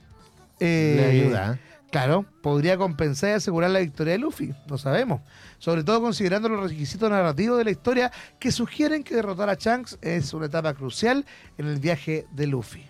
eh, 0.59 0.95
Le 0.97 1.05
ayuda. 1.07 1.59
Claro, 1.91 2.25
podría 2.43 2.77
compensar 2.77 3.31
y 3.31 3.33
asegurar 3.33 3.71
la 3.71 3.81
victoria 3.81 4.13
de 4.13 4.19
Luffy, 4.21 4.55
no 4.69 4.79
sabemos. 4.79 5.21
Sobre 5.59 5.83
todo 5.83 6.01
considerando 6.01 6.49
los 6.49 6.71
requisitos 6.71 7.11
narrativos 7.11 7.59
de 7.59 7.65
la 7.65 7.71
historia 7.73 8.13
que 8.39 8.53
sugieren 8.53 9.03
que 9.03 9.15
derrotar 9.17 9.51
a 9.51 9.55
Shanks 9.55 9.99
es 10.01 10.33
una 10.33 10.47
etapa 10.47 10.73
crucial 10.75 11.27
en 11.59 11.67
el 11.67 11.81
viaje 11.81 12.27
de 12.33 12.47
Luffy. 12.47 12.85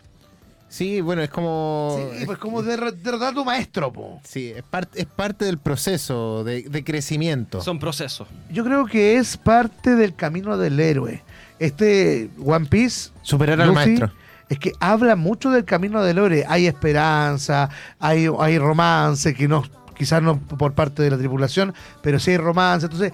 Sí, 0.69 1.01
bueno, 1.01 1.21
es 1.23 1.31
como. 1.31 1.99
Sí, 2.17 2.27
pues 2.27 2.39
como 2.39 2.63
derro- 2.63 2.93
derrotar 2.93 3.33
a 3.33 3.35
tu 3.35 3.45
maestro, 3.45 3.93
po. 3.93 4.21
Sí, 4.23 4.53
es, 4.55 4.63
parte 4.63 5.01
es 5.01 5.07
parte 5.07 5.45
del 5.45 5.59
proceso 5.59 6.45
de, 6.45 6.63
de 6.63 6.85
crecimiento. 6.85 7.61
Son 7.61 7.81
procesos. 7.81 8.29
Yo 8.53 8.63
creo 8.63 8.87
que 8.87 9.17
es 9.17 9.37
parte 9.37 9.97
del 9.97 10.15
camino 10.15 10.57
del 10.59 10.79
héroe. 10.79 11.25
Este 11.59 12.31
One 12.45 12.67
Piece 12.67 13.11
Superar 13.23 13.61
al 13.61 13.73
maestro. 13.73 14.13
Es 14.51 14.59
que 14.59 14.73
habla 14.81 15.17
mucho 15.17 15.51
del 15.51 15.65
camino 15.65 16.03
del 16.03 16.19
héroe. 16.19 16.45
Hay 16.47 16.67
esperanza, 16.67 17.71
hay, 17.99 18.29
hay 18.39 18.59
romance, 18.59 19.33
que 19.33 19.49
no, 19.49 19.63
quizás 19.97 20.23
no 20.23 20.39
por 20.39 20.75
parte 20.75 21.03
de 21.03 21.11
la 21.11 21.17
tripulación, 21.17 21.73
pero 22.03 22.19
sí 22.19 22.33
hay 22.33 22.37
romance. 22.37 22.85
Entonces, 22.87 23.13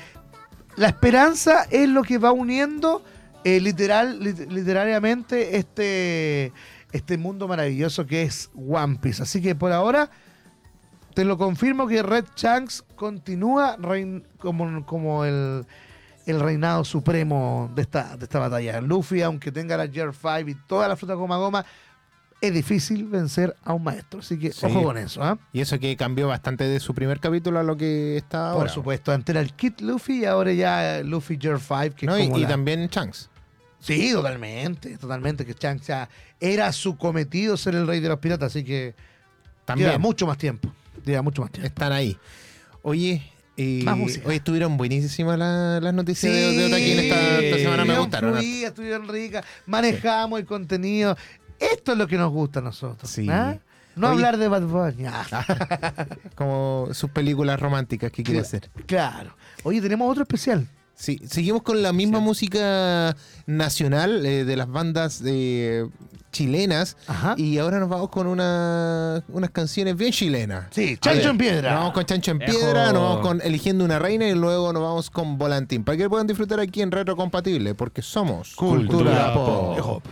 la 0.76 0.88
esperanza 0.88 1.64
es 1.70 1.88
lo 1.88 2.02
que 2.02 2.18
va 2.18 2.32
uniendo 2.32 3.04
eh, 3.44 3.60
literal, 3.60 4.18
lit- 4.18 4.48
literariamente 4.50 5.56
este, 5.58 6.52
este 6.90 7.16
mundo 7.18 7.46
maravilloso 7.46 8.06
que 8.06 8.22
es 8.22 8.50
One 8.56 8.98
Piece. 9.00 9.22
Así 9.22 9.40
que 9.40 9.54
por 9.54 9.72
ahora 9.72 10.10
te 11.14 11.24
lo 11.24 11.38
confirmo 11.38 11.86
que 11.86 12.02
Red 12.02 12.24
Shanks 12.34 12.82
continúa 12.94 13.76
como, 14.38 14.84
como 14.84 15.24
el, 15.24 15.64
el 16.26 16.40
reinado 16.40 16.84
supremo 16.84 17.70
de 17.74 17.82
esta, 17.82 18.16
de 18.16 18.24
esta 18.24 18.38
batalla. 18.38 18.80
Luffy, 18.80 19.22
aunque 19.22 19.52
tenga 19.52 19.76
la 19.76 19.88
Gear 19.88 20.12
5 20.12 20.50
y 20.50 20.54
toda 20.66 20.88
la 20.88 20.96
fruta 20.96 21.14
goma 21.14 21.36
goma, 21.38 21.64
es 22.40 22.52
difícil 22.52 23.04
vencer 23.06 23.56
a 23.64 23.72
un 23.72 23.84
maestro. 23.84 24.20
Así 24.20 24.38
que 24.38 24.52
Sí. 24.52 24.66
ojo 24.66 24.82
con 24.82 24.98
eso. 24.98 25.22
¿ah? 25.22 25.38
Y 25.52 25.60
eso 25.60 25.78
que 25.78 25.96
cambió 25.96 26.28
bastante 26.28 26.64
de 26.64 26.80
su 26.80 26.94
primer 26.94 27.20
capítulo 27.20 27.58
a 27.58 27.62
lo 27.62 27.76
que 27.76 28.16
está 28.16 28.50
ahora. 28.50 28.64
Por 28.64 28.70
supuesto, 28.70 29.12
antes 29.12 29.32
era 29.32 29.40
el 29.40 29.54
Kid 29.54 29.80
Luffy 29.80 30.20
y 30.22 30.24
ahora 30.26 30.52
ya 30.52 31.00
Luffy 31.02 31.38
Gear 31.40 31.60
5. 31.60 31.94
Que 31.96 32.06
es 32.06 32.28
No, 32.28 32.38
y, 32.38 32.44
también 32.44 32.88
Shanks. 32.88 33.30
Sí, 33.78 34.10
totalmente, 34.12 34.98
totalmente. 34.98 35.46
Que 35.46 35.54
Shanks 35.54 35.86
ya 35.86 36.08
era 36.40 36.72
su 36.72 36.96
cometido 36.96 37.56
ser 37.56 37.74
el 37.76 37.86
rey 37.86 38.00
de 38.00 38.08
los 38.08 38.18
piratas, 38.18 38.52
así 38.52 38.64
que 38.64 38.94
También 39.64 39.90
lleva 39.90 39.98
mucho 39.98 40.26
más 40.26 40.36
tiempo. 40.38 40.70
Lleva 41.04 41.22
mucho 41.22 41.42
más 41.42 41.52
tiempo. 41.52 41.68
están 41.68 41.92
ahí. 41.92 42.18
Oye, 42.82 43.22
eh, 43.56 43.82
Más 43.84 43.96
música. 43.96 44.28
hoy 44.28 44.36
estuvieron 44.36 44.76
buenísimas 44.76 45.38
la- 45.38 45.80
las 45.80 45.94
noticias 45.94 46.32
de, 46.32 46.40
de 46.52 47.06
esta, 47.08 47.38
esta 47.40 47.58
semana. 47.58 47.84
Me 47.84 47.98
gustaron. 47.98 48.34
fluidas, 48.34 48.70
estuvieron 48.70 49.08
ricas, 49.08 49.44
manejamos 49.66 50.40
el 50.40 50.46
contenido. 50.46 51.16
Esto 51.58 51.92
es 51.92 51.98
lo 51.98 52.06
que 52.06 52.16
nos 52.18 52.30
gusta 52.32 52.58
a 52.60 52.62
nosotros. 52.62 53.10
Sí. 53.10 53.26
¿ah? 53.30 53.58
No 53.94 54.08
Oye. 54.08 54.16
hablar 54.16 54.36
de 54.36 54.48
Bad 54.48 54.62
Bunny. 54.66 55.04
Ah, 55.10 56.06
Como 56.34 56.88
sus 56.92 57.10
películas 57.10 57.58
románticas 57.58 58.12
que 58.12 58.22
quiere 58.22 58.40
hacer. 58.40 58.70
claro. 58.86 59.34
Oye, 59.62 59.80
tenemos 59.80 60.10
otro 60.10 60.22
especial. 60.24 60.68
Sí, 60.94 61.20
seguimos 61.26 61.62
con 61.62 61.82
la 61.82 61.92
misma 61.92 62.20
música 62.20 63.14
nacional 63.46 64.24
eh, 64.24 64.44
de 64.44 64.56
las 64.56 64.68
bandas 64.68 65.22
eh, 65.26 65.86
chilenas. 66.36 66.96
Ajá. 67.06 67.34
Y 67.36 67.58
ahora 67.58 67.78
nos 67.80 67.88
vamos 67.88 68.10
con 68.10 68.26
una, 68.26 69.22
unas 69.28 69.50
canciones 69.50 69.96
bien 69.96 70.12
chilenas. 70.12 70.66
Sí, 70.70 70.96
Chancho 70.98 71.30
en 71.30 71.38
Piedra. 71.38 71.70
Nos 71.70 71.78
vamos 71.80 71.94
con 71.94 72.04
Chancho 72.04 72.30
en 72.32 72.42
Ejo. 72.42 72.52
Piedra, 72.52 72.92
nos 72.92 73.02
vamos 73.02 73.20
con 73.26 73.40
Eligiendo 73.42 73.84
una 73.84 73.98
Reina 73.98 74.28
y 74.28 74.34
luego 74.34 74.72
nos 74.72 74.82
vamos 74.82 75.10
con 75.10 75.38
Volantín. 75.38 75.84
Para 75.84 75.96
que 75.96 76.08
puedan 76.08 76.26
disfrutar 76.26 76.60
aquí 76.60 76.82
en 76.82 76.90
Retro 76.90 77.16
Compatible, 77.16 77.74
porque 77.74 78.02
somos 78.02 78.54
Cultura 78.54 79.32
Pop. 79.34 79.78
Pop. 79.78 80.04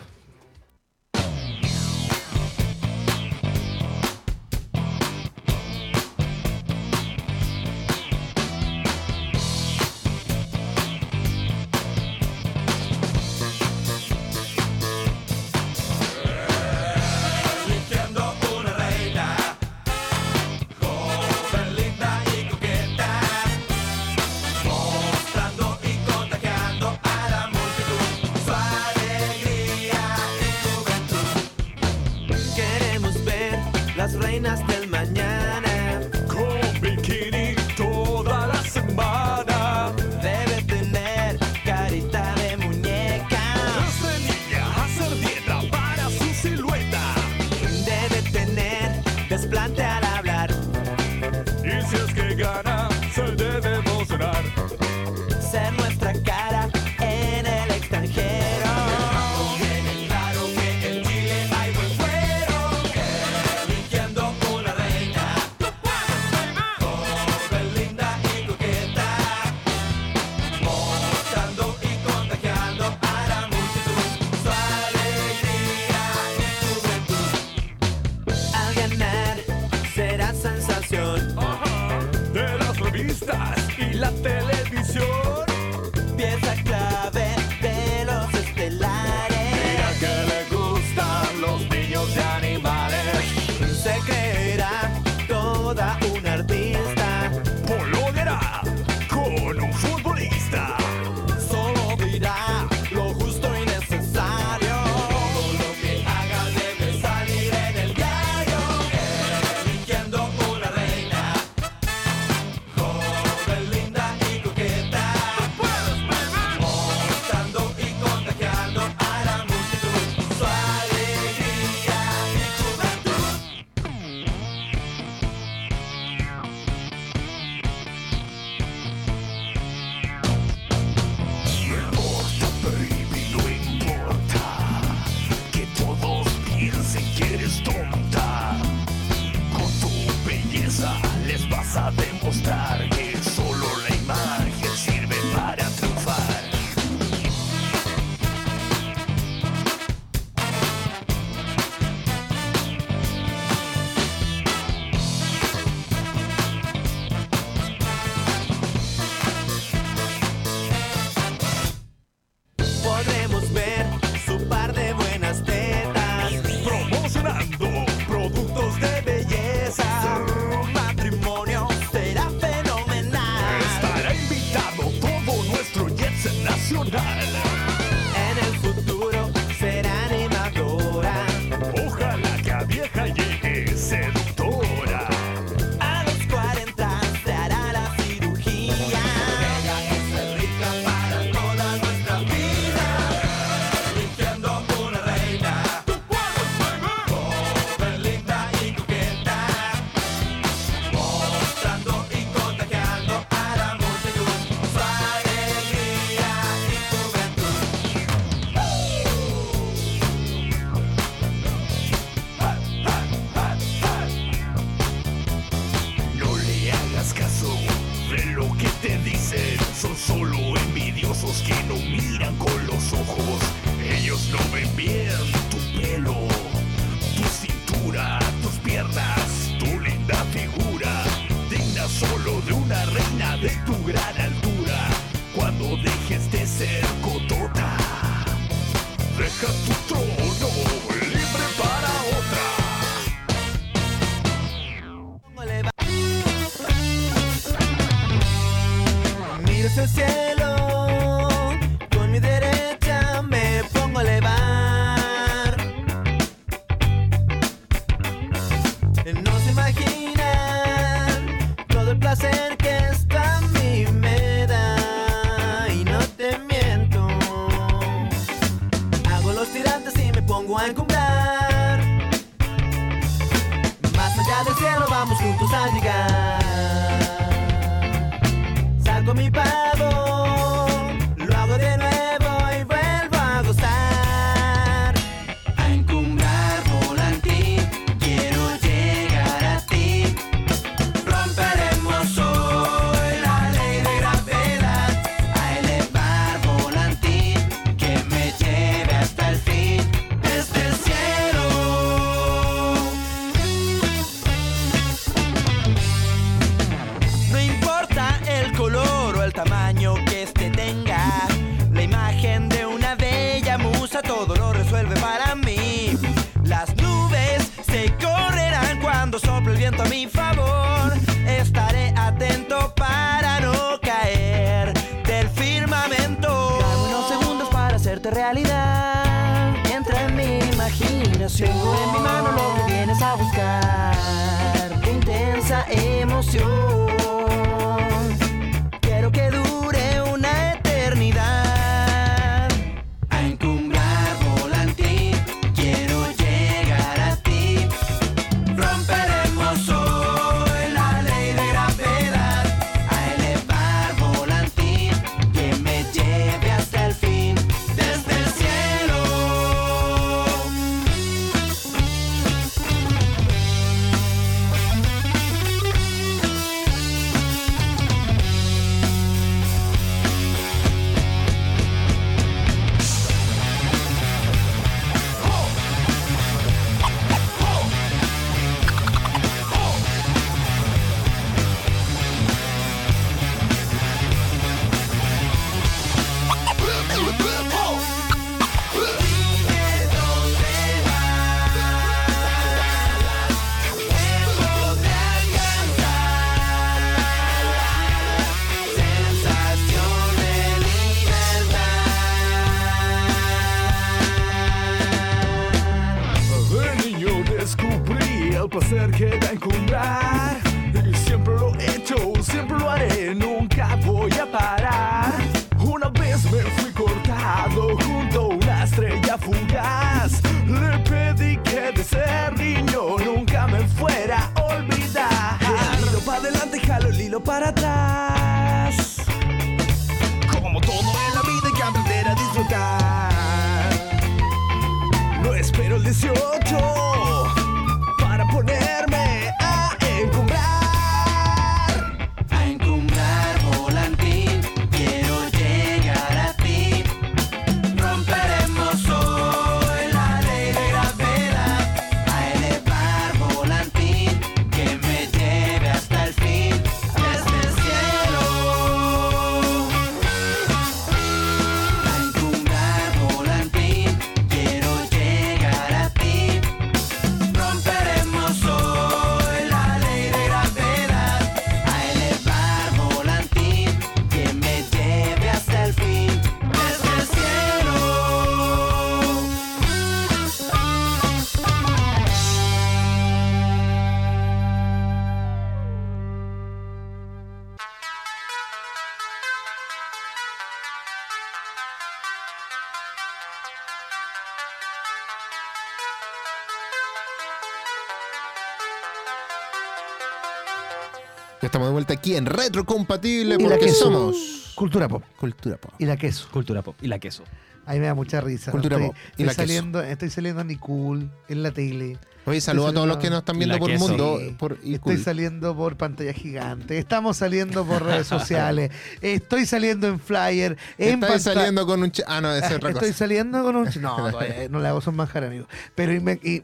Estamos 501.54 501.68
de 501.68 501.72
vuelta 501.72 501.92
aquí 501.94 502.16
en 502.16 502.26
Retrocompatible 502.26 503.36
Y 503.36 503.42
la 503.42 503.48
porque 503.48 503.66
queso. 503.66 503.84
somos 503.84 504.52
Cultura 504.56 504.88
pop. 504.88 505.04
Cultura 505.20 505.56
Pop. 505.56 505.72
Y 505.78 505.84
la 505.86 505.96
queso. 505.96 506.28
Cultura 506.32 506.62
pop 506.62 506.74
y 506.82 506.88
la 506.88 506.98
queso. 506.98 507.22
Ahí 507.64 507.78
me 507.78 507.86
da 507.86 507.94
mucha 507.94 508.20
risa. 508.20 508.50
Cultura 508.50 508.74
estoy, 508.76 508.88
pop. 508.88 508.96
Y 508.96 509.08
estoy 509.10 509.24
la 509.26 509.30
queso. 509.32 509.40
saliendo, 509.42 509.82
estoy 509.82 510.10
saliendo 510.10 510.40
a 510.40 510.44
Nicul 510.44 511.10
en 511.28 511.42
la 511.44 511.52
tele. 511.52 511.96
Oye, 512.26 512.40
saludos 512.40 512.70
a 512.70 512.74
todos 512.74 512.88
los 512.88 512.96
que 512.96 513.08
nos 513.08 513.20
están 513.20 513.38
viendo 513.38 513.56
por 513.58 513.70
queso. 513.70 513.86
mundo. 513.88 514.18
Sí. 514.20 514.34
Por, 514.36 514.58
y 514.64 514.74
Estoy 514.74 514.94
cool. 514.96 515.04
saliendo 515.04 515.56
por 515.56 515.76
pantalla 515.76 516.12
gigante. 516.12 516.76
Estamos 516.78 517.16
saliendo 517.18 517.64
por 517.64 517.84
redes 517.84 518.06
sociales. 518.08 518.72
Estoy 519.00 519.46
saliendo 519.46 519.86
en 519.86 520.00
flyer. 520.00 520.56
En 520.76 520.98
panta- 520.98 521.18
saliendo 521.20 521.66
con 521.66 521.82
un... 521.84 521.92
ch- 521.92 522.02
Ah, 522.08 522.20
no, 522.20 522.32
esa 522.34 522.48
es 522.48 522.52
otra 522.56 522.70
Estoy 522.70 522.88
cosa. 522.88 522.98
saliendo 522.98 523.44
con 523.44 523.54
un. 523.56 523.68
No, 523.80 524.10
no 524.50 524.58
le 524.60 524.68
hago 524.68 524.80
son 524.80 524.96
manjar, 524.96 525.22
amigo. 525.24 525.46
Pero 525.76 525.92
y 525.92 526.00
me, 526.00 526.18
y 526.22 526.42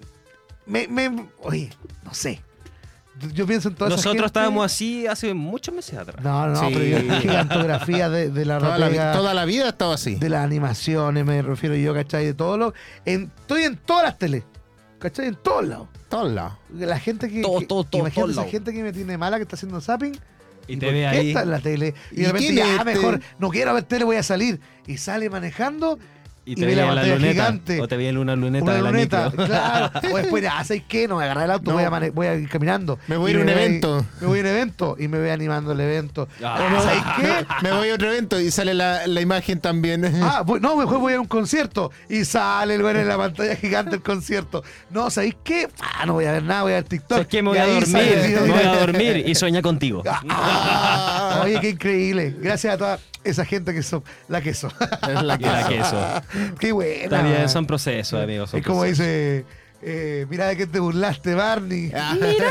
me, 0.66 0.86
me- 0.86 1.26
Oye, 1.42 1.70
no 2.04 2.14
sé. 2.14 2.42
Yo 3.34 3.46
pienso 3.46 3.68
en 3.68 3.74
toda 3.74 3.88
esa 3.88 3.96
Nosotros 3.96 4.12
gente- 4.14 4.26
estábamos 4.26 4.64
así 4.66 5.06
hace 5.06 5.34
muchos 5.34 5.74
meses 5.74 5.98
atrás. 5.98 6.24
No, 6.24 6.46
no, 6.48 6.56
Sí. 6.60 6.66
pero 6.72 6.84
yo, 6.84 7.14
gigantografía 7.20 8.08
de, 8.08 8.30
de 8.30 8.44
la 8.44 8.58
Toda 8.58 8.78
la, 8.78 9.12
toda 9.12 9.34
la 9.34 9.44
vida 9.44 9.66
ha 9.66 9.68
estado 9.70 9.92
así. 9.92 10.14
de 10.16 10.28
las 10.28 10.44
animaciones, 10.44 11.24
me 11.24 11.42
refiero 11.42 11.74
yo, 11.76 11.92
¿cachai? 11.94 12.24
De 12.26 12.34
todo 12.34 12.56
lo. 12.56 12.74
En, 13.04 13.30
estoy 13.40 13.64
en 13.64 13.76
todas 13.76 14.04
las 14.04 14.18
teles. 14.18 14.44
¿Cachai? 14.98 15.26
En 15.28 15.34
todos 15.36 15.66
lados. 15.66 15.88
Todos 16.08 16.30
lados. 16.32 16.54
La 16.74 16.98
gente 16.98 17.28
que. 17.30 17.40
Todo, 17.42 17.58
que- 17.60 17.66
todo, 17.66 17.84
todo, 17.84 18.00
imagínate 18.02 18.32
esa 18.32 18.40
lados. 18.40 18.52
gente 18.52 18.72
que 18.72 18.82
me 18.82 18.92
tiene 18.92 19.16
mala, 19.18 19.36
que 19.36 19.42
está 19.44 19.56
haciendo 19.56 19.80
zapping. 19.80 20.12
Y 20.68 20.76
¿por 20.76 20.80
te 20.88 20.92
ve 20.92 21.06
ahí. 21.06 21.28
está 21.28 21.42
en 21.42 21.50
la 21.50 21.58
tele. 21.58 21.94
Y, 22.12 22.20
¿Y 22.20 22.22
de 22.24 22.32
repente, 22.32 22.54
ya, 22.54 22.72
este? 22.72 22.84
mejor, 22.84 23.20
no 23.38 23.48
quiero 23.48 23.74
ver 23.74 23.82
tele, 23.84 24.04
voy 24.04 24.16
a 24.16 24.22
salir. 24.22 24.60
Y 24.86 24.98
sale 24.98 25.28
manejando 25.30 25.98
Y 26.44 26.52
y 26.52 26.54
te 26.56 26.66
ve 26.66 26.74
la 26.74 26.82
veía 26.82 26.86
la 26.86 26.94
pantalla 27.02 27.14
luneta. 27.16 27.32
gigante. 27.32 27.80
O 27.80 27.86
te 27.88 27.96
veía 27.96 28.18
una 28.18 28.34
luneta 28.34 28.64
Una 28.64 28.72
de 28.74 28.82
la 28.82 28.90
luneta, 28.90 29.24
micro. 29.30 29.46
claro. 29.46 29.90
O 30.12 30.16
después, 30.16 30.44
ah, 30.50 30.64
¿sabes 30.64 30.82
qué? 30.88 31.06
No 31.06 31.16
voy 31.16 31.22
a 31.22 31.24
agarrar 31.26 31.44
el 31.44 31.50
auto, 31.52 31.70
No. 31.70 31.74
voy, 31.76 31.84
a 31.84 31.90
mane- 31.90 32.10
voy 32.10 32.26
a 32.26 32.34
ir 32.34 32.48
caminando. 32.48 32.98
Me 33.08 33.16
voy 33.18 33.30
a 33.30 33.34
Y 33.34 33.36
ir 33.36 33.40
a 33.40 33.42
un 33.44 33.48
evento. 33.50 34.06
Me 34.20 34.26
voy 34.26 34.38
a 34.38 34.42
un 34.42 34.46
evento 34.48 34.96
y 34.98 35.08
me 35.08 35.20
voy 35.20 35.28
animando 35.28 35.72
el 35.72 35.80
evento. 35.80 36.28
Ah. 36.42 36.80
¿Sabes 36.82 37.02
qué? 37.20 37.46
Me 37.62 37.72
voy 37.72 37.90
a 37.90 37.94
otro 37.94 38.08
evento 38.10 38.40
y 38.40 38.50
sale 38.50 38.72
la, 38.74 39.06
la 39.06 39.20
imagen 39.20 39.60
también. 39.60 40.04
Ah, 40.22 40.42
voy- 40.44 40.60
no, 40.60 40.76
mejor 40.76 40.98
voy 40.98 41.12
a 41.12 41.20
un 41.20 41.26
concierto 41.28 41.92
y 42.08 42.24
sale 42.24 42.74
el 42.74 42.82
güey 42.82 42.96
en 42.96 43.06
la 43.08 43.16
pantalla 43.18 43.54
gigante 43.56 43.90
del 43.92 44.02
concierto. 44.02 44.64
No, 44.90 45.10
¿sabéis 45.10 45.36
qué? 45.44 45.68
Ah, 45.80 46.06
no 46.06 46.14
voy 46.14 46.24
a 46.24 46.32
ver 46.32 46.42
nada, 46.42 46.62
voy 46.62 46.72
a 46.72 46.76
ver 46.76 46.84
TikTok. 46.84 47.10
¿Sabes 47.10 47.26
qué? 47.28 47.42
Me 47.42 47.50
voy 47.50 47.58
Y 47.58 47.60
a 47.60 47.66
dormir. 47.66 47.96
el 47.96 48.30
Me 48.42 48.50
voy 48.52 48.62
a 48.62 48.76
dormir 48.80 49.24
y 49.26 49.34
sueña 49.34 49.60
contigo. 49.62 50.02
Ah, 50.08 51.19
oye, 51.44 51.60
qué 51.60 51.68
increíble. 51.70 52.34
Gracias 52.38 52.74
a 52.74 52.78
toda 52.78 52.98
esa 53.24 53.44
gente 53.44 53.72
que 53.74 53.82
son 53.82 54.02
la 54.28 54.40
queso. 54.40 54.68
Es 55.08 55.22
la 55.22 55.34
Y 55.34 55.42
la 55.44 55.68
queso. 55.68 56.22
qué 56.58 56.72
buena. 56.72 57.08
También 57.08 57.48
son 57.48 57.66
procesos, 57.66 58.22
amigos. 58.22 58.50
son 58.50 58.60
es 58.60 58.66
como 58.66 58.80
procesos. 58.80 59.04
dice, 59.06 59.44
eh, 59.82 60.26
mira 60.28 60.46
de 60.46 60.56
qué 60.56 60.66
te 60.66 60.78
burlaste, 60.80 61.34
Barney. 61.34 61.92
Ah. 61.94 62.14
Mira, 62.14 62.50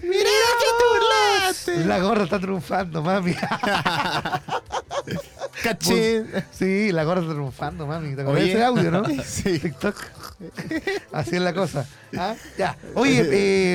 mira 0.00 0.30
que 0.58 0.68
te 0.78 0.84
burlaste. 0.90 1.84
La 1.86 1.98
gorra 1.98 2.24
está 2.24 2.38
triunfando, 2.38 3.02
mami. 3.02 3.34
Cachín. 5.62 6.26
Sí, 6.52 6.92
la 6.92 7.04
gorra 7.04 7.20
está 7.20 7.32
triunfando, 7.32 7.86
mami. 7.86 8.14
¿Te 8.14 8.22
acuerdas 8.22 8.44
ese 8.44 8.62
audio, 8.64 8.90
no? 8.90 9.02
Sí. 9.24 9.58
TikTok. 9.58 9.96
Así 11.12 11.36
es 11.36 11.42
la 11.42 11.54
cosa. 11.54 11.86
¿Ah? 12.16 12.34
Ya. 12.58 12.76
Oye, 12.94 13.26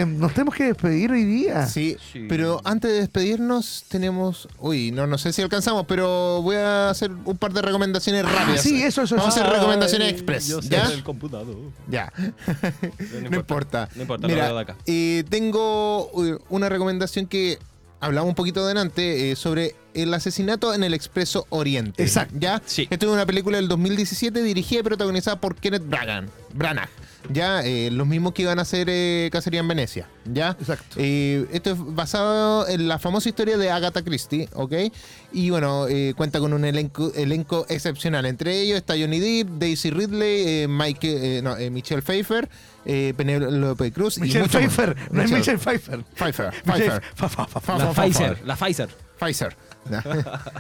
eh, 0.02 0.06
nos 0.06 0.34
tenemos 0.34 0.54
que 0.56 0.66
despedir 0.66 1.12
hoy 1.12 1.24
día. 1.24 1.66
Sí, 1.66 1.98
Sí. 2.12 2.26
pero 2.28 2.62
antes 2.66 2.92
de 2.92 3.00
despedirnos 3.00 3.86
tenemos, 3.88 4.48
uy, 4.60 4.92
no, 4.92 5.08
no 5.08 5.18
sé 5.18 5.32
si 5.34 5.42
alcanzamos, 5.42 5.86
pero 5.88 6.42
voy 6.42 6.58
a 6.58 6.90
hacer 6.90 7.12
un 7.12 7.38
par 7.38 7.54
de 7.54 7.62
recomendaciones 7.62 8.24
rápidas. 8.26 8.60
Ah, 8.60 8.64
sí, 8.64 8.84
eso, 8.84 9.04
eso, 9.04 9.16
Vamos 9.16 9.38
a 9.38 9.42
hacer 9.42 9.52
recomendaciones 9.54 10.08
Ay, 10.10 10.14
express, 10.14 10.48
yo 10.48 10.62
sé 10.62 10.70
¿ya? 10.70 10.88
del 10.90 11.04
computador. 11.04 11.56
Ya. 11.90 12.12
No 12.18 13.30
No 13.32 13.38
importa. 13.38 13.90
No 13.96 14.02
importa, 14.02 14.28
lo 14.28 14.34
Mira, 14.34 14.46
veo 14.48 14.56
de 14.56 14.62
acá. 14.62 14.76
eh, 14.86 15.24
tengo 15.30 16.10
uh, 16.12 16.38
una 16.50 16.70
recomendación 16.70 17.28
que 17.28 17.58
hablamos 18.00 18.30
un 18.30 18.36
poquito 18.36 18.62
adelante 18.62 19.32
eh, 19.32 19.36
sobre 19.36 19.76
el 19.94 20.14
asesinato 20.14 20.74
en 20.74 20.84
el 20.84 20.94
Expreso 20.94 21.46
Oriente. 21.50 22.04
Exacto. 22.04 22.36
¿Ya? 22.40 22.62
Sí. 22.66 22.88
Esto 22.90 23.08
es 23.08 23.12
una 23.12 23.26
película 23.26 23.58
del 23.58 23.68
2017 23.68 24.42
dirigida 24.44 24.82
y 24.82 24.84
protagonizada 24.84 25.40
por 25.40 25.56
Kenneth 25.56 25.88
Branagh. 25.88 26.30
Branagh. 26.54 26.90
Ya, 27.30 27.62
eh, 27.66 27.90
los 27.92 28.08
mismos 28.08 28.34
que 28.34 28.44
iban 28.44 28.60
a 28.60 28.62
hacer 28.64 28.88
eh, 28.90 29.30
Cacería 29.32 29.60
en 29.60 29.68
Venecia. 29.68 30.08
¿Ya? 30.26 30.56
Exacto. 30.60 30.96
Eh, 30.98 31.46
esto 31.52 31.72
es 31.72 31.78
basado 31.80 32.68
en 32.68 32.88
la 32.88 33.00
famosa 33.00 33.30
historia 33.30 33.58
de 33.58 33.70
Agatha 33.72 34.02
Christie, 34.04 34.50
¿ok? 34.54 34.74
Y 35.34 35.50
bueno, 35.50 35.88
eh, 35.88 36.14
cuenta 36.18 36.40
con 36.40 36.54
un 36.54 36.66
elenco, 36.66 37.12
elenco 37.16 37.66
excepcional. 37.70 38.26
Entre 38.26 38.60
ellos 38.62 38.78
está 38.78 38.94
Johnny 39.00 39.20
Depp, 39.20 39.50
Daisy 39.60 39.90
Ridley, 39.92 40.44
eh, 40.64 40.68
Mike, 40.70 41.38
eh, 41.38 41.42
no, 41.42 41.58
eh, 41.58 41.70
Michelle 41.70 42.02
Pfeiffer, 42.02 42.48
eh, 42.86 43.14
Penélope 43.18 43.92
Cruz 43.92 44.18
y 44.18 44.22
Michelle 44.22 44.44
más. 44.46 44.52
Pfeiffer, 44.56 44.96
no 45.12 45.22
es 45.22 45.32
Michelle 45.32 45.58
Pfeiffer. 45.58 46.04
Pfeiffer. 46.16 46.52
Pfeiffer. 46.64 47.02
fa- 47.16 47.78
La 47.78 47.92
Pfizer, 47.94 48.38
la 48.46 48.56
Pfizer. 48.56 48.90
Pfizer. 49.20 49.56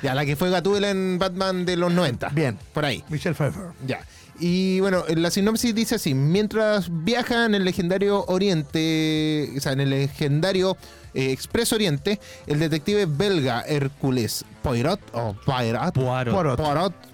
Ya, 0.02 0.16
la 0.16 0.26
que 0.26 0.36
fue 0.36 0.50
Gatúbela 0.50 0.90
en 0.90 1.18
Batman 1.20 1.66
de 1.66 1.78
los 1.78 1.92
90. 1.92 2.30
Bien. 2.30 2.58
Por 2.74 2.86
ahí. 2.86 3.04
Michelle 3.10 3.36
Pfeiffer. 3.36 3.64
Ya. 3.86 4.00
Y 4.40 4.80
bueno, 4.82 5.04
la 5.08 5.32
sinopsis 5.32 5.74
dice 5.74 5.96
así: 5.96 6.14
mientras 6.14 6.90
viaja 7.04 7.46
en 7.46 7.56
el 7.56 7.66
legendario 7.66 8.24
Oriente, 8.28 9.52
o 9.58 9.60
sea, 9.60 9.72
en 9.72 9.82
el 9.82 9.90
legendario 9.90 10.78
eh, 11.18 11.32
Expreso 11.32 11.76
Oriente, 11.76 12.20
el 12.46 12.60
detective 12.60 13.08
belga 13.08 13.62
Hércules 13.62 14.46
Poirot, 14.62 15.00
o 15.14 15.34
Poirot, 15.46 15.94
Poirot. 15.94 16.58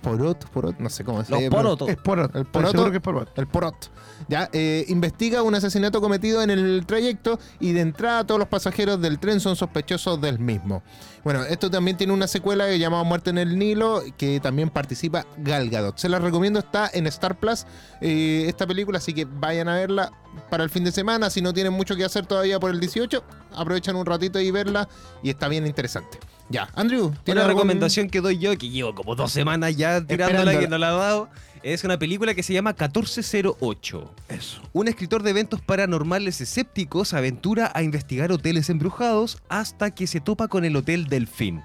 Porot, 0.02 0.50
Porot, 0.52 0.80
no 0.80 0.90
sé 0.90 1.06
cómo 1.06 1.24
se 1.24 1.32
llama. 1.32 1.56
porotos. 1.56 1.88
Es 1.88 1.98
Porot. 1.98 2.36
El 2.36 2.46
Poroto. 2.46 2.92
que 2.92 2.98
es 2.98 3.04
Porot. 3.04 3.40
El 3.40 3.48
Porot. 3.48 3.92
Ya, 4.28 4.50
eh, 4.52 4.86
investiga 4.90 5.42
un 5.42 5.56
asesinato 5.56 6.02
cometido 6.02 6.42
en 6.42 6.50
el 6.50 6.84
trayecto 6.86 7.40
y 7.60 7.72
de 7.72 7.82
entrada 7.82 8.26
todos 8.26 8.40
los 8.40 8.48
pasajeros 8.50 9.02
del 9.02 9.20
tren 9.20 9.40
son 9.40 9.56
sospechosos 9.56 10.20
del 10.20 10.40
mismo. 10.40 10.84
Bueno, 11.24 11.44
esto 11.44 11.70
también 11.72 11.96
tiene 11.96 12.12
una 12.12 12.28
secuela 12.28 12.70
llamada 12.76 13.04
Muerte 13.04 13.30
en 13.30 13.38
el 13.38 13.58
Nilo 13.58 14.02
que 14.18 14.40
también 14.42 14.70
participa 14.70 15.26
Gal 15.38 15.70
Gadot. 15.70 15.98
Se 15.98 16.10
la 16.10 16.20
recomiendo, 16.20 16.60
está 16.60 16.90
en 16.94 17.08
Star 17.08 17.38
Plus 17.38 17.66
eh, 18.02 18.46
esta 18.48 18.68
película, 18.68 18.98
así 18.98 19.14
que 19.14 19.26
vayan 19.26 19.70
a 19.70 19.76
verla 19.76 20.12
para 20.50 20.64
el 20.64 20.70
fin 20.70 20.84
de 20.84 20.92
semana. 20.92 21.30
Si 21.30 21.42
no 21.42 21.54
tienen 21.54 21.74
mucho 21.74 21.96
que 21.96 22.04
hacer 22.06 22.26
todavía 22.26 22.60
por 22.60 22.72
el 22.72 22.80
18, 22.80 23.24
aprovechan 23.56 23.96
un 23.96 24.06
ratito 24.06 24.40
y 24.40 24.52
verla 24.52 24.88
y 25.22 25.30
está 25.30 25.48
bien 25.48 25.66
interesante. 25.68 26.20
Ya, 26.50 26.70
Andrew, 26.76 27.12
¿tienes 27.24 27.42
Una 27.44 27.50
algún- 27.50 27.62
recomendación 27.64 28.10
que 28.10 28.20
doy 28.22 28.38
yo, 28.38 28.58
que 28.58 28.70
llevo 28.70 28.94
como 28.94 29.16
dos 29.16 29.32
semanas 29.32 29.76
ya 29.76 30.06
tirándola 30.06 30.60
que 30.60 30.68
no 30.68 30.78
la 30.78 30.90
he 30.90 30.98
dado, 30.98 31.30
es 31.64 31.84
una 31.86 31.98
película 31.98 32.34
que 32.36 32.44
se 32.44 32.54
llama 32.54 32.74
1408. 32.74 34.12
Eso. 34.28 34.62
Un 34.74 34.88
escritor 34.88 35.24
de 35.24 35.30
eventos 35.32 35.62
paranormales 35.62 36.42
escépticos 36.42 37.14
aventura 37.14 37.72
a 37.74 37.84
investigar 37.84 38.32
hoteles 38.32 38.70
embrujados 38.70 39.38
hasta 39.50 39.92
que 39.92 40.06
se 40.08 40.20
topa 40.20 40.48
con 40.48 40.66
el 40.66 40.76
Hotel 40.76 41.08
Delfín. 41.08 41.64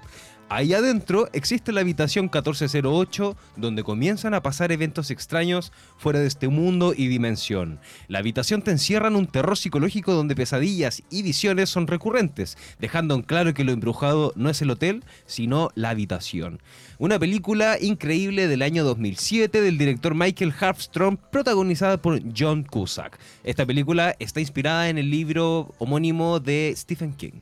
Ahí 0.51 0.73
adentro 0.73 1.29
existe 1.31 1.71
la 1.71 1.81
habitación 1.81 2.25
1408, 2.25 3.37
donde 3.55 3.83
comienzan 3.83 4.33
a 4.33 4.41
pasar 4.41 4.71
eventos 4.71 5.11
extraños 5.11 5.71
fuera 5.95 6.17
de 6.17 6.25
este 6.25 6.47
mundo 6.47 6.95
y 6.97 7.07
dimensión. 7.07 7.79
La 8.07 8.17
habitación 8.17 8.63
te 8.63 8.71
encierra 8.71 9.09
en 9.09 9.15
un 9.15 9.27
terror 9.27 9.55
psicológico 9.55 10.15
donde 10.15 10.35
pesadillas 10.35 11.03
y 11.11 11.21
visiones 11.21 11.69
son 11.69 11.85
recurrentes, 11.85 12.57
dejando 12.79 13.13
en 13.13 13.21
claro 13.21 13.53
que 13.53 13.63
lo 13.63 13.71
embrujado 13.71 14.33
no 14.35 14.49
es 14.49 14.59
el 14.63 14.71
hotel, 14.71 15.03
sino 15.27 15.69
la 15.75 15.91
habitación. 15.91 16.59
Una 16.97 17.19
película 17.19 17.77
increíble 17.79 18.47
del 18.47 18.63
año 18.63 18.83
2007 18.83 19.61
del 19.61 19.77
director 19.77 20.15
Michael 20.15 20.55
Harfstrom, 20.59 21.17
protagonizada 21.31 22.01
por 22.01 22.23
John 22.35 22.63
Cusack. 22.63 23.19
Esta 23.43 23.67
película 23.67 24.15
está 24.17 24.39
inspirada 24.39 24.89
en 24.89 24.97
el 24.97 25.11
libro 25.11 25.75
homónimo 25.77 26.39
de 26.39 26.73
Stephen 26.75 27.13
King. 27.13 27.41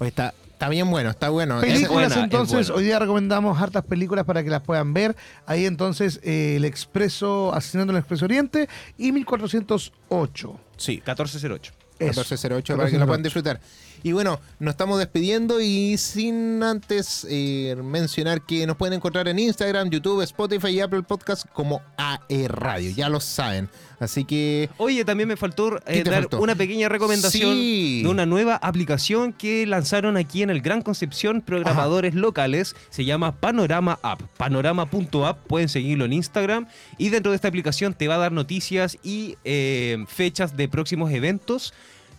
Está, 0.00 0.34
está 0.62 0.70
bien 0.70 0.88
bueno, 0.92 1.10
está 1.10 1.28
bueno. 1.28 1.60
Películas, 1.60 1.90
buena, 1.90 2.14
es 2.14 2.16
entonces, 2.18 2.70
hoy 2.70 2.84
día 2.84 3.00
recomendamos 3.00 3.60
hartas 3.60 3.82
películas 3.82 4.24
para 4.24 4.44
que 4.44 4.50
las 4.50 4.60
puedan 4.60 4.94
ver. 4.94 5.16
Ahí 5.44 5.66
entonces, 5.66 6.20
eh, 6.22 6.54
El 6.54 6.64
Expreso, 6.64 7.52
Asesinando 7.52 7.90
en 7.90 7.96
el 7.96 8.00
Expreso 8.02 8.26
Oriente 8.26 8.68
y 8.96 9.10
1408. 9.10 10.60
Sí, 10.76 10.92
1408. 10.92 11.72
Eso. 12.02 12.20
1408 12.20 12.76
para 12.76 12.90
que 12.90 12.98
la 12.98 13.06
puedan 13.06 13.22
disfrutar. 13.22 13.60
Y 14.04 14.10
bueno, 14.12 14.40
nos 14.58 14.72
estamos 14.72 14.98
despidiendo 14.98 15.60
y 15.60 15.96
sin 15.96 16.60
antes 16.62 17.24
eh, 17.30 17.76
mencionar 17.84 18.42
que 18.44 18.66
nos 18.66 18.76
pueden 18.76 18.94
encontrar 18.94 19.28
en 19.28 19.38
Instagram, 19.38 19.90
YouTube, 19.90 20.22
Spotify 20.22 20.68
y 20.70 20.80
Apple 20.80 21.04
Podcast 21.04 21.46
como 21.52 21.80
AE 21.96 22.48
Radio, 22.48 22.90
ya 22.90 23.08
lo 23.08 23.20
saben. 23.20 23.68
Así 24.00 24.24
que 24.24 24.68
Oye, 24.78 25.04
también 25.04 25.28
me 25.28 25.36
faltó 25.36 25.76
eh, 25.76 25.80
¿Qué 25.86 26.02
te 26.02 26.10
dar 26.10 26.22
faltó? 26.22 26.40
una 26.40 26.56
pequeña 26.56 26.88
recomendación 26.88 27.54
Sí. 27.54 28.00
de 28.02 28.08
una 28.08 28.26
nueva 28.26 28.56
aplicación 28.56 29.32
que 29.32 29.64
lanzaron 29.68 30.16
aquí 30.16 30.42
en 30.42 30.50
el 30.50 30.60
Gran 30.62 30.82
Concepción 30.82 31.40
programadores 31.40 32.12
locales. 32.14 32.74
Se 32.90 33.04
llama 33.04 33.38
Panorama 33.38 34.00
App. 34.02 34.20
Panorama.app. 34.36 35.46
Pueden 35.46 35.68
seguirlo 35.68 36.04
en 36.06 36.14
Instagram. 36.14 36.66
Y 36.98 37.10
dentro 37.10 37.30
de 37.30 37.36
esta 37.36 37.46
aplicación 37.46 37.94
te 37.94 38.08
va 38.08 38.16
a 38.16 38.18
dar 38.18 38.32
noticias 38.32 38.98
y 39.04 39.36
eh, 39.44 40.04
fechas 40.08 40.56
de 40.56 40.68
próximos 40.68 41.12
eventos. 41.12 41.72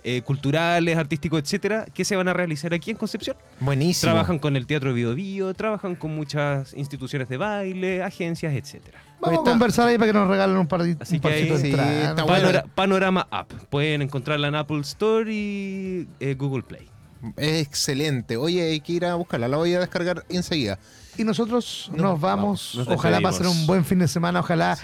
Eh, 0.04 0.22
culturales, 0.22 0.98
artísticos, 0.98 1.40
etcétera, 1.42 1.86
que 1.94 2.04
se 2.06 2.16
van 2.16 2.28
a 2.28 2.34
realizar 2.34 2.74
aquí 2.74 2.92
en 2.92 2.98
Concepción. 2.98 3.38
buenísimo. 3.60 4.12
Trabajan 4.12 4.38
con 4.40 4.56
el 4.56 4.66
Teatro 4.68 4.94
Bio 4.94 5.16
Bio, 5.16 5.54
trabajan 5.54 5.96
con 5.96 6.14
muchas 6.16 6.74
instituciones 6.74 7.30
de 7.30 7.38
baile, 7.38 8.04
agencias, 8.04 8.54
etcétera. 8.54 9.00
Vamos 9.22 9.40
Está- 9.40 9.50
a 9.50 9.54
conversar 9.54 9.88
ahí 9.88 9.98
para 9.98 10.12
que 10.12 10.18
nos 10.18 10.28
regalen 10.28 10.58
un, 10.58 10.68
par, 10.68 10.82
Así 10.82 11.16
un 11.16 11.22
que 11.22 11.28
parcito 11.30 11.56
ahí- 11.56 11.62
de 11.62 12.56
sí, 12.62 12.70
Panorama 12.76 13.26
App. 13.32 13.52
Pueden 13.70 14.02
encontrarla 14.02 14.50
en 14.50 14.56
Apple 14.56 14.82
Store 14.82 15.32
y 15.34 16.08
eh, 16.20 16.36
Google 16.38 16.64
Play. 16.64 16.90
Excelente. 17.38 18.36
Oye, 18.38 18.62
hay 18.64 18.80
que 18.82 18.94
ir 18.94 19.06
a 19.06 19.16
buscarla, 19.16 19.48
la 19.48 19.58
voy 19.58 19.74
a 19.74 19.80
descargar 19.80 20.26
enseguida. 20.30 20.80
Y 21.18 21.24
nosotros 21.24 21.90
Nos 21.92 22.02
nos 22.02 22.20
vamos. 22.20 22.72
vamos, 22.74 22.76
nos 22.76 22.88
ojalá 22.98 23.22
pasen 23.22 23.48
un 23.48 23.66
buen 23.68 23.86
fin 23.86 24.00
de 24.00 24.08
semana. 24.08 24.40
Ojalá 24.42 24.78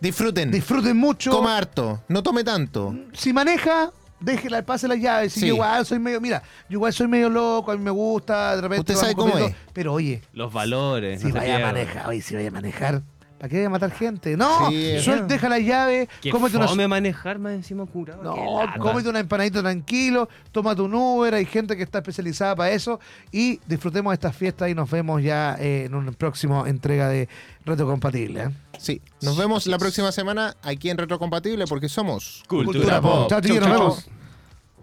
Disfruten. 0.00 0.50
disfruten 0.50 0.96
mucho. 0.96 1.30
Coma 1.30 1.56
harto, 1.56 2.02
no 2.08 2.22
tome 2.22 2.42
tanto. 2.44 2.94
si 3.12 3.32
maneja, 3.32 3.92
déjela, 4.20 4.62
pase 4.62 4.88
las 4.88 4.98
llaves. 4.98 5.32
Si 5.32 5.40
Sí. 5.40 5.46
yo 5.48 5.54
igual 5.54 5.84
soy 5.86 5.98
medio, 5.98 6.20
mira, 6.20 6.42
yo 6.68 6.76
igual 6.78 6.92
soy 6.92 7.08
medio 7.08 7.28
loco, 7.28 7.70
a 7.72 7.76
mí 7.76 7.82
me 7.82 7.90
gusta, 7.90 8.56
de 8.56 8.62
repente. 8.62 8.92
Usted 8.92 8.94
sabe 8.96 9.14
cómo 9.14 9.36
es. 9.38 9.54
Pero 9.72 9.92
oye, 9.92 10.22
Los 10.32 10.52
valores. 10.52 11.20
si 11.20 11.28
no 11.28 11.34
vaya 11.34 11.56
a 11.56 11.72
manejar, 11.72 12.06
oye, 12.08 12.20
si 12.22 12.34
vaya 12.34 12.48
a 12.48 12.52
manejar, 12.52 13.02
¿para 13.38 13.48
qué 13.50 13.56
vaya 13.56 13.66
a 13.66 13.70
matar 13.70 13.90
gente? 13.92 14.34
No, 14.36 14.70
Sí, 14.70 14.96
suel- 15.00 15.26
deja 15.26 15.48
la 15.50 15.58
llave, 15.58 16.08
Que 16.22 16.30
cómete 16.30 16.56
una, 16.56 16.66
fome 16.68 16.88
manejar 16.88 17.38
más 17.38 17.52
encima 17.52 17.84
curado. 17.84 18.22
no, 18.22 18.60
cómete 18.80 19.08
una 19.10 19.20
empanadita 19.20 19.60
tranquilo, 19.60 20.28
tómate 20.52 20.80
un 20.80 20.94
Uber, 20.94 21.34
hay 21.34 21.44
gente 21.44 21.76
que 21.76 21.82
está 21.82 21.98
especializada 21.98 22.56
para 22.56 22.70
eso 22.70 22.98
y 23.30 23.60
disfrutemos 23.66 24.10
de 24.12 24.14
estas 24.14 24.34
fiestas 24.34 24.70
y 24.70 24.74
nos 24.74 24.90
vemos 24.90 25.22
ya 25.22 25.56
eh, 25.60 25.84
en 25.84 25.94
una 25.94 26.12
próxima 26.12 26.66
entrega 26.66 27.10
de 27.10 27.28
Reto 27.66 27.84
Compatible. 27.86 28.44
¿eh? 28.44 28.48
Sí, 28.78 29.00
nos 29.22 29.36
vemos 29.36 29.66
la 29.66 29.78
próxima 29.78 30.12
semana 30.12 30.56
aquí 30.62 30.90
en 30.90 30.98
Retrocompatible 30.98 31.66
porque 31.66 31.88
somos 31.88 32.42
Cultura 32.48 32.72
Cultura 32.78 33.00
Pop. 33.00 33.20
Pop. 33.22 33.30
Chao, 33.30 33.40
chiquillos, 33.40 33.66
nos 33.66 33.78
vemos. 33.78 34.06